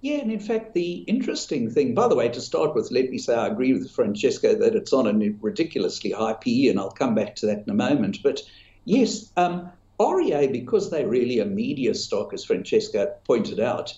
Yeah, 0.02 0.18
and 0.18 0.30
in 0.30 0.38
fact, 0.38 0.74
the 0.74 0.98
interesting 1.08 1.68
thing, 1.68 1.94
by 1.94 2.06
the 2.06 2.14
way, 2.14 2.28
to 2.28 2.40
start 2.40 2.76
with, 2.76 2.92
let 2.92 3.10
me 3.10 3.18
say 3.18 3.34
I 3.34 3.48
agree 3.48 3.72
with 3.72 3.90
Francesco 3.90 4.54
that 4.54 4.76
it's 4.76 4.92
on 4.92 5.08
a 5.08 5.30
ridiculously 5.40 6.12
high 6.12 6.34
PE, 6.34 6.68
and 6.68 6.78
I'll 6.78 6.90
come 6.92 7.16
back 7.16 7.34
to 7.36 7.46
that 7.46 7.64
in 7.66 7.70
a 7.70 7.74
moment. 7.74 8.22
But 8.22 8.42
yes, 8.84 9.32
um, 9.36 9.68
REA, 9.98 10.46
because 10.46 10.90
they're 10.90 11.08
really 11.08 11.40
a 11.40 11.44
media 11.44 11.92
stock, 11.94 12.32
as 12.34 12.44
Francesco 12.44 13.12
pointed 13.24 13.58
out, 13.58 13.94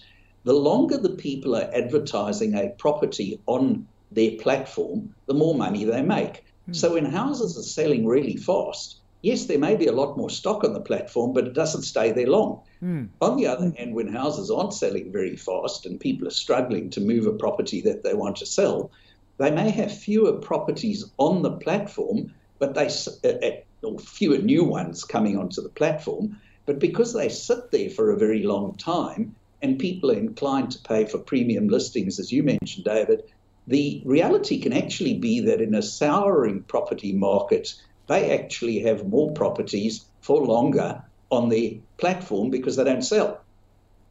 the 0.48 0.54
longer 0.54 0.96
the 0.96 1.11
people 1.11 1.54
are 1.54 1.70
advertising 1.74 2.54
a 2.54 2.70
property 2.78 3.38
on 3.44 3.87
their 4.12 4.30
platform, 4.38 5.14
the 5.26 5.34
more 5.34 5.54
money 5.54 5.84
they 5.84 6.00
make. 6.00 6.42
Mm. 6.70 6.74
So 6.74 6.94
when 6.94 7.04
houses 7.04 7.58
are 7.58 7.62
selling 7.62 8.06
really 8.06 8.38
fast, 8.38 9.00
yes, 9.20 9.44
there 9.44 9.58
may 9.58 9.76
be 9.76 9.88
a 9.88 9.92
lot 9.92 10.16
more 10.16 10.30
stock 10.30 10.64
on 10.64 10.72
the 10.72 10.80
platform, 10.80 11.34
but 11.34 11.46
it 11.46 11.52
doesn't 11.52 11.82
stay 11.82 12.12
there 12.12 12.28
long. 12.28 12.62
Mm. 12.82 13.08
On 13.20 13.37
the 13.37 13.46
other 13.46 13.70
hand, 13.76 13.94
when 13.94 14.11
houses 14.11 14.50
aren't 14.50 14.72
selling 14.72 15.12
very 15.12 15.37
fast 15.37 15.84
and 15.84 16.00
people 16.00 16.26
are 16.26 16.42
struggling 16.44 16.88
to 16.90 17.02
move 17.02 17.26
a 17.26 17.32
property 17.32 17.82
that 17.82 18.02
they 18.02 18.14
want 18.14 18.37
to 18.37 18.46
sell, 18.46 18.90
they 19.37 19.50
may 19.50 19.68
have 19.68 19.92
fewer 19.94 20.32
properties 20.32 21.04
on 21.18 21.42
the 21.42 21.58
platform, 21.58 22.32
but 22.58 22.74
they 22.74 22.87
uh, 22.87 23.46
uh, 23.46 23.87
or 23.87 23.98
fewer 23.98 24.38
new 24.38 24.64
ones 24.64 25.04
coming 25.04 25.37
onto 25.37 25.61
the 25.61 25.68
platform. 25.68 26.40
But 26.64 26.78
because 26.78 27.12
they 27.12 27.28
sit 27.28 27.70
there 27.70 27.90
for 27.90 28.11
a 28.11 28.18
very 28.18 28.44
long 28.44 28.78
time 28.78 29.34
and 29.62 29.78
people 29.78 30.10
are 30.10 30.18
inclined 30.18 30.70
to 30.72 30.82
pay 30.82 31.04
for 31.04 31.18
premium 31.18 31.68
listings, 31.68 32.18
as 32.18 32.30
you 32.30 32.42
mentioned, 32.42 32.84
David, 32.84 33.22
the 33.66 34.02
reality 34.04 34.60
can 34.60 34.72
actually 34.72 35.18
be 35.18 35.40
that 35.40 35.60
in 35.60 35.74
a 35.74 35.82
souring 35.82 36.62
property 36.62 37.12
market, 37.12 37.74
they 38.06 38.30
actually 38.38 38.80
have 38.80 39.06
more 39.06 39.32
properties 39.32 40.06
for 40.20 40.44
longer 40.44 41.02
on 41.30 41.48
the 41.48 41.80
platform 41.98 42.50
because 42.50 42.76
they 42.76 42.84
don't 42.84 43.02
sell. 43.02 43.40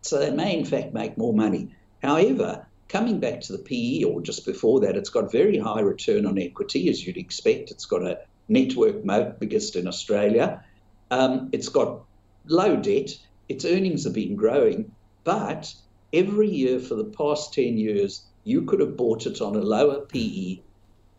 So 0.01 0.19
they 0.19 0.31
may, 0.31 0.57
in 0.57 0.65
fact, 0.65 0.93
make 0.93 1.17
more 1.17 1.33
money. 1.33 1.69
However, 2.03 2.67
coming 2.87 3.19
back 3.19 3.41
to 3.41 3.53
the 3.53 3.59
PE 3.59 4.03
or 4.03 4.21
just 4.21 4.45
before 4.45 4.81
that, 4.81 4.95
it's 4.95 5.09
got 5.09 5.31
very 5.31 5.57
high 5.57 5.81
return 5.81 6.25
on 6.25 6.37
equity, 6.37 6.89
as 6.89 7.05
you'd 7.05 7.17
expect. 7.17 7.71
It's 7.71 7.85
got 7.85 8.03
a 8.03 8.19
network 8.47 9.03
moat, 9.03 9.39
biggest 9.39 9.75
in 9.75 9.87
Australia. 9.87 10.63
Um, 11.09 11.49
it's 11.51 11.69
got 11.69 12.03
low 12.45 12.75
debt. 12.75 13.17
Its 13.49 13.65
earnings 13.65 14.03
have 14.03 14.13
been 14.13 14.35
growing, 14.35 14.91
but 15.27 15.75
every 16.13 16.47
year 16.47 16.79
for 16.79 16.95
the 16.95 17.03
past 17.03 17.53
10 17.53 17.77
years, 17.77 18.23
you 18.45 18.61
could 18.61 18.79
have 18.79 18.95
bought 18.95 19.25
it 19.25 19.41
on 19.41 19.57
a 19.57 19.59
lower 19.59 20.05
PE 20.05 20.59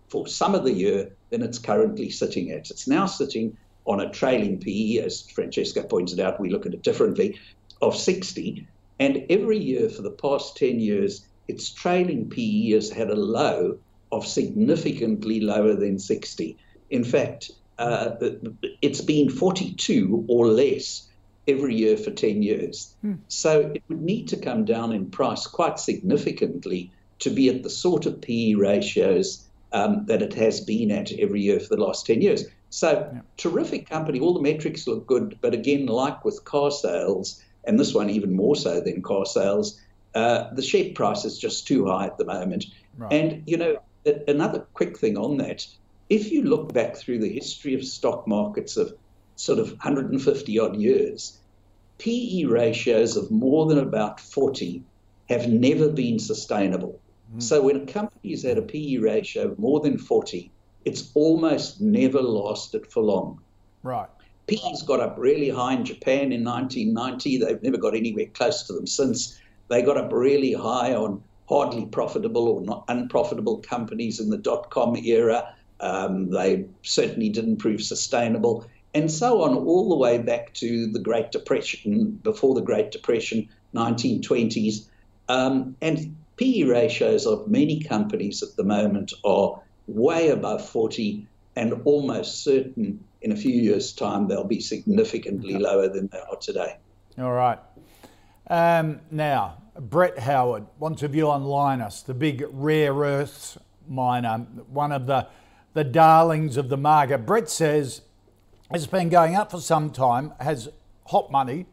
for 0.09 0.27
some 0.27 0.55
of 0.55 0.64
the 0.64 0.73
year 0.73 1.12
than 1.29 1.42
it's 1.42 1.59
currently 1.59 2.09
sitting 2.09 2.51
at. 2.51 2.71
It's 2.71 2.88
now 2.88 3.05
sitting 3.05 3.59
on 3.85 4.01
a 4.01 4.11
trailing 4.11 4.61
PE, 4.61 5.05
as 5.05 5.21
Francesco 5.21 5.83
pointed 5.83 6.21
out, 6.21 6.40
we 6.40 6.49
look 6.49 6.64
at 6.64 6.73
it 6.73 6.83
differently, 6.83 7.38
of 7.83 7.94
60. 7.94 8.66
And 8.99 9.27
every 9.29 9.59
year 9.59 9.90
for 9.90 10.01
the 10.01 10.11
past 10.11 10.57
10 10.57 10.81
years, 10.81 11.27
its 11.47 11.68
trailing 11.68 12.31
PE 12.31 12.71
has 12.71 12.88
had 12.88 13.11
a 13.11 13.14
low 13.14 13.77
of 14.11 14.27
significantly 14.27 15.40
lower 15.40 15.75
than 15.75 15.99
60. 15.99 16.57
In 16.88 17.05
fact, 17.05 17.51
uh, 17.79 18.12
it's 18.81 19.02
been 19.02 19.29
42 19.29 20.25
or 20.29 20.46
less 20.46 21.08
every 21.49 21.75
year 21.75 21.96
for 21.96 22.11
10 22.11 22.42
years. 22.42 22.94
Hmm. 23.01 23.15
So 23.29 23.73
it 23.75 23.83
would 23.88 24.03
need 24.03 24.29
to 24.29 24.37
come 24.37 24.65
down 24.65 24.92
in 24.92 25.11
price 25.11 25.46
quite 25.46 25.79
significantly 25.79 26.92
to 27.21 27.31
be 27.31 27.49
at 27.49 27.63
the 27.63 27.71
sort 27.71 28.07
of 28.07 28.21
PE 28.21 28.55
ratios 28.55 29.44
um, 29.73 30.07
that 30.07 30.23
it 30.23 30.35
has 30.35 30.61
been 30.61 30.90
at 30.90 31.13
every 31.13 31.40
year 31.40 31.59
for 31.59 31.75
the 31.75 31.83
last 31.83 32.07
10 32.07 32.23
years. 32.23 32.44
So, 32.71 33.11
yeah. 33.13 33.21
terrific 33.37 33.88
company. 33.88 34.21
All 34.21 34.35
the 34.35 34.40
metrics 34.40 34.87
look 34.87 35.07
good. 35.07 35.38
But 35.40 35.55
again, 35.55 35.87
like 35.87 36.25
with 36.25 36.44
carsales, 36.44 37.42
and 37.65 37.79
this 37.79 37.94
one 37.94 38.11
even 38.11 38.35
more 38.35 38.57
so 38.57 38.81
than 38.81 39.03
carsales, 39.03 39.79
uh, 40.15 40.53
the 40.55 40.63
share 40.63 40.92
price 40.94 41.25
is 41.25 41.38
just 41.38 41.67
too 41.67 41.87
high 41.87 42.07
at 42.07 42.19
the 42.19 42.25
moment. 42.25 42.67
Right. 42.96 43.13
And, 43.13 43.42
you 43.46 43.57
know, 43.57 43.79
another 44.27 44.61
quick 44.75 44.99
thing 44.99 45.17
on 45.17 45.38
that 45.38 45.67
if 46.09 46.31
you 46.33 46.42
look 46.42 46.73
back 46.73 46.96
through 46.96 47.19
the 47.19 47.33
history 47.33 47.75
of 47.75 47.85
stock 47.85 48.27
markets 48.27 48.77
of 48.77 48.94
sort 49.37 49.59
of 49.59 49.71
150 49.71 50.59
odd 50.59 50.77
years, 50.77 51.37
PE 51.99 52.44
ratios 52.44 53.17
of 53.17 53.31
more 53.31 53.67
than 53.67 53.79
about 53.79 54.21
40 54.21 54.83
have 55.29 55.49
never 55.49 55.88
been 55.88 56.19
sustainable. 56.19 57.01
Mm. 57.35 57.42
So 57.42 57.63
when 57.63 57.77
a 57.77 57.87
company 57.87 58.33
is 58.33 58.44
at 58.44 58.59
a 58.59 58.63
PE 58.63 58.99
ratio 58.99 59.51
of 59.51 59.59
more 59.59 59.81
than 59.81 59.99
40, 59.99 60.51
it's 60.85 61.11
almost 61.15 61.81
never 61.81 62.23
lasted 62.23 62.87
for 62.87 63.03
long. 63.03 63.40
Right. 63.83 64.09
PE's 64.46 64.83
got 64.83 65.01
up 65.01 65.17
really 65.19 65.51
high 65.51 65.75
in 65.75 65.85
Japan 65.85 66.33
in 66.33 66.42
1990. 66.42 67.38
They've 67.38 67.63
never 67.63 67.77
got 67.77 67.94
anywhere 67.94 68.27
close 68.33 68.63
to 68.65 68.73
them 68.73 68.87
since. 68.87 69.38
They 69.69 69.83
got 69.83 69.99
up 69.99 70.11
really 70.13 70.55
high 70.55 70.94
on 70.94 71.23
hardly 71.49 71.87
profitable 71.87 72.49
or 72.49 72.63
not 72.63 72.85
unprofitable 72.88 73.59
companies 73.59 74.21
in 74.21 74.31
the 74.31 74.38
dot 74.38 74.71
com 74.71 74.96
era. 74.96 75.55
Um, 75.81 76.31
they 76.31 76.67
certainly 76.83 77.29
didn't 77.29 77.59
prove 77.59 77.83
sustainable, 77.83 78.67
and 78.94 79.10
so 79.10 79.42
on, 79.42 79.54
all 79.54 79.88
the 79.88 79.96
way 79.96 80.18
back 80.18 80.52
to 80.54 80.86
the 80.90 80.98
Great 80.98 81.30
Depression, 81.30 82.18
before 82.22 82.54
the 82.54 82.62
Great 82.62 82.90
Depression, 82.90 83.48
1920s. 83.74 84.88
Um, 85.28 85.76
and 85.82 86.16
PE 86.36 86.62
ratios 86.62 87.26
of 87.26 87.48
many 87.48 87.80
companies 87.80 88.42
at 88.42 88.56
the 88.56 88.64
moment 88.64 89.12
are 89.24 89.60
way 89.86 90.30
above 90.30 90.66
40 90.66 91.26
and 91.56 91.72
almost 91.84 92.44
certain 92.44 93.04
in 93.20 93.32
a 93.32 93.36
few 93.36 93.50
years' 93.50 93.92
time 93.92 94.28
they'll 94.28 94.44
be 94.44 94.60
significantly 94.60 95.58
lower 95.58 95.88
than 95.88 96.08
they 96.12 96.18
are 96.18 96.36
today. 96.36 96.76
All 97.18 97.32
right. 97.32 97.58
Um, 98.48 99.00
now, 99.10 99.62
Brett 99.78 100.18
Howard 100.18 100.66
wants 100.78 101.02
a 101.02 101.08
view 101.08 101.28
on 101.28 101.42
Lynas, 101.42 102.04
the 102.04 102.14
big 102.14 102.44
rare 102.50 102.94
earths 102.94 103.58
miner, 103.88 104.38
one 104.68 104.92
of 104.92 105.06
the, 105.06 105.26
the 105.74 105.84
darlings 105.84 106.56
of 106.56 106.68
the 106.68 106.76
market. 106.76 107.26
Brett 107.26 107.50
says 107.50 108.02
it's 108.73 108.87
been 108.87 109.08
going 109.08 109.35
up 109.35 109.50
for 109.50 109.60
some 109.60 109.90
time, 109.90 110.33
has 110.40 110.69
hot 111.06 111.31
money. 111.31 111.66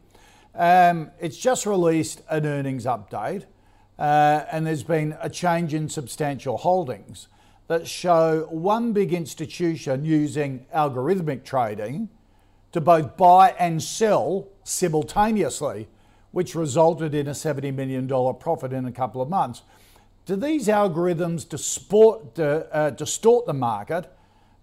Um, 0.54 1.10
it's 1.20 1.36
just 1.36 1.66
released 1.66 2.22
an 2.30 2.46
earnings 2.46 2.86
update, 2.86 3.44
uh, 3.98 4.44
and 4.50 4.66
there's 4.66 4.82
been 4.82 5.16
a 5.20 5.28
change 5.28 5.74
in 5.74 5.88
substantial 5.88 6.56
holdings 6.56 7.28
that 7.68 7.86
show 7.86 8.46
one 8.50 8.92
big 8.92 9.12
institution 9.12 10.04
using 10.04 10.64
algorithmic 10.74 11.44
trading 11.44 12.08
to 12.72 12.80
both 12.80 13.16
buy 13.16 13.54
and 13.58 13.82
sell 13.82 14.48
simultaneously 14.64 15.88
which 16.36 16.54
resulted 16.54 17.14
in 17.14 17.28
a 17.28 17.32
$70 17.32 17.74
million 17.74 18.06
profit 18.38 18.70
in 18.70 18.84
a 18.84 18.92
couple 18.92 19.22
of 19.22 19.28
months. 19.30 19.62
Do 20.26 20.36
these 20.36 20.68
algorithms 20.68 21.48
distort, 21.48 22.38
uh, 22.38 22.90
distort 22.90 23.46
the 23.46 23.54
market 23.54 24.12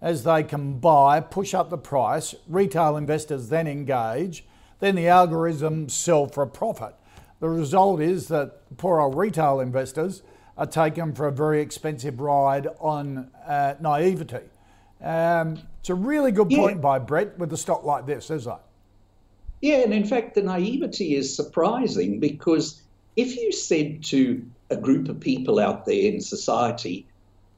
as 0.00 0.24
they 0.24 0.42
can 0.42 0.78
buy, 0.78 1.20
push 1.20 1.54
up 1.54 1.70
the 1.70 1.78
price, 1.78 2.34
retail 2.48 2.96
investors 2.96 3.48
then 3.48 3.66
engage, 3.66 4.44
then 4.80 4.94
the 4.94 5.04
algorithms 5.04 5.92
sell 5.92 6.26
for 6.26 6.42
a 6.42 6.46
profit? 6.46 6.94
The 7.40 7.48
result 7.48 8.00
is 8.00 8.28
that 8.28 8.60
poor 8.76 9.00
old 9.00 9.16
retail 9.16 9.60
investors 9.60 10.22
are 10.56 10.66
taken 10.66 11.14
for 11.14 11.26
a 11.26 11.32
very 11.32 11.60
expensive 11.60 12.20
ride 12.20 12.68
on 12.78 13.30
uh, 13.46 13.74
naivety. 13.80 14.46
Um, 15.02 15.58
it's 15.80 15.90
a 15.90 15.94
really 15.94 16.32
good 16.32 16.48
point 16.48 16.76
yeah. 16.76 16.82
by 16.82 16.98
Brett 16.98 17.38
with 17.38 17.52
a 17.52 17.56
stock 17.56 17.84
like 17.84 18.06
this, 18.06 18.30
isn't 18.30 18.52
it? 18.52 18.58
Yeah, 19.60 19.76
and 19.76 19.92
in 19.92 20.04
fact, 20.04 20.34
the 20.34 20.42
naivety 20.42 21.14
is 21.14 21.34
surprising 21.34 22.20
because 22.20 22.82
if 23.16 23.36
you 23.36 23.52
said 23.52 24.02
to 24.04 24.44
a 24.70 24.76
group 24.76 25.08
of 25.08 25.20
people 25.20 25.58
out 25.58 25.84
there 25.84 26.00
in 26.00 26.20
society, 26.20 27.06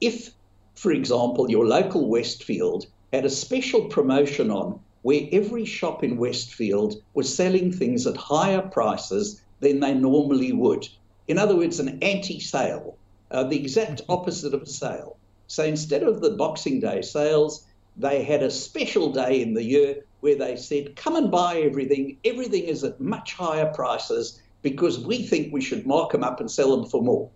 if, 0.01 0.31
for 0.77 0.91
example, 0.91 1.49
your 1.49 1.65
local 1.65 2.07
Westfield 2.07 2.85
had 3.11 3.25
a 3.25 3.31
special 3.31 3.85
promotion 3.85 4.51
on 4.51 4.79
where 5.01 5.27
every 5.31 5.65
shop 5.65 6.03
in 6.03 6.17
Westfield 6.17 7.01
was 7.15 7.33
selling 7.33 7.71
things 7.71 8.05
at 8.05 8.15
higher 8.15 8.61
prices 8.61 9.41
than 9.59 9.79
they 9.79 9.95
normally 9.95 10.51
would. 10.51 10.87
In 11.27 11.39
other 11.39 11.55
words, 11.55 11.79
an 11.79 11.97
anti 12.03 12.39
sale, 12.39 12.95
uh, 13.31 13.43
the 13.43 13.59
exact 13.59 14.01
opposite 14.07 14.53
of 14.53 14.61
a 14.61 14.67
sale. 14.67 15.17
So 15.47 15.63
instead 15.63 16.03
of 16.03 16.21
the 16.21 16.31
Boxing 16.31 16.79
Day 16.79 17.01
sales, 17.01 17.65
they 17.95 18.23
had 18.23 18.43
a 18.43 18.51
special 18.51 19.11
day 19.11 19.41
in 19.41 19.55
the 19.55 19.63
year 19.63 20.05
where 20.19 20.35
they 20.35 20.55
said, 20.57 20.95
come 20.95 21.15
and 21.15 21.31
buy 21.31 21.57
everything. 21.57 22.17
Everything 22.23 22.65
is 22.65 22.83
at 22.83 23.01
much 23.01 23.33
higher 23.33 23.73
prices 23.73 24.39
because 24.61 24.99
we 24.99 25.23
think 25.23 25.51
we 25.51 25.61
should 25.61 25.87
mark 25.87 26.11
them 26.11 26.23
up 26.23 26.39
and 26.39 26.51
sell 26.51 26.75
them 26.77 26.87
for 26.87 27.01
more. 27.01 27.31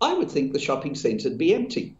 I 0.00 0.14
would 0.14 0.30
think 0.30 0.52
the 0.52 0.58
shopping 0.58 0.96
centre 0.96 1.28
would 1.28 1.38
be 1.38 1.54
empty. 1.54 1.94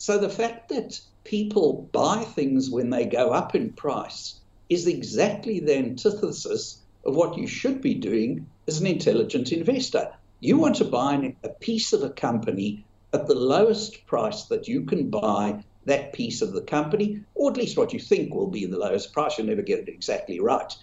So 0.00 0.16
the 0.16 0.30
fact 0.30 0.70
that 0.70 0.98
people 1.24 1.86
buy 1.92 2.24
things 2.24 2.70
when 2.70 2.88
they 2.88 3.04
go 3.04 3.32
up 3.32 3.54
in 3.54 3.74
price 3.74 4.40
is 4.70 4.86
exactly 4.86 5.60
the 5.60 5.76
antithesis 5.76 6.78
of 7.04 7.16
what 7.16 7.36
you 7.36 7.46
should 7.46 7.82
be 7.82 7.92
doing 7.92 8.46
as 8.66 8.80
an 8.80 8.86
intelligent 8.86 9.52
investor. 9.52 10.10
You 10.40 10.56
want 10.56 10.76
to 10.76 10.86
buy 10.86 11.34
a 11.44 11.50
piece 11.50 11.92
of 11.92 12.02
a 12.02 12.08
company 12.08 12.82
at 13.12 13.26
the 13.26 13.34
lowest 13.34 14.06
price 14.06 14.44
that 14.44 14.66
you 14.66 14.86
can 14.86 15.10
buy 15.10 15.62
that 15.84 16.14
piece 16.14 16.40
of 16.40 16.54
the 16.54 16.62
company, 16.62 17.22
or 17.34 17.50
at 17.50 17.58
least 17.58 17.76
what 17.76 17.92
you 17.92 18.00
think 18.00 18.32
will 18.32 18.46
be 18.46 18.64
the 18.64 18.78
lowest 18.78 19.12
price. 19.12 19.36
You'll 19.36 19.48
never 19.48 19.60
get 19.60 19.80
it 19.80 19.88
exactly 19.90 20.40
right. 20.40 20.74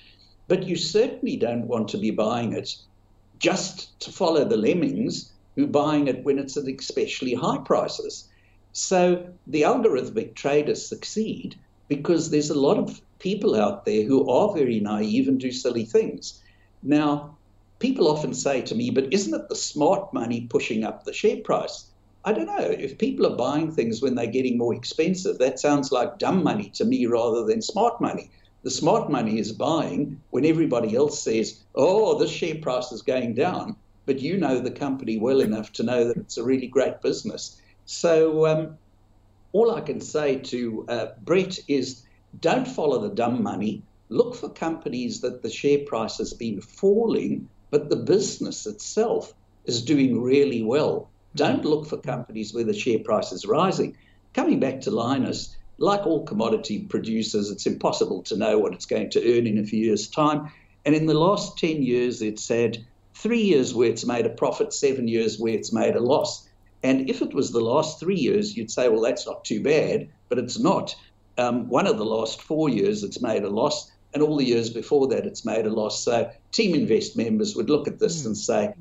But 0.47 0.61
you 0.61 0.75
certainly 0.75 1.37
don't 1.37 1.65
want 1.65 1.87
to 1.87 1.97
be 1.97 2.11
buying 2.11 2.53
it 2.53 2.75
just 3.39 3.99
to 4.01 4.11
follow 4.11 4.45
the 4.45 4.57
lemmings 4.57 5.31
who 5.55 5.63
are 5.63 5.69
buying 5.69 6.07
it 6.07 6.23
when 6.23 6.37
it's 6.37 6.55
at 6.55 6.67
especially 6.67 7.33
high 7.33 7.57
prices. 7.65 8.29
So 8.79 9.25
the 9.47 9.63
algorithmic 9.63 10.35
traders 10.35 10.85
succeed 10.85 11.55
because 11.87 12.29
there's 12.29 12.51
a 12.51 12.59
lot 12.59 12.77
of 12.77 13.01
people 13.17 13.55
out 13.55 13.85
there 13.85 14.03
who 14.03 14.29
are 14.29 14.53
very 14.53 14.79
naive 14.79 15.27
and 15.27 15.39
do 15.39 15.51
silly 15.51 15.83
things. 15.83 16.43
Now, 16.83 17.35
people 17.79 18.07
often 18.07 18.35
say 18.35 18.61
to 18.61 18.75
me, 18.75 18.91
but 18.91 19.11
isn't 19.11 19.33
it 19.33 19.49
the 19.49 19.55
smart 19.55 20.13
money 20.13 20.41
pushing 20.41 20.83
up 20.83 21.03
the 21.03 21.11
share 21.11 21.37
price? 21.37 21.87
I 22.23 22.33
don't 22.33 22.45
know. 22.45 22.59
If 22.59 22.99
people 22.99 23.25
are 23.25 23.35
buying 23.35 23.71
things 23.71 24.03
when 24.03 24.13
they're 24.13 24.27
getting 24.27 24.59
more 24.59 24.75
expensive, 24.75 25.39
that 25.39 25.59
sounds 25.59 25.91
like 25.91 26.19
dumb 26.19 26.43
money 26.43 26.69
to 26.75 26.85
me 26.85 27.07
rather 27.07 27.45
than 27.45 27.63
smart 27.63 27.99
money. 27.99 28.29
The 28.61 28.69
smart 28.69 29.09
money 29.09 29.39
is 29.39 29.51
buying 29.51 30.21
when 30.29 30.45
everybody 30.45 30.95
else 30.95 31.19
says, 31.19 31.63
oh, 31.73 32.19
this 32.19 32.29
share 32.29 32.61
price 32.61 32.91
is 32.91 33.01
going 33.01 33.33
down, 33.33 33.75
but 34.05 34.19
you 34.19 34.37
know 34.37 34.59
the 34.59 34.69
company 34.69 35.17
well 35.17 35.41
enough 35.41 35.73
to 35.73 35.83
know 35.83 36.07
that 36.07 36.17
it's 36.17 36.37
a 36.37 36.43
really 36.43 36.67
great 36.67 37.01
business. 37.01 37.59
So, 37.87 38.45
um, 38.45 38.77
all 39.53 39.73
I 39.73 39.81
can 39.81 40.01
say 40.01 40.39
to 40.39 40.85
uh, 40.89 41.07
Brett 41.23 41.57
is 41.67 42.03
don't 42.41 42.67
follow 42.67 42.99
the 42.99 43.15
dumb 43.15 43.41
money. 43.41 43.81
Look 44.09 44.35
for 44.35 44.49
companies 44.49 45.21
that 45.21 45.41
the 45.41 45.49
share 45.49 45.79
price 45.79 46.17
has 46.17 46.33
been 46.33 46.59
falling, 46.61 47.49
but 47.71 47.89
the 47.89 47.95
business 47.95 48.67
itself 48.67 49.33
is 49.65 49.81
doing 49.81 50.21
really 50.21 50.63
well. 50.63 51.09
Don't 51.35 51.63
look 51.63 51.87
for 51.87 51.97
companies 51.97 52.53
where 52.53 52.65
the 52.65 52.73
share 52.73 52.99
price 52.99 53.31
is 53.31 53.45
rising. 53.45 53.95
Coming 54.33 54.59
back 54.59 54.81
to 54.81 54.91
Lynas, 54.91 55.55
like 55.77 56.05
all 56.05 56.25
commodity 56.25 56.79
producers, 56.79 57.49
it's 57.49 57.65
impossible 57.65 58.21
to 58.23 58.37
know 58.37 58.59
what 58.59 58.73
it's 58.73 58.85
going 58.85 59.09
to 59.11 59.37
earn 59.37 59.47
in 59.47 59.57
a 59.57 59.63
few 59.63 59.85
years' 59.85 60.09
time. 60.09 60.51
And 60.85 60.93
in 60.93 61.05
the 61.05 61.13
last 61.13 61.57
10 61.57 61.83
years, 61.83 62.21
it's 62.21 62.47
had 62.49 62.77
three 63.13 63.41
years 63.41 63.73
where 63.73 63.89
it's 63.89 64.05
made 64.05 64.25
a 64.25 64.29
profit, 64.29 64.73
seven 64.73 65.07
years 65.07 65.39
where 65.39 65.53
it's 65.53 65.73
made 65.73 65.95
a 65.95 65.99
loss. 65.99 66.46
And 66.83 67.09
if 67.09 67.21
it 67.21 67.33
was 67.33 67.51
the 67.51 67.59
last 67.59 67.99
three 67.99 68.15
years, 68.15 68.55
you'd 68.55 68.71
say, 68.71 68.89
well, 68.89 69.01
that's 69.01 69.25
not 69.25 69.43
too 69.43 69.61
bad, 69.61 70.09
but 70.29 70.37
it's 70.37 70.59
not. 70.59 70.95
Um, 71.37 71.67
one 71.69 71.87
of 71.87 71.97
the 71.97 72.05
last 72.05 72.41
four 72.41 72.69
years, 72.69 73.03
it's 73.03 73.21
made 73.21 73.43
a 73.43 73.49
loss, 73.49 73.91
and 74.13 74.23
all 74.23 74.37
the 74.37 74.45
years 74.45 74.69
before 74.69 75.07
that, 75.07 75.25
it's 75.25 75.45
made 75.45 75.65
a 75.65 75.69
loss. 75.69 76.03
So, 76.03 76.31
Teaminvest 76.51 77.15
members 77.15 77.55
would 77.55 77.69
look 77.69 77.87
at 77.87 77.99
this 77.99 78.23
mm. 78.23 78.27
and 78.27 78.37
say, 78.37 78.73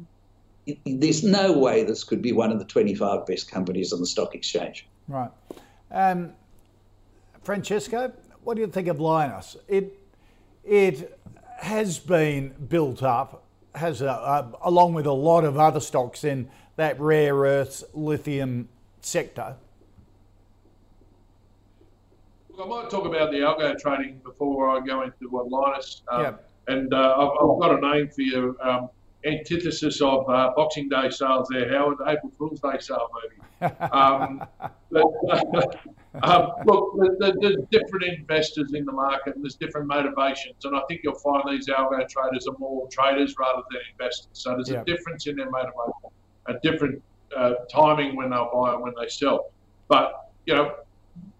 there's 0.84 1.22
no 1.22 1.52
way 1.52 1.84
this 1.84 2.04
could 2.04 2.22
be 2.22 2.32
one 2.32 2.50
of 2.50 2.58
the 2.58 2.64
25 2.64 3.26
best 3.26 3.50
companies 3.50 3.92
on 3.92 4.00
the 4.00 4.06
stock 4.06 4.34
exchange. 4.34 4.86
Right. 5.08 5.30
Um, 5.90 6.32
Francesco, 7.42 8.12
what 8.42 8.54
do 8.54 8.60
you 8.60 8.66
think 8.66 8.88
of 8.88 8.98
Lynas? 8.98 9.56
It, 9.68 9.98
it 10.64 11.18
has 11.58 11.98
been 11.98 12.54
built 12.68 13.02
up, 13.02 13.44
has 13.74 14.02
a, 14.02 14.08
a, 14.08 14.52
along 14.62 14.94
with 14.94 15.06
a 15.06 15.12
lot 15.12 15.44
of 15.44 15.58
other 15.58 15.80
stocks 15.80 16.24
in 16.24 16.48
that 16.76 17.00
rare 17.00 17.34
earths 17.34 17.84
lithium 17.94 18.68
sector. 19.00 19.56
I 22.60 22.66
might 22.66 22.88
talk 22.88 23.04
about 23.04 23.30
the 23.32 23.38
algo 23.38 23.78
trading 23.78 24.20
before 24.24 24.70
I 24.70 24.80
go 24.80 25.02
into 25.02 25.28
what 25.28 25.48
Lynas. 25.48 26.02
Um, 26.08 26.22
yeah. 26.22 26.32
And 26.68 26.92
uh, 26.92 27.14
I've, 27.18 27.30
I've, 27.30 27.60
got 27.60 27.78
a 27.78 27.92
name 27.92 28.08
for 28.08 28.22
you. 28.22 28.56
Um, 28.62 28.88
antithesis 29.26 30.00
of 30.00 30.28
uh, 30.28 30.52
Boxing 30.56 30.88
Day 30.88 31.10
sales 31.10 31.48
there, 31.50 31.72
Howard. 31.72 31.98
April 32.06 32.32
Fool's 32.38 32.60
Day 32.60 32.78
sale, 32.78 33.08
maybe. 33.22 33.42
Um, 33.90 34.46
but, 34.90 35.02
um, 36.22 36.50
look, 36.66 37.18
there's 37.18 37.56
different 37.70 38.04
investors 38.04 38.72
in 38.74 38.84
the 38.84 38.92
market 38.92 39.34
and 39.34 39.42
there's 39.42 39.54
different 39.54 39.86
motivations. 39.86 40.64
And 40.64 40.76
I 40.76 40.80
think 40.88 41.00
you'll 41.02 41.14
find 41.14 41.42
these 41.48 41.68
algo 41.68 42.06
traders 42.08 42.46
are 42.46 42.56
more 42.58 42.86
traders 42.88 43.34
rather 43.38 43.62
than 43.70 43.80
investors. 43.92 44.28
So 44.32 44.50
there's 44.50 44.70
a 44.70 44.84
difference 44.84 45.26
in 45.26 45.36
their 45.36 45.50
motivation, 45.50 46.10
a 46.48 46.54
different 46.62 47.02
uh, 47.36 47.54
timing 47.70 48.16
when 48.16 48.30
they'll 48.30 48.50
buy 48.52 48.74
and 48.74 48.82
when 48.82 48.94
they 49.00 49.08
sell. 49.08 49.50
But, 49.88 50.30
you 50.46 50.54
know, 50.54 50.74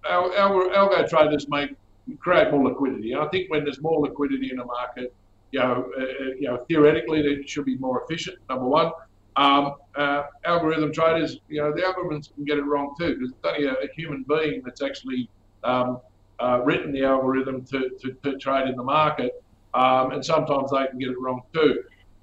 our, 0.08 0.30
algo 0.30 1.08
traders 1.08 1.48
make 1.48 1.70
create 2.18 2.50
more 2.52 2.64
liquidity. 2.68 3.12
And 3.12 3.22
I 3.22 3.28
think 3.28 3.50
when 3.50 3.64
there's 3.64 3.80
more 3.80 4.00
liquidity 4.00 4.50
in 4.52 4.60
a 4.60 4.64
market, 4.64 5.12
you 5.52 5.60
know, 5.60 5.90
uh, 5.98 6.02
uh, 6.02 6.06
you 6.38 6.48
know, 6.48 6.56
theoretically 6.68 7.22
they 7.22 7.46
should 7.46 7.64
be 7.64 7.76
more 7.78 8.02
efficient. 8.04 8.38
Number 8.48 8.66
one, 8.66 8.92
Um, 9.36 9.74
uh, 9.94 10.22
algorithm 10.44 10.92
traders, 10.92 11.40
you 11.48 11.60
know, 11.60 11.70
the 11.76 11.82
algorithms 11.82 12.32
can 12.34 12.44
get 12.44 12.56
it 12.56 12.64
wrong 12.64 12.94
too, 12.98 13.10
because 13.14 13.30
it's 13.34 13.44
only 13.44 13.66
a, 13.66 13.74
a, 13.86 13.88
human 13.94 14.24
being 14.26 14.62
that's 14.64 14.82
actually 14.88 15.28
um, 15.62 16.00
uh, 16.44 16.60
written 16.64 16.90
the 16.90 17.04
algorithm 17.04 17.62
to, 17.70 17.90
to, 18.00 18.06
to, 18.22 18.38
trade 18.38 18.66
in 18.66 18.76
the 18.76 18.82
market, 18.82 19.32
um, 19.74 20.12
and 20.12 20.24
sometimes 20.24 20.70
they 20.70 20.86
can 20.86 20.98
get 20.98 21.10
it 21.10 21.20
wrong 21.20 21.42
too. 21.52 21.72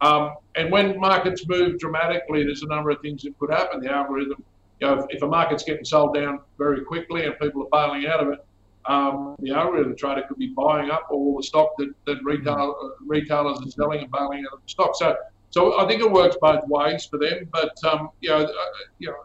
Um, 0.03 0.35
and 0.55 0.71
when 0.71 0.99
markets 0.99 1.47
move 1.47 1.79
dramatically, 1.79 2.43
there's 2.43 2.61
a 2.61 2.67
number 2.67 2.89
of 2.89 2.99
things 3.01 3.23
that 3.23 3.37
could 3.39 3.51
happen. 3.51 3.79
The 3.79 3.91
algorithm, 3.91 4.43
you 4.79 4.87
know, 4.87 4.99
if, 4.99 5.05
if 5.09 5.23
a 5.23 5.27
market's 5.27 5.63
getting 5.63 5.85
sold 5.85 6.13
down 6.13 6.39
very 6.57 6.81
quickly 6.81 7.25
and 7.25 7.39
people 7.39 7.67
are 7.71 7.87
bailing 7.87 8.05
out 8.07 8.19
of 8.19 8.33
it, 8.33 8.45
um, 8.85 9.35
the 9.39 9.51
algorithm 9.51 9.95
trader 9.95 10.23
could 10.27 10.37
be 10.37 10.47
buying 10.47 10.91
up 10.91 11.07
all 11.09 11.37
the 11.37 11.43
stock 11.43 11.69
that, 11.77 11.93
that 12.05 12.17
retail, 12.23 12.75
uh, 12.83 12.89
retailers 13.05 13.59
are 13.65 13.71
selling 13.71 14.01
and 14.01 14.11
bailing 14.11 14.45
out 14.45 14.57
of 14.57 14.61
the 14.61 14.69
stock. 14.69 14.93
So 14.95 15.15
so 15.53 15.79
I 15.79 15.87
think 15.87 16.01
it 16.01 16.11
works 16.11 16.35
both 16.41 16.67
ways 16.67 17.05
for 17.05 17.19
them. 17.19 17.47
But 17.51 17.77
um, 17.85 18.09
you 18.21 18.29
know, 18.29 18.37
uh, 18.37 18.65
you 18.97 19.07
know, 19.07 19.15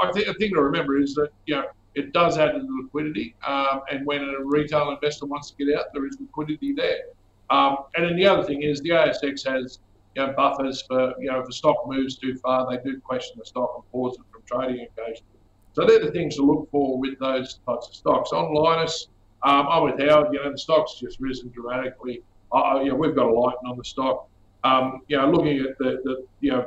I, 0.00 0.08
I 0.08 0.12
think 0.12 0.28
a 0.28 0.34
thing 0.34 0.54
to 0.54 0.62
remember 0.62 0.96
is 0.96 1.14
that 1.16 1.30
you 1.46 1.56
know 1.56 1.64
it 1.96 2.12
does 2.12 2.38
add 2.38 2.52
to 2.52 2.60
the 2.60 2.82
liquidity, 2.84 3.34
um, 3.44 3.80
and 3.90 4.06
when 4.06 4.22
a 4.22 4.44
retail 4.44 4.92
investor 4.92 5.26
wants 5.26 5.50
to 5.50 5.56
get 5.64 5.76
out, 5.76 5.86
there 5.92 6.06
is 6.06 6.16
liquidity 6.20 6.72
there. 6.72 7.06
Um, 7.50 7.78
and 7.96 8.06
then 8.06 8.16
the 8.16 8.26
other 8.26 8.44
thing 8.44 8.62
is 8.62 8.80
the 8.80 8.90
ASX 8.90 9.44
has 9.46 9.80
you 10.14 10.26
know, 10.26 10.32
buffers 10.36 10.82
for 10.82 11.14
you 11.20 11.30
know 11.30 11.40
if 11.40 11.46
the 11.46 11.52
stock 11.52 11.76
moves 11.86 12.16
too 12.16 12.36
far, 12.36 12.68
they 12.70 12.82
do 12.82 13.00
question 13.00 13.36
the 13.38 13.46
stock 13.46 13.72
and 13.76 13.90
pause 13.92 14.16
it 14.16 14.24
from 14.30 14.42
trading 14.46 14.86
occasionally. 14.96 15.26
So 15.74 15.86
they're 15.86 16.04
the 16.04 16.10
things 16.10 16.36
to 16.36 16.42
look 16.42 16.70
for 16.70 16.98
with 16.98 17.18
those 17.18 17.60
types 17.66 17.88
of 17.88 17.94
stocks. 17.94 18.32
On 18.32 18.54
Lynas, 18.54 19.08
um, 19.42 19.66
I'm 19.68 19.84
with 19.84 19.98
Howard. 20.00 20.32
You 20.32 20.42
know, 20.42 20.52
the 20.52 20.58
stock's 20.58 21.00
just 21.00 21.18
risen 21.18 21.50
dramatically. 21.50 22.22
Uh, 22.52 22.80
you 22.82 22.90
know, 22.90 22.96
we've 22.96 23.16
got 23.16 23.26
a 23.26 23.32
lighten 23.32 23.66
on 23.66 23.78
the 23.78 23.84
stock 23.84 24.28
um, 24.64 25.02
you 25.08 25.16
know, 25.16 25.30
looking 25.30 25.58
at 25.60 25.76
the, 25.78 26.00
the 26.04 26.24
you 26.40 26.52
know, 26.52 26.66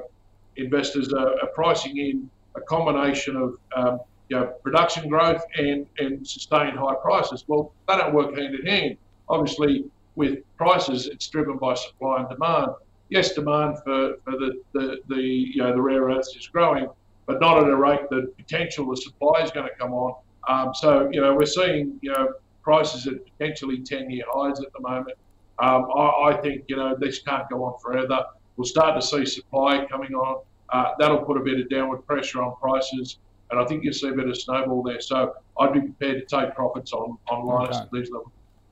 investors 0.58 1.14
are, 1.14 1.40
are, 1.42 1.48
pricing 1.54 1.98
in 1.98 2.30
a 2.56 2.62
combination 2.62 3.36
of 3.36 3.58
um, 3.76 4.00
you 4.30 4.38
know, 4.38 4.48
production 4.64 5.08
growth 5.08 5.44
and, 5.58 5.86
and 6.00 6.28
sustained 6.28 6.78
high 6.78 6.96
prices. 7.02 7.46
Well, 7.48 7.72
they 7.88 7.96
don't 7.98 8.14
work 8.14 8.38
hand 8.38 8.56
in 8.56 8.66
hand. 8.66 8.98
Obviously, 9.30 9.86
with 10.16 10.40
prices, 10.58 11.08
it's 11.08 11.28
driven 11.28 11.58
by 11.58 11.74
supply 11.76 12.20
and 12.20 12.30
demand. 12.30 12.72
Yes, 13.10 13.34
demand 13.34 13.78
for, 13.84 14.16
for 14.24 14.32
the, 14.32 14.62
the, 14.74 14.98
the, 15.08 15.22
you 15.22 15.58
know, 15.58 15.74
the 15.74 15.82
rare 15.82 16.04
earths 16.04 16.36
is 16.36 16.48
growing, 16.48 16.88
but 17.28 17.40
not 17.40 17.64
at 17.64 17.70
a 17.70 17.76
rate 17.76 18.10
that 18.10 18.36
potential 18.38 18.90
the 18.90 18.98
supply 18.98 19.42
is 19.44 19.52
going 19.52 19.68
to 19.68 19.76
come 19.76 19.94
on. 19.94 20.16
Um, 20.48 20.74
so, 20.74 21.10
you 21.12 21.22
know, 21.22 21.36
we're 21.36 21.46
seeing, 21.46 22.00
you 22.02 22.12
know, 22.12 22.34
prices 22.64 23.06
at 23.08 23.14
potentially 23.38 23.80
10 23.80 24.10
year 24.10 24.26
highs 24.34 24.60
at 24.60 24.74
the 24.74 24.82
moment. 24.82 25.18
Um, 25.60 25.88
I, 25.96 26.32
I, 26.32 26.42
think 26.42 26.66
you 26.68 26.76
know 26.76 26.98
this 27.00 27.20
can't 27.20 27.50
go 27.50 27.64
on 27.64 27.80
forever. 27.80 28.26
We'll 28.58 28.66
start 28.66 29.00
to 29.00 29.06
see 29.06 29.26
supply 29.26 29.86
coming 29.90 30.14
on. 30.14 30.44
Uh, 30.70 30.92
that'll 31.00 31.24
put 31.24 31.38
a 31.38 31.40
bit 31.40 31.60
of 31.60 31.70
downward 31.70 32.06
pressure 32.06 32.42
on 32.42 32.56
prices, 32.58 33.20
and 33.52 33.60
I 33.60 33.66
think 33.66 33.84
you'll 33.84 33.94
see 33.94 34.10
a 34.10 34.14
bit 34.14 34.28
of 34.28 34.38
snowball 34.38 34.84
there. 34.84 35.00
So 35.00 35.36
I'd 35.58 35.72
be 35.72 35.80
prepared 35.80 36.28
to 36.28 36.38
take 36.38 36.56
profits 36.56 36.92
on 36.92 37.18
on 37.30 37.46
Lynas 37.46 37.68
okay. 37.70 37.78
at 37.78 37.92
these 37.92 38.12
levels. 38.12 38.32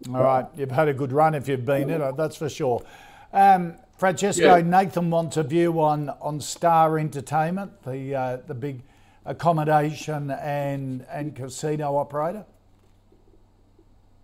All 0.09 0.23
right, 0.23 0.45
you've 0.57 0.71
had 0.71 0.89
a 0.89 0.93
good 0.93 1.13
run 1.13 1.35
if 1.35 1.47
you've 1.47 1.65
been 1.65 1.89
in 1.89 2.01
it, 2.01 2.17
that's 2.17 2.35
for 2.35 2.49
sure. 2.49 2.83
Um, 3.31 3.75
Francesco, 3.97 4.55
yeah. 4.55 4.61
Nathan 4.61 5.09
wants 5.09 5.37
a 5.37 5.43
view 5.43 5.79
on 5.79 6.09
on 6.21 6.41
Star 6.41 6.97
Entertainment, 6.97 7.83
the 7.83 8.15
uh, 8.15 8.37
the 8.47 8.53
big 8.53 8.81
accommodation 9.25 10.31
and 10.31 11.05
and 11.09 11.35
casino 11.35 11.95
operator. 11.95 12.45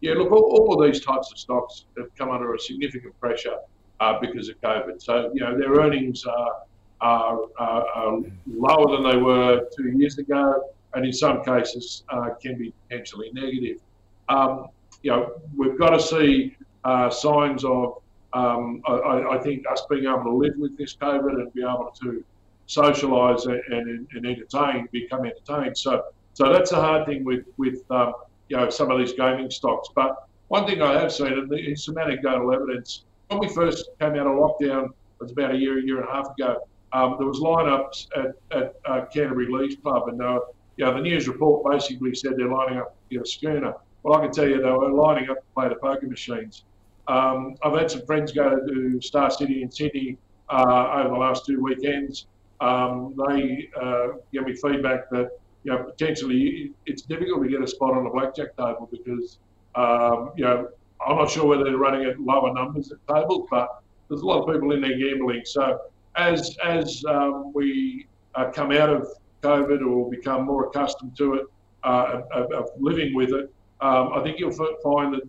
Yeah, 0.02 0.14
look, 0.14 0.32
all, 0.32 0.44
all, 0.44 0.82
of 0.82 0.90
these 0.92 1.04
types 1.04 1.32
of 1.32 1.38
stocks 1.38 1.86
have 1.98 2.14
come 2.16 2.32
under 2.32 2.54
a 2.54 2.60
significant 2.60 3.20
pressure 3.20 3.58
uh, 4.00 4.18
because 4.20 4.48
of 4.48 4.60
COVID. 4.62 5.02
So, 5.02 5.30
you 5.34 5.42
know, 5.42 5.58
their 5.58 5.74
earnings 5.74 6.24
are, 6.26 6.64
are, 7.02 7.40
are, 7.58 7.86
are, 7.86 8.20
lower 8.48 8.96
than 8.96 9.12
they 9.12 9.18
were 9.18 9.68
two 9.76 9.90
years 9.90 10.18
ago, 10.18 10.70
and 10.94 11.06
in 11.06 11.12
some 11.12 11.44
cases 11.44 12.04
uh, 12.10 12.30
can 12.42 12.58
be 12.58 12.74
potentially 12.88 13.30
negative. 13.34 13.82
Um, 14.30 14.68
you 15.04 15.12
know, 15.12 15.34
we've 15.56 15.78
got 15.78 15.90
to 15.90 16.00
see 16.00 16.56
uh, 16.86 17.10
signs 17.10 17.66
of, 17.66 18.02
um, 18.34 18.82
I, 18.86 19.24
I, 19.32 19.38
think, 19.40 19.66
us 19.70 19.84
being 19.90 20.06
able 20.06 20.24
to 20.24 20.34
live 20.34 20.54
with 20.58 20.78
this 20.78 20.96
COVID 20.96 21.42
and 21.42 21.54
be 21.54 21.62
able 21.62 21.92
to 22.02 22.24
socialise 22.68 23.46
and, 23.46 24.08
and, 24.14 24.26
entertain, 24.26 24.88
become 24.92 25.26
entertained. 25.26 25.78
So, 25.78 26.06
so 26.34 26.54
that's 26.54 26.72
a 26.72 26.76
hard 26.76 27.08
thing 27.08 27.24
with 27.24 27.46
with 27.58 27.80
um, 27.90 28.14
you 28.48 28.58
know 28.58 28.70
some 28.70 28.92
of 28.92 29.00
these 29.00 29.14
gaming 29.14 29.50
stocks. 29.50 29.90
But 29.96 30.28
one 30.50 30.68
thing 30.68 30.82
I 30.82 30.94
have 31.00 31.12
seen, 31.12 31.34
and 31.34 31.52
it's 31.52 31.86
some 31.86 31.98
anecdotal 31.98 32.54
evidence, 32.54 33.04
when 33.28 33.40
we 33.40 33.48
first 33.50 33.90
came 34.00 34.12
out 34.12 34.28
of 34.28 34.34
lockdown, 34.34 34.86
it 34.86 34.94
was 35.20 35.32
about 35.32 35.56
a 35.56 35.58
year, 35.58 35.80
a 35.80 35.84
year 35.84 36.00
and 36.00 36.10
a 36.10 36.12
half 36.12 36.32
ago. 36.32 36.68
Um, 36.92 37.16
there 37.20 37.28
was 37.28 37.40
lineups 37.40 38.08
at, 38.16 38.58
at 38.58 38.76
uh, 38.86 39.06
Canterbury 39.14 39.48
Leagues 39.52 39.76
Club, 39.76 40.08
and 40.08 40.22
uh, 40.22 40.40
you 40.78 40.86
know, 40.86 40.94
the 40.94 41.02
news 41.02 41.28
report 41.28 41.70
basically 41.70 42.16
said 42.16 42.34
they're 42.38 42.48
lining 42.48 42.78
up 42.78 42.96
you 43.10 43.18
know, 43.18 43.24
schooner. 43.24 43.74
Well, 44.02 44.18
I 44.18 44.22
can 44.26 44.32
tell 44.32 44.48
you 44.48 44.62
they 44.62 44.72
were 44.72 44.92
lining 44.92 45.30
up 45.30 45.38
to 45.38 45.44
play 45.54 45.70
the 45.70 45.76
poker 45.76 46.08
machines. 46.08 46.64
Um, 47.10 47.56
I've 47.64 47.74
had 47.74 47.90
some 47.90 48.06
friends 48.06 48.32
go 48.32 48.60
to 48.66 49.02
Star 49.02 49.32
City 49.32 49.64
in 49.64 49.72
Sydney 49.72 50.18
uh, 50.50 50.92
over 50.94 51.10
the 51.10 51.16
last 51.16 51.46
two 51.46 51.62
weekends. 51.62 52.28
Um, 52.62 53.16
they 53.28 53.68
uh, 53.82 54.10
give 54.32 54.46
me 54.46 54.56
feedback 54.56 55.10
that 55.10 55.32
you 55.64 55.72
know, 55.72 55.84
potentially 55.84 56.72
it's 56.86 57.02
difficult 57.02 57.44
to 57.44 57.50
get 57.50 57.62
a 57.62 57.68
spot 57.68 57.98
on 57.98 58.06
a 58.06 58.10
blackjack 58.12 58.56
table 58.56 58.88
because, 58.92 59.40
um, 59.76 60.32
you 60.38 60.44
know, 60.44 60.70
I'm 61.06 61.16
not 61.18 61.32
sure 61.32 61.46
whether 61.46 61.64
they're 61.64 61.78
running 61.78 62.06
at 62.06 62.20
lower 62.20 62.54
numbers 62.54 62.92
at 62.92 63.00
tables, 63.14 63.48
but 63.50 63.82
there's 64.08 64.22
a 64.22 64.26
lot 64.26 64.42
of 64.42 64.54
people 64.54 64.72
in 64.72 64.82
there 64.82 64.98
gambling. 64.98 65.42
So 65.46 65.80
as 66.16 66.58
as 66.64 67.04
um, 67.10 67.54
we 67.54 68.08
uh, 68.36 68.52
come 68.52 68.72
out 68.72 68.90
of 68.90 69.08
COVID 69.42 69.86
or 69.86 70.10
become 70.10 70.46
more 70.46 70.68
accustomed 70.68 71.18
to 71.18 71.36
it, 71.36 71.46
uh, 71.84 72.22
of, 72.34 72.52
of, 72.52 72.70
living 72.78 73.16
with 73.16 73.32
it, 73.32 73.52
um, 73.82 74.12
I 74.14 74.22
think 74.22 74.38
you'll 74.38 74.52
find 74.52 75.14
that 75.14 75.22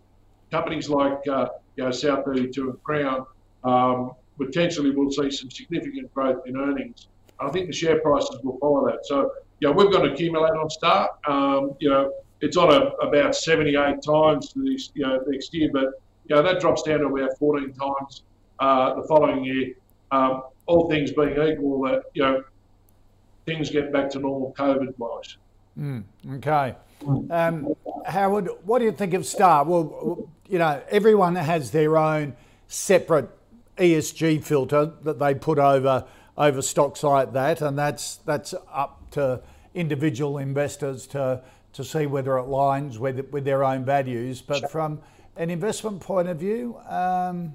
companies 0.50 0.88
like 0.88 1.26
uh, 1.28 1.48
you 1.76 1.84
know 1.84 1.90
South 1.90 2.24
32 2.24 2.70
and 2.70 2.82
Crown 2.82 3.26
um, 3.64 4.12
potentially 4.38 4.90
will 4.90 5.10
see 5.10 5.30
some 5.30 5.50
significant 5.50 6.12
growth 6.14 6.46
in 6.46 6.56
earnings. 6.56 7.08
I 7.38 7.48
think 7.50 7.66
the 7.66 7.72
share 7.72 8.00
prices 8.00 8.38
will 8.42 8.58
follow 8.58 8.86
that. 8.86 9.06
So 9.06 9.30
know, 9.68 9.72
we've 9.72 9.92
got 9.92 10.02
to 10.02 10.12
accumulate 10.12 10.52
on 10.52 10.70
start. 10.70 11.12
Um, 11.26 11.74
you 11.78 11.90
know, 11.90 12.12
it's 12.40 12.56
on 12.56 12.72
a, 12.72 12.86
about 13.06 13.34
78 13.36 14.02
times 14.02 14.52
this, 14.56 14.90
you 14.94 15.06
know, 15.06 15.22
next 15.26 15.52
year, 15.54 15.70
but 15.72 16.00
you 16.26 16.36
know 16.36 16.42
that 16.42 16.60
drops 16.60 16.82
down 16.82 17.00
to 17.00 17.06
about 17.06 17.36
14 17.38 17.72
times 17.72 18.22
uh, 18.60 18.94
the 18.94 19.06
following 19.08 19.44
year. 19.44 19.74
Um, 20.12 20.42
all 20.66 20.88
things 20.88 21.12
being 21.12 21.32
equal, 21.32 21.82
that 21.82 22.04
you 22.14 22.22
know 22.22 22.44
things 23.46 23.70
get 23.70 23.92
back 23.92 24.10
to 24.10 24.20
normal 24.20 24.54
COVID 24.56 24.96
wise. 24.98 25.36
Mm, 25.78 26.04
okay. 26.36 26.76
Um, 27.30 27.74
Howard, 28.06 28.48
what 28.64 28.78
do 28.78 28.84
you 28.84 28.92
think 28.92 29.14
of 29.14 29.26
Star? 29.26 29.64
Well, 29.64 30.28
you 30.50 30.58
know, 30.58 30.82
everyone 30.90 31.36
has 31.36 31.70
their 31.70 31.96
own 31.96 32.36
separate 32.66 33.30
ESG 33.78 34.44
filter 34.44 34.92
that 35.02 35.18
they 35.18 35.34
put 35.34 35.58
over 35.58 36.06
over 36.36 36.62
stocks 36.62 37.02
like 37.02 37.32
that, 37.32 37.62
and 37.62 37.78
that's 37.78 38.16
that's 38.16 38.54
up 38.72 39.10
to 39.12 39.42
individual 39.74 40.38
investors 40.38 41.06
to 41.08 41.42
to 41.72 41.84
see 41.84 42.06
whether 42.06 42.36
it 42.36 42.42
aligns 42.42 42.98
with 42.98 43.30
with 43.30 43.44
their 43.44 43.62
own 43.64 43.84
values. 43.84 44.42
But 44.42 44.58
sure. 44.58 44.68
from 44.68 45.00
an 45.36 45.50
investment 45.50 46.00
point 46.00 46.28
of 46.28 46.38
view, 46.38 46.76
um, 46.88 47.54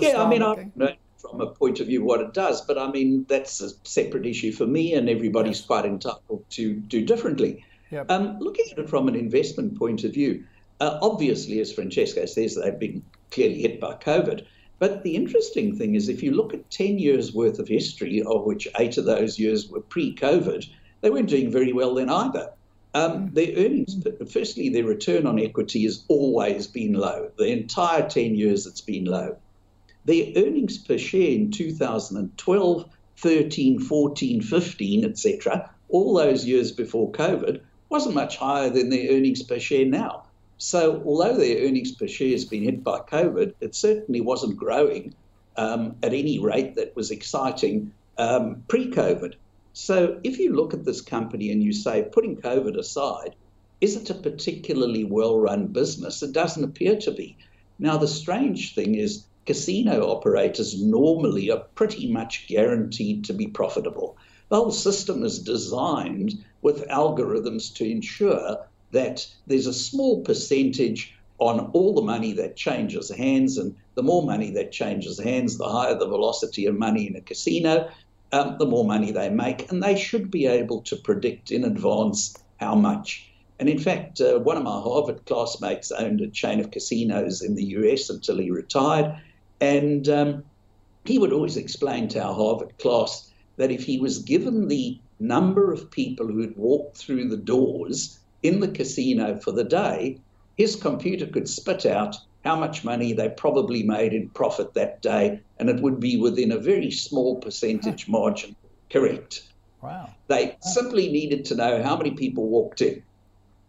yeah, 0.00 0.22
I 0.22 0.28
mean, 0.28 0.42
I 0.42 0.96
from 1.16 1.40
a 1.40 1.46
point 1.46 1.80
of 1.80 1.86
view 1.88 2.04
what 2.04 2.20
it 2.20 2.32
does, 2.32 2.60
but 2.60 2.78
I 2.78 2.90
mean 2.90 3.26
that's 3.28 3.60
a 3.60 3.70
separate 3.82 4.26
issue 4.26 4.52
for 4.52 4.66
me, 4.66 4.94
and 4.94 5.08
everybody's 5.08 5.60
quite 5.60 5.84
entitled 5.84 6.44
to 6.50 6.74
do 6.74 7.04
differently. 7.04 7.64
Yep. 7.90 8.10
Um, 8.10 8.38
looking 8.38 8.66
at 8.72 8.78
it 8.78 8.88
from 8.88 9.08
an 9.08 9.14
investment 9.14 9.78
point 9.78 10.04
of 10.04 10.14
view, 10.14 10.44
uh, 10.84 10.98
obviously, 11.00 11.60
as 11.60 11.72
Francesco 11.72 12.26
says, 12.26 12.56
they've 12.56 12.78
been 12.78 13.02
clearly 13.30 13.62
hit 13.62 13.80
by 13.80 13.94
COVID. 13.94 14.44
But 14.78 15.02
the 15.02 15.16
interesting 15.16 15.78
thing 15.78 15.94
is, 15.94 16.10
if 16.10 16.22
you 16.22 16.32
look 16.32 16.52
at 16.52 16.70
10 16.70 16.98
years 16.98 17.32
worth 17.32 17.58
of 17.58 17.68
history, 17.68 18.22
of 18.22 18.44
which 18.44 18.68
eight 18.78 18.98
of 18.98 19.06
those 19.06 19.38
years 19.38 19.70
were 19.70 19.80
pre 19.80 20.14
COVID, 20.14 20.68
they 21.00 21.08
weren't 21.08 21.30
doing 21.30 21.50
very 21.50 21.72
well 21.72 21.94
then 21.94 22.10
either. 22.10 22.50
Um, 22.92 23.28
hmm. 23.28 23.34
their 23.34 23.56
earnings, 23.56 23.96
firstly, 24.30 24.68
their 24.68 24.84
return 24.84 25.26
on 25.26 25.40
equity 25.40 25.84
has 25.84 26.04
always 26.08 26.66
been 26.66 26.92
low. 26.92 27.30
The 27.38 27.48
entire 27.48 28.06
10 28.06 28.34
years 28.34 28.66
it's 28.66 28.82
been 28.82 29.06
low. 29.06 29.38
Their 30.04 30.32
earnings 30.36 30.76
per 30.76 30.98
share 30.98 31.30
in 31.30 31.50
2012, 31.50 32.90
13, 33.16 33.80
14, 33.80 34.42
15, 34.42 35.04
etc., 35.06 35.70
all 35.88 36.12
those 36.12 36.44
years 36.44 36.72
before 36.72 37.10
COVID, 37.12 37.62
wasn't 37.88 38.14
much 38.14 38.36
higher 38.36 38.68
than 38.68 38.90
their 38.90 39.16
earnings 39.16 39.42
per 39.42 39.58
share 39.58 39.86
now. 39.86 40.23
So, 40.58 41.02
although 41.04 41.36
their 41.36 41.66
earnings 41.66 41.92
per 41.92 42.06
share 42.06 42.30
has 42.30 42.44
been 42.44 42.62
hit 42.62 42.84
by 42.84 43.00
COVID, 43.00 43.54
it 43.60 43.74
certainly 43.74 44.20
wasn't 44.20 44.56
growing 44.56 45.14
um, 45.56 45.96
at 46.02 46.14
any 46.14 46.38
rate 46.38 46.76
that 46.76 46.94
was 46.94 47.10
exciting 47.10 47.92
um, 48.18 48.62
pre 48.68 48.90
COVID. 48.90 49.34
So, 49.72 50.20
if 50.22 50.38
you 50.38 50.54
look 50.54 50.72
at 50.72 50.84
this 50.84 51.00
company 51.00 51.50
and 51.50 51.62
you 51.62 51.72
say, 51.72 52.08
putting 52.12 52.36
COVID 52.36 52.78
aside, 52.78 53.34
is 53.80 53.96
it 53.96 54.10
a 54.10 54.14
particularly 54.14 55.04
well 55.04 55.38
run 55.38 55.66
business? 55.66 56.22
It 56.22 56.32
doesn't 56.32 56.62
appear 56.62 56.96
to 57.00 57.10
be. 57.10 57.36
Now, 57.78 57.96
the 57.96 58.08
strange 58.08 58.74
thing 58.74 58.94
is 58.94 59.26
casino 59.46 60.08
operators 60.08 60.80
normally 60.80 61.50
are 61.50 61.64
pretty 61.74 62.10
much 62.10 62.46
guaranteed 62.46 63.24
to 63.24 63.32
be 63.32 63.48
profitable. 63.48 64.16
The 64.48 64.56
whole 64.56 64.70
system 64.70 65.24
is 65.24 65.40
designed 65.40 66.44
with 66.62 66.88
algorithms 66.88 67.74
to 67.74 67.90
ensure 67.90 68.64
that 68.94 69.26
there's 69.46 69.66
a 69.66 69.74
small 69.74 70.22
percentage 70.22 71.14
on 71.38 71.70
all 71.72 71.94
the 71.94 72.02
money 72.02 72.32
that 72.32 72.56
changes 72.56 73.10
hands, 73.10 73.58
and 73.58 73.76
the 73.94 74.02
more 74.02 74.24
money 74.24 74.50
that 74.52 74.72
changes 74.72 75.20
hands, 75.20 75.58
the 75.58 75.68
higher 75.68 75.98
the 75.98 76.06
velocity 76.06 76.66
of 76.66 76.76
money 76.76 77.06
in 77.06 77.16
a 77.16 77.20
casino, 77.20 77.90
um, 78.32 78.56
the 78.58 78.66
more 78.66 78.84
money 78.84 79.12
they 79.12 79.28
make, 79.28 79.70
and 79.70 79.82
they 79.82 79.96
should 79.96 80.30
be 80.30 80.46
able 80.46 80.80
to 80.82 80.96
predict 80.96 81.50
in 81.50 81.64
advance 81.64 82.36
how 82.58 82.74
much. 82.74 83.30
And 83.60 83.68
in 83.68 83.78
fact, 83.78 84.20
uh, 84.20 84.38
one 84.38 84.56
of 84.56 84.64
my 84.64 84.80
Harvard 84.80 85.26
classmates 85.26 85.92
owned 85.92 86.20
a 86.20 86.28
chain 86.28 86.60
of 86.60 86.70
casinos 86.70 87.42
in 87.42 87.54
the 87.54 87.64
US 87.78 88.10
until 88.10 88.38
he 88.38 88.50
retired. 88.50 89.16
And 89.60 90.08
um, 90.08 90.44
he 91.04 91.18
would 91.18 91.32
always 91.32 91.56
explain 91.56 92.08
to 92.08 92.22
our 92.22 92.34
Harvard 92.34 92.76
class 92.78 93.30
that 93.56 93.70
if 93.70 93.84
he 93.84 94.00
was 94.00 94.18
given 94.18 94.68
the 94.68 94.98
number 95.20 95.72
of 95.72 95.90
people 95.90 96.26
who 96.26 96.40
had 96.40 96.56
walked 96.56 96.96
through 96.96 97.28
the 97.28 97.36
doors 97.36 98.18
in 98.44 98.60
the 98.60 98.68
casino 98.68 99.36
for 99.40 99.50
the 99.50 99.64
day, 99.64 100.20
his 100.56 100.76
computer 100.76 101.26
could 101.26 101.48
spit 101.48 101.84
out 101.84 102.16
how 102.44 102.54
much 102.54 102.84
money 102.84 103.12
they 103.12 103.28
probably 103.30 103.82
made 103.82 104.12
in 104.12 104.28
profit 104.28 104.74
that 104.74 105.02
day, 105.02 105.40
and 105.58 105.68
it 105.68 105.80
would 105.80 105.98
be 105.98 106.16
within 106.16 106.52
a 106.52 106.58
very 106.58 106.90
small 106.90 107.40
percentage 107.40 108.06
margin 108.06 108.54
correct. 108.90 109.42
Wow. 109.82 110.10
They 110.28 110.56
simply 110.60 111.10
needed 111.10 111.46
to 111.46 111.56
know 111.56 111.82
how 111.82 111.96
many 111.96 112.12
people 112.12 112.46
walked 112.46 112.80
in. 112.80 113.02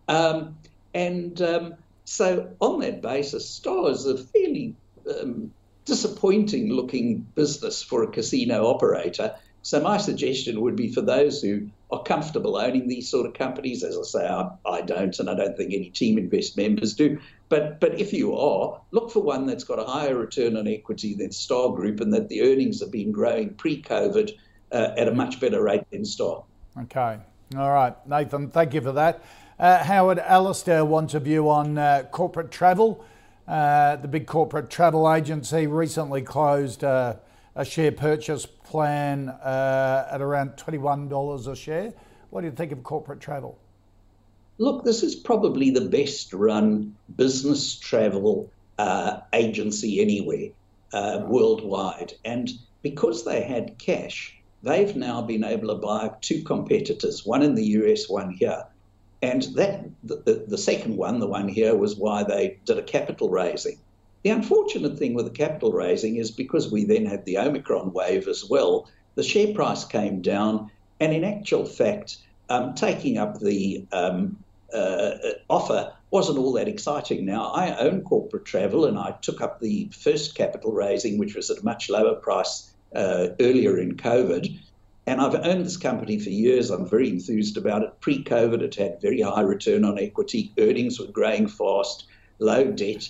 Um, 0.07 0.57
and 0.93 1.41
um, 1.41 1.75
so, 2.05 2.51
on 2.59 2.79
that 2.81 3.01
basis, 3.01 3.49
Star 3.49 3.89
is 3.89 4.05
a 4.05 4.17
fairly 4.17 4.75
um, 5.09 5.51
disappointing 5.85 6.71
looking 6.71 7.19
business 7.35 7.81
for 7.81 8.03
a 8.03 8.07
casino 8.07 8.67
operator. 8.67 9.35
So, 9.65 9.81
my 9.81 9.97
suggestion 9.97 10.61
would 10.61 10.75
be 10.75 10.93
for 10.93 11.01
those 11.01 11.41
who 11.41 11.67
are 11.89 12.03
comfortable 12.03 12.55
owning 12.55 12.87
these 12.87 13.09
sort 13.09 13.25
of 13.25 13.33
companies, 13.33 13.83
as 13.83 13.97
I 13.97 14.03
say, 14.03 14.27
I, 14.27 14.51
I 14.63 14.81
don't, 14.81 15.17
and 15.17 15.27
I 15.27 15.33
don't 15.33 15.57
think 15.57 15.73
any 15.73 15.89
Teaminvest 15.89 16.55
members 16.55 16.93
do. 16.93 17.19
But, 17.49 17.79
but 17.79 17.99
if 17.99 18.13
you 18.13 18.37
are, 18.37 18.79
look 18.91 19.09
for 19.09 19.23
one 19.23 19.47
that's 19.47 19.63
got 19.63 19.79
a 19.79 19.83
higher 19.83 20.15
return 20.15 20.55
on 20.55 20.67
equity 20.67 21.15
than 21.15 21.31
Star 21.31 21.71
Group 21.71 21.99
and 21.99 22.13
that 22.13 22.29
the 22.29 22.43
earnings 22.43 22.79
have 22.79 22.91
been 22.91 23.11
growing 23.11 23.55
pre 23.55 23.81
COVID 23.81 24.37
uh, 24.71 24.91
at 24.97 25.07
a 25.07 25.11
much 25.11 25.39
better 25.39 25.63
rate 25.63 25.89
than 25.89 26.05
Star. 26.05 26.43
Okay. 26.83 27.17
All 27.57 27.71
right. 27.71 27.95
Nathan, 28.07 28.51
thank 28.51 28.75
you 28.75 28.81
for 28.81 28.91
that. 28.91 29.23
Uh, 29.57 29.83
Howard 29.83 30.19
Alistair 30.19 30.85
wants 30.85 31.15
a 31.15 31.19
view 31.19 31.49
on 31.49 31.79
uh, 31.79 32.03
corporate 32.11 32.51
travel. 32.51 33.03
Uh, 33.47 33.95
the 33.95 34.07
big 34.07 34.27
corporate 34.27 34.69
travel 34.69 35.11
agency 35.11 35.65
recently 35.65 36.21
closed 36.21 36.83
uh, 36.83 37.15
a 37.55 37.63
share 37.63 37.91
purchase 37.91 38.45
plan 38.45 39.29
uh, 39.29 40.07
at 40.11 40.21
around 40.21 40.51
$21 40.57 41.47
a 41.47 41.55
share. 41.55 41.93
What 42.29 42.41
do 42.41 42.47
you 42.47 42.53
think 42.53 42.71
of 42.71 42.83
corporate 42.83 43.21
travel? 43.21 43.57
Look, 44.57 44.83
this 44.83 45.03
is 45.03 45.15
probably 45.15 45.69
the 45.69 45.81
best 45.81 46.33
run 46.33 46.95
business 47.15 47.77
travel 47.77 48.49
uh, 48.77 49.19
agency 49.33 50.01
anywhere 50.01 50.49
uh, 50.93 51.23
worldwide. 51.25 52.13
And 52.23 52.49
because 52.81 53.23
they 53.23 53.41
had 53.41 53.77
cash, 53.77 54.35
they've 54.63 54.95
now 54.95 55.21
been 55.21 55.43
able 55.43 55.69
to 55.69 55.75
buy 55.75 56.11
two 56.21 56.43
competitors, 56.43 57.25
one 57.25 57.41
in 57.41 57.55
the 57.55 57.63
US, 57.63 58.09
one 58.09 58.31
here. 58.31 58.65
And 59.21 59.43
that 59.55 59.85
the, 60.03 60.17
the, 60.17 60.45
the 60.47 60.57
second 60.57 60.97
one, 60.97 61.19
the 61.19 61.27
one 61.27 61.47
here, 61.47 61.75
was 61.75 61.95
why 61.95 62.23
they 62.23 62.57
did 62.65 62.77
a 62.77 62.83
capital 62.83 63.29
raising. 63.29 63.79
The 64.25 64.31
unfortunate 64.31 64.97
thing 64.97 65.13
with 65.13 65.25
the 65.25 65.45
capital 65.45 65.71
raising 65.71 66.15
is 66.15 66.31
because 66.31 66.71
we 66.71 66.83
then 66.83 67.05
had 67.05 67.23
the 67.25 67.37
Omicron 67.37 67.93
wave 67.93 68.27
as 68.27 68.43
well, 68.49 68.89
the 69.13 69.21
share 69.21 69.53
price 69.53 69.85
came 69.85 70.23
down, 70.23 70.71
and 70.99 71.13
in 71.13 71.23
actual 71.23 71.63
fact, 71.63 72.17
um, 72.49 72.73
taking 72.73 73.19
up 73.19 73.39
the 73.39 73.85
um, 73.91 74.35
uh, 74.73 75.11
offer 75.47 75.93
wasn't 76.09 76.39
all 76.39 76.53
that 76.53 76.67
exciting. 76.67 77.23
Now, 77.23 77.51
I 77.51 77.77
own 77.77 78.01
corporate 78.01 78.45
travel, 78.45 78.85
and 78.85 78.97
I 78.97 79.13
took 79.21 79.41
up 79.41 79.59
the 79.59 79.89
first 79.95 80.33
capital 80.33 80.71
raising, 80.71 81.19
which 81.19 81.35
was 81.35 81.51
at 81.51 81.59
a 81.59 81.63
much 81.63 81.87
lower 81.91 82.15
price 82.15 82.71
uh, 82.95 83.27
earlier 83.39 83.77
in 83.77 83.95
COVID. 83.95 84.59
And 85.05 85.21
I've 85.21 85.35
owned 85.35 85.63
this 85.63 85.77
company 85.77 86.17
for 86.17 86.31
years. 86.31 86.71
I'm 86.71 86.89
very 86.89 87.11
enthused 87.11 87.57
about 87.57 87.83
it. 87.83 88.01
Pre 88.01 88.23
COVID, 88.23 88.63
it 88.63 88.73
had 88.73 88.99
very 89.03 89.21
high 89.21 89.41
return 89.41 89.85
on 89.85 89.99
equity, 89.99 90.51
earnings 90.57 90.99
were 90.99 91.11
growing 91.11 91.47
fast, 91.47 92.07
low 92.39 92.71
debt. 92.71 93.07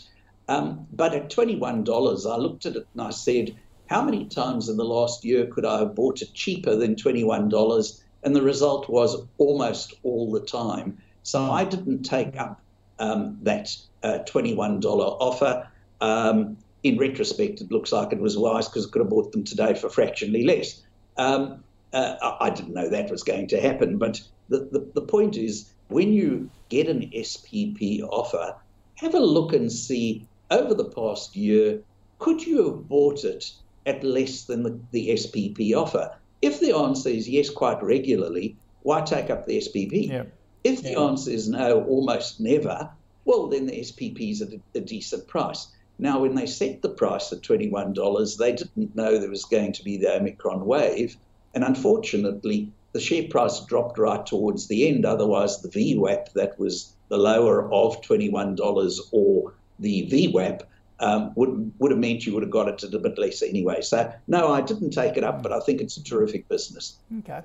Um, 0.48 0.88
but 0.92 1.14
at 1.14 1.30
$21, 1.30 2.32
I 2.32 2.38
looked 2.38 2.66
at 2.66 2.76
it 2.76 2.88
and 2.94 3.02
I 3.02 3.10
said, 3.10 3.56
how 3.88 4.04
many 4.04 4.26
times 4.26 4.70
in 4.70 4.78
the 4.78 4.86
last 4.86 5.24
year 5.24 5.46
could 5.48 5.66
I 5.66 5.80
have 5.80 5.96
bought 5.96 6.22
it 6.22 6.34
cheaper 6.34 6.76
than 6.76 6.96
$21? 6.96 8.02
And 8.24 8.36
the 8.36 8.42
result 8.42 8.90
was 8.90 9.16
almost 9.38 9.94
all 10.04 10.32
the 10.32 10.40
time. 10.40 10.98
So 11.24 11.52
I 11.52 11.64
didn't 11.64 12.04
take 12.04 12.40
up 12.40 12.62
um, 13.00 13.38
that 13.44 13.76
uh, 14.04 14.20
$21 14.26 14.84
offer. 14.84 15.68
Um, 16.02 16.58
in 16.84 16.98
retrospect, 16.98 17.62
it 17.62 17.72
looks 17.72 17.92
like 17.92 18.14
it 18.14 18.20
was 18.20 18.38
wise 18.38 18.68
because 18.68 18.88
I 18.88 18.90
could 18.92 19.02
have 19.02 19.10
bought 19.10 19.32
them 19.32 19.44
today 19.44 19.74
for 19.74 19.90
fractionally 19.90 20.44
less. 20.44 20.84
Um, 21.18 21.64
uh, 21.94 22.36
I 22.40 22.50
didn't 22.50 22.74
know 22.74 22.90
that 22.90 23.10
was 23.10 23.24
going 23.24 23.48
to 23.48 23.62
happen. 23.62 23.98
But 23.98 24.22
the, 24.50 24.68
the, 24.72 24.92
the 24.94 25.02
point 25.02 25.38
is, 25.38 25.72
when 25.88 26.14
you 26.14 26.50
get 26.70 26.88
an 26.88 27.10
SPP 27.16 28.02
offer, 28.04 28.56
have 28.96 29.14
a 29.14 29.20
look 29.20 29.54
and 29.54 29.72
see 29.72 30.28
over 30.52 30.74
the 30.74 30.86
past 30.86 31.36
year, 31.36 31.82
could 32.20 32.46
you 32.46 32.64
have 32.66 32.88
bought 32.88 33.24
it 33.24 33.52
at 33.86 34.04
less 34.04 34.44
than 34.44 34.64
the, 34.64 34.80
the 34.92 35.10
SPP 35.10 35.74
offer? 35.76 36.16
If 36.42 36.60
the 36.60 36.76
answer 36.76 37.10
is 37.10 37.30
yes, 37.30 37.50
quite 37.50 37.82
regularly, 37.84 38.56
why 38.84 39.02
take 39.02 39.30
up 39.30 39.46
the 39.46 39.58
SPP? 39.58 40.10
Yeah. 40.10 40.24
If 40.64 40.84
the 40.84 40.92
yeah. 40.92 41.02
answer 41.02 41.32
is 41.32 41.50
no, 41.50 41.84
almost 41.84 42.40
never, 42.40 42.90
well, 43.26 43.48
then 43.48 43.66
the 43.66 43.80
SPP 43.80 44.32
is 44.32 44.42
at 44.42 44.54
a, 44.54 44.62
a 44.76 44.82
decent 44.82 45.28
price. 45.28 45.68
Now, 45.98 46.20
when 46.20 46.36
they 46.36 46.46
set 46.46 46.82
the 46.82 46.90
price 46.90 47.32
at 47.32 47.42
$21, 47.42 48.38
they 48.38 48.52
didn't 48.52 48.96
know 48.96 49.18
there 49.18 49.30
was 49.30 49.46
going 49.46 49.74
to 49.74 49.84
be 49.84 49.98
the 49.98 50.16
Omicron 50.16 50.66
wave. 50.66 51.18
And 51.54 51.64
unfortunately, 51.64 52.72
the 52.92 53.00
share 53.00 53.28
price 53.30 53.62
dropped 53.62 53.98
right 53.98 54.26
towards 54.26 54.68
the 54.68 54.88
end. 54.88 55.06
Otherwise, 55.06 55.62
the 55.62 55.70
VWAP 55.70 56.34
that 56.34 56.60
was 56.60 56.94
the 57.10 57.18
lower 57.18 57.72
of 57.72 58.02
$21 58.02 59.00
or 59.12 59.54
the 59.80 60.08
VWAP 60.10 60.62
um, 61.00 61.34
would 61.36 61.72
would 61.80 61.92
have 61.92 62.00
meant 62.00 62.26
you 62.26 62.34
would 62.34 62.44
have 62.44 62.52
got 62.52 62.68
it 62.68 62.84
at 62.84 62.94
a 62.94 63.00
bit 63.00 63.18
less 63.18 63.42
anyway. 63.42 63.82
So 63.82 64.12
no, 64.28 64.52
I 64.52 64.62
didn't 64.62 64.92
take 64.92 65.18
it 65.18 65.24
up, 65.24 65.44
but 65.44 65.52
I 65.52 65.60
think 65.60 65.82
it's 65.82 65.98
a 65.98 66.04
terrific 66.04 66.48
business. 66.48 66.98
Okay, 67.20 67.42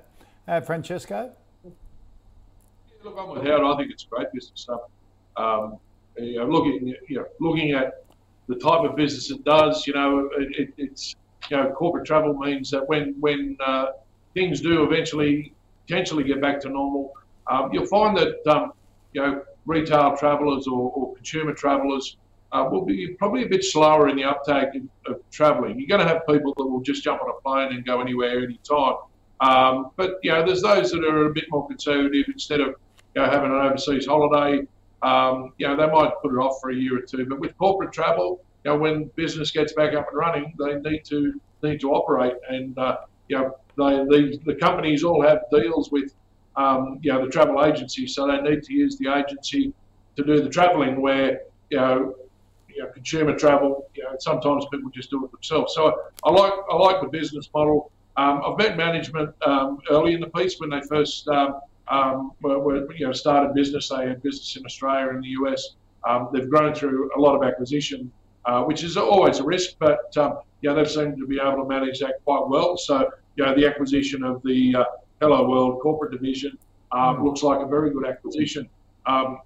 uh, 0.47 0.61
Francesco. 0.61 1.31
Yeah, 1.63 1.71
look, 3.03 3.17
I'm 3.19 3.29
with 3.29 3.43
Howard. 3.43 3.63
I 3.63 3.77
think 3.77 3.91
it's 3.91 4.05
great 4.05 4.31
business 4.33 4.61
stuff. 4.61 4.81
Um, 5.35 5.77
you 6.17 6.39
know, 6.39 6.45
looking 6.45 6.95
you 7.07 7.17
know, 7.17 7.25
looking 7.39 7.71
at 7.71 8.05
the 8.47 8.55
type 8.55 8.89
of 8.89 8.95
business 8.95 9.31
it 9.31 9.43
does, 9.43 9.85
you 9.87 9.93
know, 9.93 10.29
it, 10.37 10.73
it's 10.77 11.15
you 11.49 11.57
know, 11.57 11.71
corporate 11.71 12.05
travel 12.05 12.33
means 12.33 12.69
that 12.71 12.87
when 12.87 13.15
when 13.19 13.57
uh, 13.65 13.87
things 14.33 14.61
do 14.61 14.83
eventually 14.83 15.53
potentially 15.87 16.23
get 16.23 16.41
back 16.41 16.59
to 16.61 16.69
normal, 16.69 17.13
um, 17.49 17.69
you'll 17.73 17.85
find 17.85 18.17
that 18.17 18.45
um, 18.47 18.71
you 19.13 19.21
know 19.21 19.41
retail 19.65 20.15
travellers 20.17 20.67
or, 20.67 20.91
or, 20.91 21.15
consumer 21.15 21.53
travellers 21.53 22.17
uh, 22.51 22.67
will 22.69 22.85
be 22.85 23.15
probably 23.17 23.43
a 23.43 23.47
bit 23.47 23.63
slower 23.63 24.09
in 24.09 24.15
the 24.15 24.23
uptake 24.23 24.69
of, 24.75 25.13
of 25.13 25.21
travelling. 25.31 25.79
You're 25.79 25.87
going 25.87 26.05
to 26.05 26.13
have 26.13 26.25
people 26.27 26.53
that 26.57 26.65
will 26.65 26.81
just 26.81 27.03
jump 27.03 27.21
on 27.21 27.29
a 27.29 27.41
plane 27.41 27.75
and 27.75 27.85
go 27.85 28.01
anywhere, 28.01 28.43
anytime. 28.43 28.95
Um, 29.39 29.91
but 29.95 30.19
you 30.21 30.31
know, 30.31 30.45
there's 30.45 30.61
those 30.61 30.91
that 30.91 31.03
are 31.03 31.27
a 31.27 31.33
bit 31.33 31.45
more 31.49 31.67
conservative. 31.67 32.25
Instead 32.27 32.61
of 32.61 32.75
you 33.15 33.21
know, 33.21 33.25
having 33.29 33.51
an 33.51 33.57
overseas 33.57 34.05
holiday, 34.05 34.67
um, 35.01 35.53
you 35.57 35.67
know, 35.67 35.75
they 35.75 35.87
might 35.87 36.11
put 36.21 36.31
it 36.31 36.37
off 36.37 36.59
for 36.61 36.69
a 36.69 36.75
year 36.75 36.97
or 36.97 37.01
two. 37.01 37.25
But 37.25 37.39
with 37.39 37.57
corporate 37.57 37.91
travel, 37.91 38.43
you 38.63 38.71
know, 38.71 38.77
when 38.77 39.05
business 39.15 39.49
gets 39.51 39.73
back 39.73 39.95
up 39.95 40.07
and 40.09 40.17
running, 40.17 40.53
they 40.59 40.75
need 40.89 41.05
to 41.05 41.39
need 41.63 41.79
to 41.81 41.91
operate, 41.91 42.33
and 42.49 42.77
uh, 42.77 42.97
you 43.27 43.37
know, 43.37 43.55
they, 43.77 44.05
the 44.05 44.39
the 44.45 44.55
companies 44.55 45.03
all 45.03 45.23
have 45.23 45.39
deals 45.51 45.91
with 45.91 46.13
um, 46.55 46.99
you 47.01 47.11
know 47.11 47.25
the 47.25 47.31
travel 47.31 47.63
agency, 47.65 48.05
so 48.05 48.27
they 48.27 48.39
need 48.41 48.63
to 48.63 48.73
use 48.73 48.97
the 48.97 49.07
agency 49.07 49.73
to 50.17 50.23
do 50.23 50.43
the 50.43 50.49
travelling. 50.49 51.01
Where 51.01 51.41
you 51.69 51.77
know 51.77 52.15
you 52.75 52.83
know, 52.83 52.89
consumer 52.89 53.37
travel, 53.37 53.89
you 53.95 54.03
know, 54.03 54.15
sometimes 54.19 54.65
people 54.71 54.89
just 54.91 55.09
do 55.09 55.23
it 55.25 55.31
themselves. 55.31 55.73
So 55.73 55.87
I, 55.87 56.29
I 56.29 56.31
like 56.31 56.53
I 56.71 56.75
like 56.75 57.01
the 57.01 57.07
business 57.07 57.49
model. 57.53 57.91
Um, 58.17 58.41
I've 58.45 58.57
met 58.57 58.77
management 58.77 59.33
um, 59.45 59.79
early 59.89 60.13
in 60.13 60.19
the 60.19 60.27
piece 60.27 60.59
when 60.59 60.69
they 60.69 60.81
first 60.81 61.27
um, 61.27 61.59
um 61.87 62.31
were, 62.41 62.59
were, 62.59 62.93
you 62.93 63.05
know 63.05 63.13
started 63.13 63.53
business. 63.53 63.89
They 63.89 64.07
had 64.07 64.21
business 64.21 64.55
in 64.55 64.65
Australia 64.65 65.09
and 65.09 65.23
the 65.23 65.29
US. 65.41 65.75
Um, 66.07 66.29
they've 66.33 66.49
grown 66.49 66.73
through 66.73 67.11
a 67.15 67.19
lot 67.19 67.35
of 67.35 67.43
acquisition, 67.43 68.11
uh, 68.45 68.63
which 68.63 68.83
is 68.83 68.97
always 68.97 69.39
a 69.39 69.43
risk, 69.43 69.75
but 69.79 70.15
um, 70.17 70.39
yeah, 70.61 70.73
they've 70.73 70.89
seemed 70.89 71.17
to 71.17 71.27
be 71.27 71.39
able 71.39 71.63
to 71.63 71.65
manage 71.65 71.99
that 71.99 72.23
quite 72.25 72.47
well. 72.47 72.77
So 72.77 73.09
you 73.35 73.45
know 73.45 73.55
the 73.55 73.65
acquisition 73.67 74.23
of 74.23 74.41
the 74.43 74.75
uh, 74.75 74.83
Hello 75.19 75.47
World 75.49 75.79
corporate 75.81 76.11
division 76.11 76.57
mm. 76.91 77.23
looks 77.23 77.43
like 77.43 77.61
a 77.61 77.67
very 77.67 77.91
good 77.91 78.07
acquisition. 78.07 78.67
Um, 79.05 79.39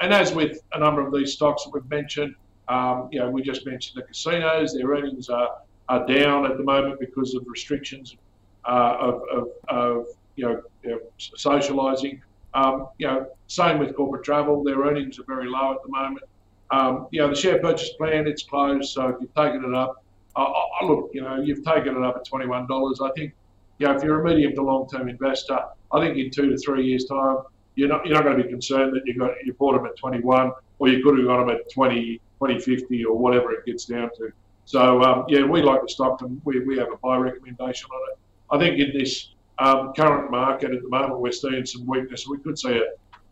and 0.00 0.12
as 0.12 0.34
with 0.34 0.60
a 0.72 0.78
number 0.78 1.00
of 1.00 1.12
these 1.12 1.32
stocks 1.32 1.64
that 1.64 1.70
we've 1.70 1.88
mentioned, 1.88 2.34
Um, 2.68 3.08
you 3.12 3.18
know, 3.18 3.30
we 3.30 3.42
just 3.42 3.66
mentioned 3.66 4.00
the 4.00 4.06
casinos; 4.06 4.74
their 4.74 4.88
earnings 4.88 5.28
are, 5.28 5.50
are 5.88 6.06
down 6.06 6.46
at 6.50 6.56
the 6.56 6.62
moment 6.62 6.98
because 7.00 7.34
of 7.34 7.44
restrictions 7.46 8.16
uh, 8.64 8.96
of, 8.98 9.22
of, 9.30 9.48
of, 9.68 10.06
you 10.36 10.46
know, 10.46 10.62
you 10.82 10.90
know 10.90 11.00
socialising. 11.18 12.20
Um, 12.54 12.88
you 12.98 13.06
know, 13.06 13.26
same 13.48 13.78
with 13.78 13.94
corporate 13.94 14.24
travel; 14.24 14.62
their 14.64 14.80
earnings 14.80 15.18
are 15.18 15.24
very 15.24 15.48
low 15.48 15.72
at 15.72 15.82
the 15.82 15.90
moment. 15.90 16.24
Um, 16.70 17.08
you 17.10 17.20
know, 17.20 17.28
the 17.28 17.36
share 17.36 17.60
purchase 17.60 17.90
plan 17.94 18.26
it's 18.26 18.44
closed, 18.44 18.92
so 18.92 19.08
if 19.08 19.16
you've 19.20 19.34
taken 19.34 19.64
it 19.64 19.74
up, 19.74 20.02
uh, 20.36 20.50
look, 20.82 21.10
you 21.12 21.20
know, 21.20 21.40
you've 21.40 21.64
taken 21.64 21.96
it 21.96 22.02
up 22.02 22.16
at 22.16 22.24
twenty 22.24 22.46
one 22.46 22.66
dollars. 22.66 23.00
I 23.02 23.10
think, 23.16 23.34
you 23.78 23.86
know, 23.86 23.94
if 23.94 24.02
you're 24.02 24.20
a 24.20 24.24
medium 24.24 24.54
to 24.54 24.62
long 24.62 24.88
term 24.88 25.08
investor, 25.08 25.58
I 25.92 26.00
think 26.00 26.16
in 26.16 26.30
two 26.30 26.50
to 26.50 26.56
three 26.56 26.86
years' 26.86 27.04
time, 27.04 27.38
you're 27.74 27.88
not 27.88 28.06
you're 28.06 28.14
not 28.14 28.24
going 28.24 28.38
to 28.38 28.44
be 28.44 28.48
concerned 28.48 28.94
that 28.94 29.02
you 29.04 29.18
got 29.18 29.32
you 29.44 29.52
bought 29.54 29.74
them 29.74 29.86
at 29.86 29.96
21 29.96 30.52
or 30.78 30.88
you 30.88 31.02
could 31.02 31.18
have 31.18 31.26
got 31.26 31.46
them 31.46 31.50
at 31.50 31.70
20, 31.70 32.20
20, 32.44 32.60
50 32.60 33.04
or 33.06 33.16
whatever 33.16 33.52
it 33.52 33.64
gets 33.64 33.86
down 33.86 34.10
to. 34.18 34.30
So 34.66 35.02
um, 35.02 35.24
yeah, 35.28 35.44
we 35.44 35.62
like 35.62 35.82
the 35.82 35.88
stock 35.88 36.20
and 36.22 36.40
we, 36.44 36.60
we 36.60 36.76
have 36.78 36.88
a 36.92 36.96
buy 36.96 37.16
recommendation 37.16 37.88
on 37.90 38.12
it. 38.12 38.18
I 38.50 38.58
think 38.58 38.78
in 38.78 38.98
this 38.98 39.30
um, 39.58 39.92
current 39.94 40.30
market 40.30 40.72
at 40.72 40.82
the 40.82 40.88
moment 40.88 41.20
we're 41.20 41.32
seeing 41.32 41.64
some 41.64 41.86
weakness. 41.86 42.26
We 42.28 42.38
could 42.38 42.58
see 42.58 42.80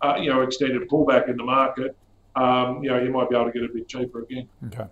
a 0.03 0.07
uh, 0.07 0.17
you 0.17 0.31
know 0.31 0.43
extended 0.43 0.89
pullback 0.89 1.29
in 1.29 1.37
the 1.37 1.45
market. 1.45 1.97
Um, 2.37 2.83
you 2.83 2.91
know 2.91 3.03
you 3.03 3.11
might 3.11 3.29
be 3.29 3.37
able 3.37 3.47
to 3.47 3.53
get 3.53 3.69
a 3.69 3.73
bit 3.73 3.89
cheaper 3.89 4.23
again. 4.23 4.49
Okay. 4.67 4.87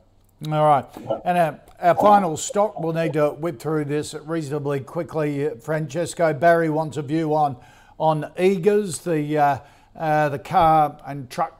All 0.50 0.64
right. 0.64 0.86
And 1.24 1.36
our, 1.36 1.60
our 1.80 1.94
final 1.94 2.36
stock, 2.36 2.80
we'll 2.80 2.94
need 2.94 3.12
to 3.12 3.30
whip 3.30 3.60
through 3.60 3.84
this 3.84 4.14
reasonably 4.14 4.80
quickly. 4.80 5.50
Francesco 5.60 6.32
Barry 6.32 6.70
wants 6.70 6.96
a 6.96 7.02
view 7.02 7.34
on 7.34 7.56
on 7.98 8.32
Eagers, 8.38 9.02
the 9.02 9.38
uh, 9.38 9.58
uh, 9.96 10.28
the 10.30 10.38
car 10.38 10.98
and 11.06 11.28
truck 11.28 11.59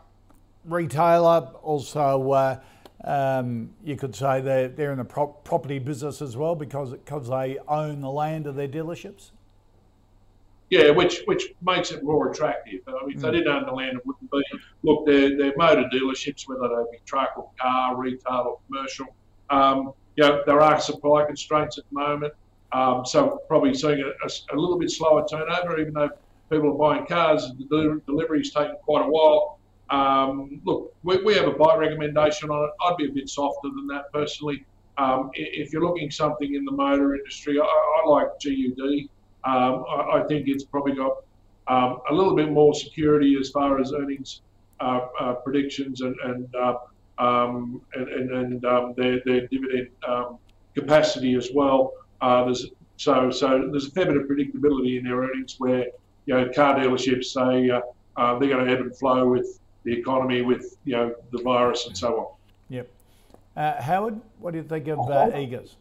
retailer. 0.72 1.48
Also, 1.62 2.30
uh, 2.30 2.60
um, 3.04 3.70
you 3.82 3.96
could 3.96 4.14
say 4.14 4.40
they're, 4.40 4.68
they're 4.68 4.92
in 4.92 4.98
the 4.98 5.04
property 5.04 5.78
business 5.78 6.20
as 6.20 6.36
well 6.36 6.54
because 6.54 6.90
because 6.92 7.28
they 7.28 7.58
own 7.66 8.00
the 8.00 8.10
land 8.10 8.46
of 8.46 8.56
their 8.56 8.68
dealerships. 8.68 9.30
Yeah, 10.68 10.90
which 10.90 11.22
which 11.24 11.52
makes 11.62 11.90
it 11.90 12.04
more 12.04 12.30
attractive. 12.30 12.80
I 12.86 13.04
mean, 13.04 13.16
if 13.16 13.22
they 13.22 13.28
hmm. 13.28 13.34
didn't 13.34 13.48
own 13.48 13.66
the 13.66 13.72
land, 13.72 13.96
it 13.96 14.06
wouldn't 14.06 14.30
be. 14.30 14.42
Look, 14.82 15.04
they're, 15.04 15.36
they're 15.36 15.54
motor 15.56 15.88
dealerships, 15.92 16.46
whether 16.46 16.68
they 16.68 16.90
be 16.92 16.98
truck 17.04 17.32
or 17.36 17.50
car, 17.60 17.96
retail 17.96 18.44
or 18.46 18.58
commercial. 18.68 19.06
Um, 19.50 19.92
you 20.16 20.24
know, 20.24 20.42
there 20.46 20.60
are 20.60 20.80
supply 20.80 21.24
constraints 21.24 21.78
at 21.78 21.84
the 21.90 21.98
moment. 21.98 22.34
Um, 22.72 23.04
so 23.04 23.40
probably 23.48 23.74
seeing 23.74 24.00
a, 24.00 24.08
a, 24.26 24.54
a, 24.54 24.56
little 24.56 24.78
bit 24.78 24.90
slower 24.90 25.26
turnover, 25.28 25.80
even 25.80 25.92
though 25.92 26.10
people 26.50 26.70
are 26.70 26.78
buying 26.78 27.06
cars. 27.06 27.50
The 27.58 28.00
delivery 28.06 28.42
is 28.42 28.52
taking 28.52 28.76
quite 28.84 29.04
a 29.04 29.08
while. 29.08 29.58
Um, 29.91 30.61
look, 30.64 30.95
we, 31.03 31.22
we, 31.24 31.34
have 31.34 31.49
a 31.49 31.53
buy 31.53 31.76
recommendation 31.76 32.51
on 32.51 32.64
it. 32.64 32.70
I'd 32.80 32.97
be 32.97 33.07
a 33.07 33.12
bit 33.12 33.28
softer 33.28 33.68
than 33.74 33.86
that 33.88 34.12
personally. 34.12 34.64
Um, 34.99 35.30
if 35.34 35.72
you're 35.72 35.82
looking 35.82 36.11
something 36.11 36.55
in 36.55 36.64
the 36.64 36.72
motor 36.72 37.16
industry, 37.16 37.59
I, 37.59 37.64
I 37.64 38.09
like 38.09 38.28
GUD. 38.43 39.09
Um, 39.43 39.84
I, 39.88 40.20
I, 40.20 40.24
think 40.28 40.47
it's 40.47 40.64
probably 40.64 40.95
got 40.95 41.24
um, 41.66 42.01
a 42.09 42.14
little 42.14 42.36
bit 42.36 42.53
more 42.53 42.74
security 42.74 43.36
as 43.41 43.51
far 43.51 43.80
as 43.80 43.93
earnings 43.93 44.43
uh, 44.80 45.07
uh, 45.18 45.34
predictions 45.34 46.03
and 46.03 46.14
and, 46.24 46.55
uh, 46.55 46.74
um, 47.18 47.80
and, 47.95 48.09
and, 48.09 48.30
and 48.30 48.64
um, 48.64 48.95
their, 48.97 49.20
their 49.24 49.47
dividend 49.49 49.88
capacity 50.74 51.34
as 51.34 51.51
well. 51.55 51.93
Uh, 52.20 52.45
there's 52.45 52.66
so 52.97 53.30
so 53.30 53.68
there's 53.70 53.86
a 53.86 53.91
fair 53.91 54.07
bit 54.07 54.16
of 54.16 54.24
predictability 54.24 54.99
in 54.99 55.05
their 55.05 55.22
earnings 55.22 55.57
where 55.59 55.86
you 56.26 56.34
know, 56.34 56.49
car 56.51 56.76
dealerships 56.76 57.26
say 57.26 57.70
uh, 57.70 57.80
uh, 58.16 58.38
they're 58.38 58.51
going 58.51 58.64
to 58.64 58.70
ebb 58.70 58.80
and 58.80 58.97
flow 58.97 59.26
with 59.26 59.59
the 59.85 59.93
economy, 59.93 60.43
with 60.43 60.76
you 60.85 60.95
know 60.97 61.14
the 61.33 61.43
virus 61.43 61.87
and 61.87 61.97
so 61.97 62.18
on. 62.18 62.26
Yep. 62.68 62.91
Uh, 63.57 63.83
Howard, 63.83 64.20
what 64.39 64.53
do 64.53 64.59
you 64.59 64.64
think 64.64 64.89
of 64.89 64.99
uh, 64.99 65.31
Eagers? 65.33 65.74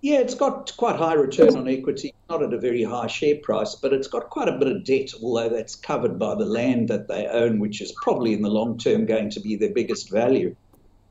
Yeah, 0.00 0.18
it's 0.18 0.34
got 0.34 0.76
quite 0.76 0.96
high 0.96 1.14
return 1.14 1.56
on 1.56 1.68
equity, 1.68 2.12
not 2.28 2.42
at 2.42 2.52
a 2.52 2.58
very 2.58 2.82
high 2.82 3.06
share 3.06 3.36
price, 3.36 3.76
but 3.76 3.92
it's 3.92 4.08
got 4.08 4.30
quite 4.30 4.48
a 4.48 4.58
bit 4.58 4.66
of 4.68 4.84
debt, 4.84 5.10
although 5.22 5.48
that's 5.48 5.76
covered 5.76 6.18
by 6.18 6.34
the 6.34 6.44
land 6.44 6.88
that 6.88 7.06
they 7.06 7.26
own, 7.28 7.60
which 7.60 7.80
is 7.80 7.92
probably 8.02 8.32
in 8.32 8.42
the 8.42 8.50
long 8.50 8.78
term 8.78 9.06
going 9.06 9.30
to 9.30 9.40
be 9.40 9.54
their 9.54 9.72
biggest 9.72 10.10
value. 10.10 10.56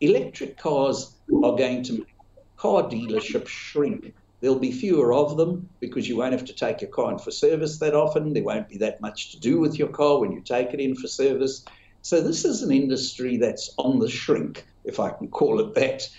Electric 0.01 0.57
cars 0.57 1.15
are 1.43 1.55
going 1.55 1.83
to 1.83 1.93
make 1.93 2.15
car 2.57 2.83
dealerships 2.83 3.47
shrink 3.47 4.13
There'll 4.41 4.57
be 4.57 4.71
fewer 4.71 5.13
of 5.13 5.37
them 5.37 5.69
because 5.79 6.09
you 6.09 6.17
won't 6.17 6.33
have 6.33 6.45
to 6.45 6.53
take 6.53 6.81
your 6.81 6.89
car 6.89 7.11
in 7.11 7.19
for 7.19 7.29
service 7.29 7.77
that 7.77 7.93
often. 7.93 8.33
There 8.33 8.43
won't 8.43 8.67
be 8.67 8.77
that 8.79 8.99
much 8.99 9.31
to 9.31 9.39
do 9.39 9.59
with 9.59 9.77
your 9.77 9.89
car 9.89 10.19
when 10.19 10.31
you 10.31 10.41
take 10.41 10.73
it 10.73 10.79
in 10.79 10.95
for 10.95 11.07
service. 11.07 11.63
So, 12.01 12.21
this 12.21 12.45
is 12.45 12.63
an 12.63 12.71
industry 12.71 13.37
that's 13.37 13.73
on 13.77 13.99
the 13.99 14.09
shrink, 14.09 14.65
if 14.83 14.99
I 14.99 15.11
can 15.11 15.27
call 15.27 15.59
it 15.59 15.73
that. 15.75 16.09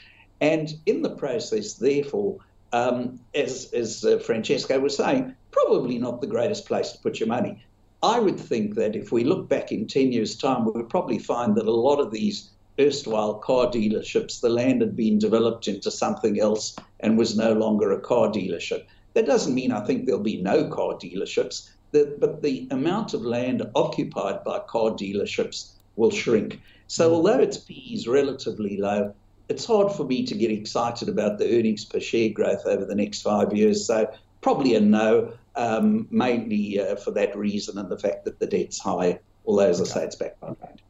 And 0.41 0.73
in 0.87 1.03
the 1.03 1.11
process, 1.17 1.75
therefore, 1.75 2.39
um, 2.73 3.21
as, 3.35 3.71
as 3.73 4.05
uh, 4.05 4.19
Francesco 4.19 4.79
was 4.81 4.97
saying, 4.97 5.35
probably 5.51 5.99
not 5.99 6.21
the 6.21 6.27
greatest 6.27 6.67
place 6.67 6.93
to 6.93 6.99
put 6.99 7.21
your 7.21 7.29
money. 7.29 7.65
I 8.03 8.19
would 8.19 8.41
think 8.41 8.75
that 8.75 8.97
if 8.97 9.13
we 9.13 9.23
look 9.23 9.49
back 9.49 9.71
in 9.71 9.87
10 9.87 10.11
years' 10.11 10.37
time, 10.37 10.65
we 10.65 10.73
would 10.73 10.89
probably 10.89 11.19
find 11.19 11.55
that 11.57 11.67
a 11.67 11.73
lot 11.73 12.01
of 12.01 12.11
these 12.11 12.51
erstwhile 12.81 13.35
car 13.35 13.67
dealerships, 13.67 14.41
the 14.41 14.49
land 14.49 14.81
had 14.81 14.97
been 14.97 15.19
developed 15.19 15.69
into 15.69 15.91
something 15.91 16.41
else 16.41 16.75
and 17.01 17.19
was 17.19 17.37
no 17.37 17.53
longer 17.53 17.93
a 17.93 18.01
car 18.01 18.29
dealership. 18.29 18.85
That 19.15 19.27
doesn't 19.27 19.55
mean 19.55 19.73
I 19.73 19.85
think 19.85 20.07
there'll 20.07 20.23
be 20.23 20.43
no 20.43 20.69
car 20.69 20.95
dealerships, 20.95 21.69
but 21.93 22.43
the 22.43 22.67
amount 22.71 23.15
of 23.15 23.23
land 23.23 23.63
occupied 23.75 24.43
by 24.45 24.59
car 24.61 24.91
dealerships 24.91 25.73
will 25.97 26.11
shrink. 26.11 26.61
So 26.87 27.11
mm. 27.11 27.15
although 27.15 27.39
its 27.39 27.59
P 27.59 27.93
is 27.95 28.09
relatively 28.09 28.77
low, 28.79 29.15
it's 29.49 29.65
hard 29.65 29.93
for 29.93 30.05
me 30.05 30.25
to 30.27 30.35
get 30.35 30.51
excited 30.51 31.09
about 31.09 31.39
the 31.39 31.59
earnings 31.59 31.85
per 31.85 32.01
share 32.01 32.31
growth 32.31 32.65
over 32.67 32.85
the 32.85 32.95
next 32.95 33.23
five 33.23 33.53
years. 33.53 33.87
So 33.87 34.13
probably 34.41 34.75
a 34.75 34.81
no, 34.81 35.33
um, 35.57 36.07
mainly 36.11 36.81
uh, 36.81 36.97
for 36.97 37.11
that 37.13 37.37
reason 37.37 37.79
and 37.79 37.91
the 37.91 37.99
fact 37.99 38.25
that 38.25 38.39
the 38.39 38.47
debt's 38.47 38.79
high. 38.79 39.19
Although, 39.45 39.69
as 39.69 39.81
okay. 39.81 39.91
I 39.91 39.95
say, 39.95 40.05
it's 40.05 40.17
backed 40.17 40.41
by 40.41 40.49
land. 40.49 40.83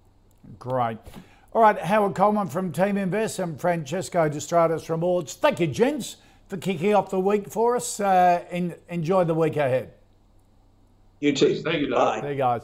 Great. 0.59 0.99
All 1.55 1.63
right, 1.63 1.79
Howard 1.79 2.15
Coleman 2.15 2.49
from 2.49 2.73
Teaminvest 2.73 3.43
and 3.43 3.61
Francesco 3.61 4.29
De 4.29 4.39
Stradis 4.39 4.85
from 4.85 5.05
Ords. 5.05 5.35
Thank 5.35 5.61
you, 5.61 5.67
gents, 5.67 6.17
for 6.49 6.57
kicking 6.57 6.95
off 6.95 7.11
the 7.11 7.21
week 7.21 7.49
for 7.51 7.77
us. 7.77 8.01
Uh, 8.01 8.43
enjoy 8.89 9.25
the 9.25 9.35
week 9.35 9.57
ahead. 9.57 9.93
You 11.23 11.33
too. 11.33 11.55
Thank 11.55 11.83
you, 11.83 11.89
Bye. 11.89 12.21
There 12.21 12.33
you 12.33 12.37
guys. 12.37 12.63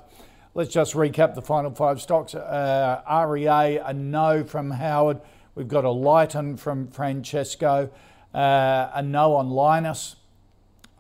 Let's 0.53 0.73
just 0.73 0.95
recap 0.95 1.37
the 1.37 1.43
final 1.43 1.71
five 1.71 2.03
stocks. 2.03 2.35
Uh, 2.35 3.01
REA, 3.29 3.79
a 3.79 3.93
no 3.93 4.43
from 4.43 4.73
Howard. 4.73 5.21
We've 5.55 5.69
got 5.69 5.85
a 5.85 5.91
Lighten 5.93 6.57
from 6.57 6.89
Francesco, 6.89 7.89
uh, 8.35 8.91
a 8.93 9.01
no 9.01 9.37
on 9.37 9.51
Lynas 9.51 10.17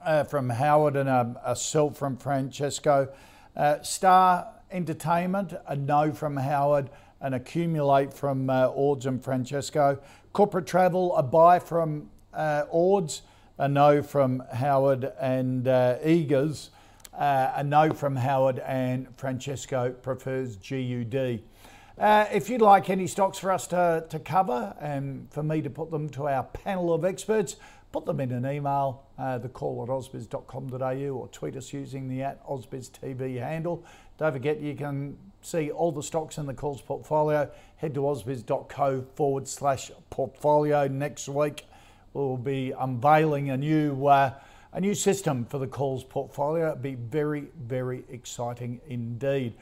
uh, 0.04 0.22
from 0.22 0.50
Howard, 0.50 0.94
and 0.94 1.09
a, 1.09 1.34
a 1.44 1.56
sell 1.56 1.90
from 1.90 2.16
Francesco. 2.16 3.09
Uh, 3.56 3.82
Star 3.82 4.46
Entertainment, 4.70 5.52
a 5.66 5.74
no 5.74 6.12
from 6.12 6.36
Howard 6.36 6.90
and 7.20 7.34
accumulate 7.34 8.14
from 8.14 8.48
uh, 8.48 8.66
Ords 8.66 9.04
and 9.04 9.24
Francesco. 9.24 9.98
Corporate 10.32 10.68
travel, 10.68 11.16
a 11.16 11.24
buy 11.24 11.59
from 11.59 12.09
uh, 12.32 12.66
Ords, 12.70 13.22
a 13.59 13.66
no 13.66 14.00
from 14.00 14.44
Howard 14.52 15.11
and 15.20 15.66
uh, 15.66 15.96
Eagers, 16.04 16.68
uh, 17.18 17.52
a 17.56 17.64
no 17.64 17.90
from 17.92 18.16
Howard 18.16 18.60
and 18.60 19.08
Francesco 19.16 19.90
prefers 19.90 20.56
GUD. 20.56 21.42
Uh, 21.98 22.26
if 22.32 22.48
you'd 22.48 22.60
like 22.60 22.88
any 22.88 23.08
stocks 23.08 23.38
for 23.38 23.50
us 23.50 23.66
to, 23.66 24.06
to 24.08 24.20
cover 24.20 24.76
and 24.80 25.28
for 25.32 25.42
me 25.42 25.60
to 25.60 25.68
put 25.68 25.90
them 25.90 26.08
to 26.10 26.28
our 26.28 26.44
panel 26.44 26.94
of 26.94 27.04
experts, 27.04 27.56
put 27.90 28.06
them 28.06 28.20
in 28.20 28.30
an 28.30 28.46
email, 28.46 29.02
uh, 29.18 29.36
the 29.36 29.48
call 29.48 29.82
at 29.82 29.88
ausbiz.com.au 29.88 31.08
or 31.10 31.28
tweet 31.28 31.56
us 31.56 31.72
using 31.72 32.08
the 32.08 32.22
at 32.22 32.46
ausbiztv 32.46 33.40
handle. 33.40 33.84
Don't 34.16 34.32
forget 34.32 34.60
you 34.60 34.76
can 34.76 35.18
see 35.42 35.72
all 35.72 35.90
the 35.90 36.04
stocks 36.04 36.38
in 36.38 36.46
the 36.46 36.54
calls 36.54 36.80
portfolio. 36.80 37.50
Head 37.76 37.94
to 37.94 38.00
ausbiz.co 38.00 39.06
forward 39.16 39.48
slash 39.48 39.90
portfolio 40.10 40.86
next 40.86 41.28
week. 41.28 41.66
We'll 42.12 42.36
be 42.36 42.72
unveiling 42.78 43.50
a 43.50 43.56
new 43.56 44.06
uh, 44.06 44.34
a 44.72 44.80
new 44.80 44.94
system 44.94 45.44
for 45.44 45.58
the 45.58 45.66
calls 45.66 46.04
portfolio. 46.04 46.70
It'll 46.70 46.82
be 46.82 46.94
very, 46.94 47.48
very 47.56 48.04
exciting 48.10 48.80
indeed. 48.88 49.54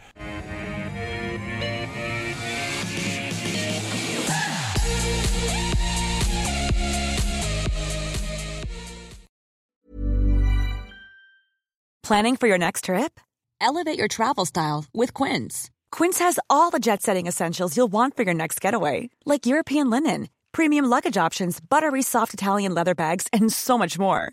Planning 12.03 12.37
for 12.37 12.47
your 12.47 12.59
next 12.59 12.85
trip? 12.85 13.19
Elevate 13.61 13.99
your 13.99 14.07
travel 14.07 14.45
style 14.45 14.85
with 14.95 15.13
Quince. 15.13 15.71
Quince 15.91 16.21
has 16.21 16.39
all 16.49 16.71
the 16.71 16.79
jet 16.79 17.03
setting 17.03 17.27
essentials 17.27 17.77
you'll 17.77 17.89
want 17.89 18.17
for 18.17 18.23
your 18.23 18.35
next 18.35 18.61
getaway, 18.61 19.11
like 19.25 19.45
European 19.45 19.91
linen, 19.91 20.29
premium 20.53 20.85
luggage 20.85 21.17
options, 21.17 21.59
buttery 21.59 22.03
soft 22.03 22.33
Italian 22.33 22.75
leather 22.75 22.95
bags, 22.95 23.27
and 23.33 23.53
so 23.53 23.77
much 23.77 23.99
more. 23.99 24.33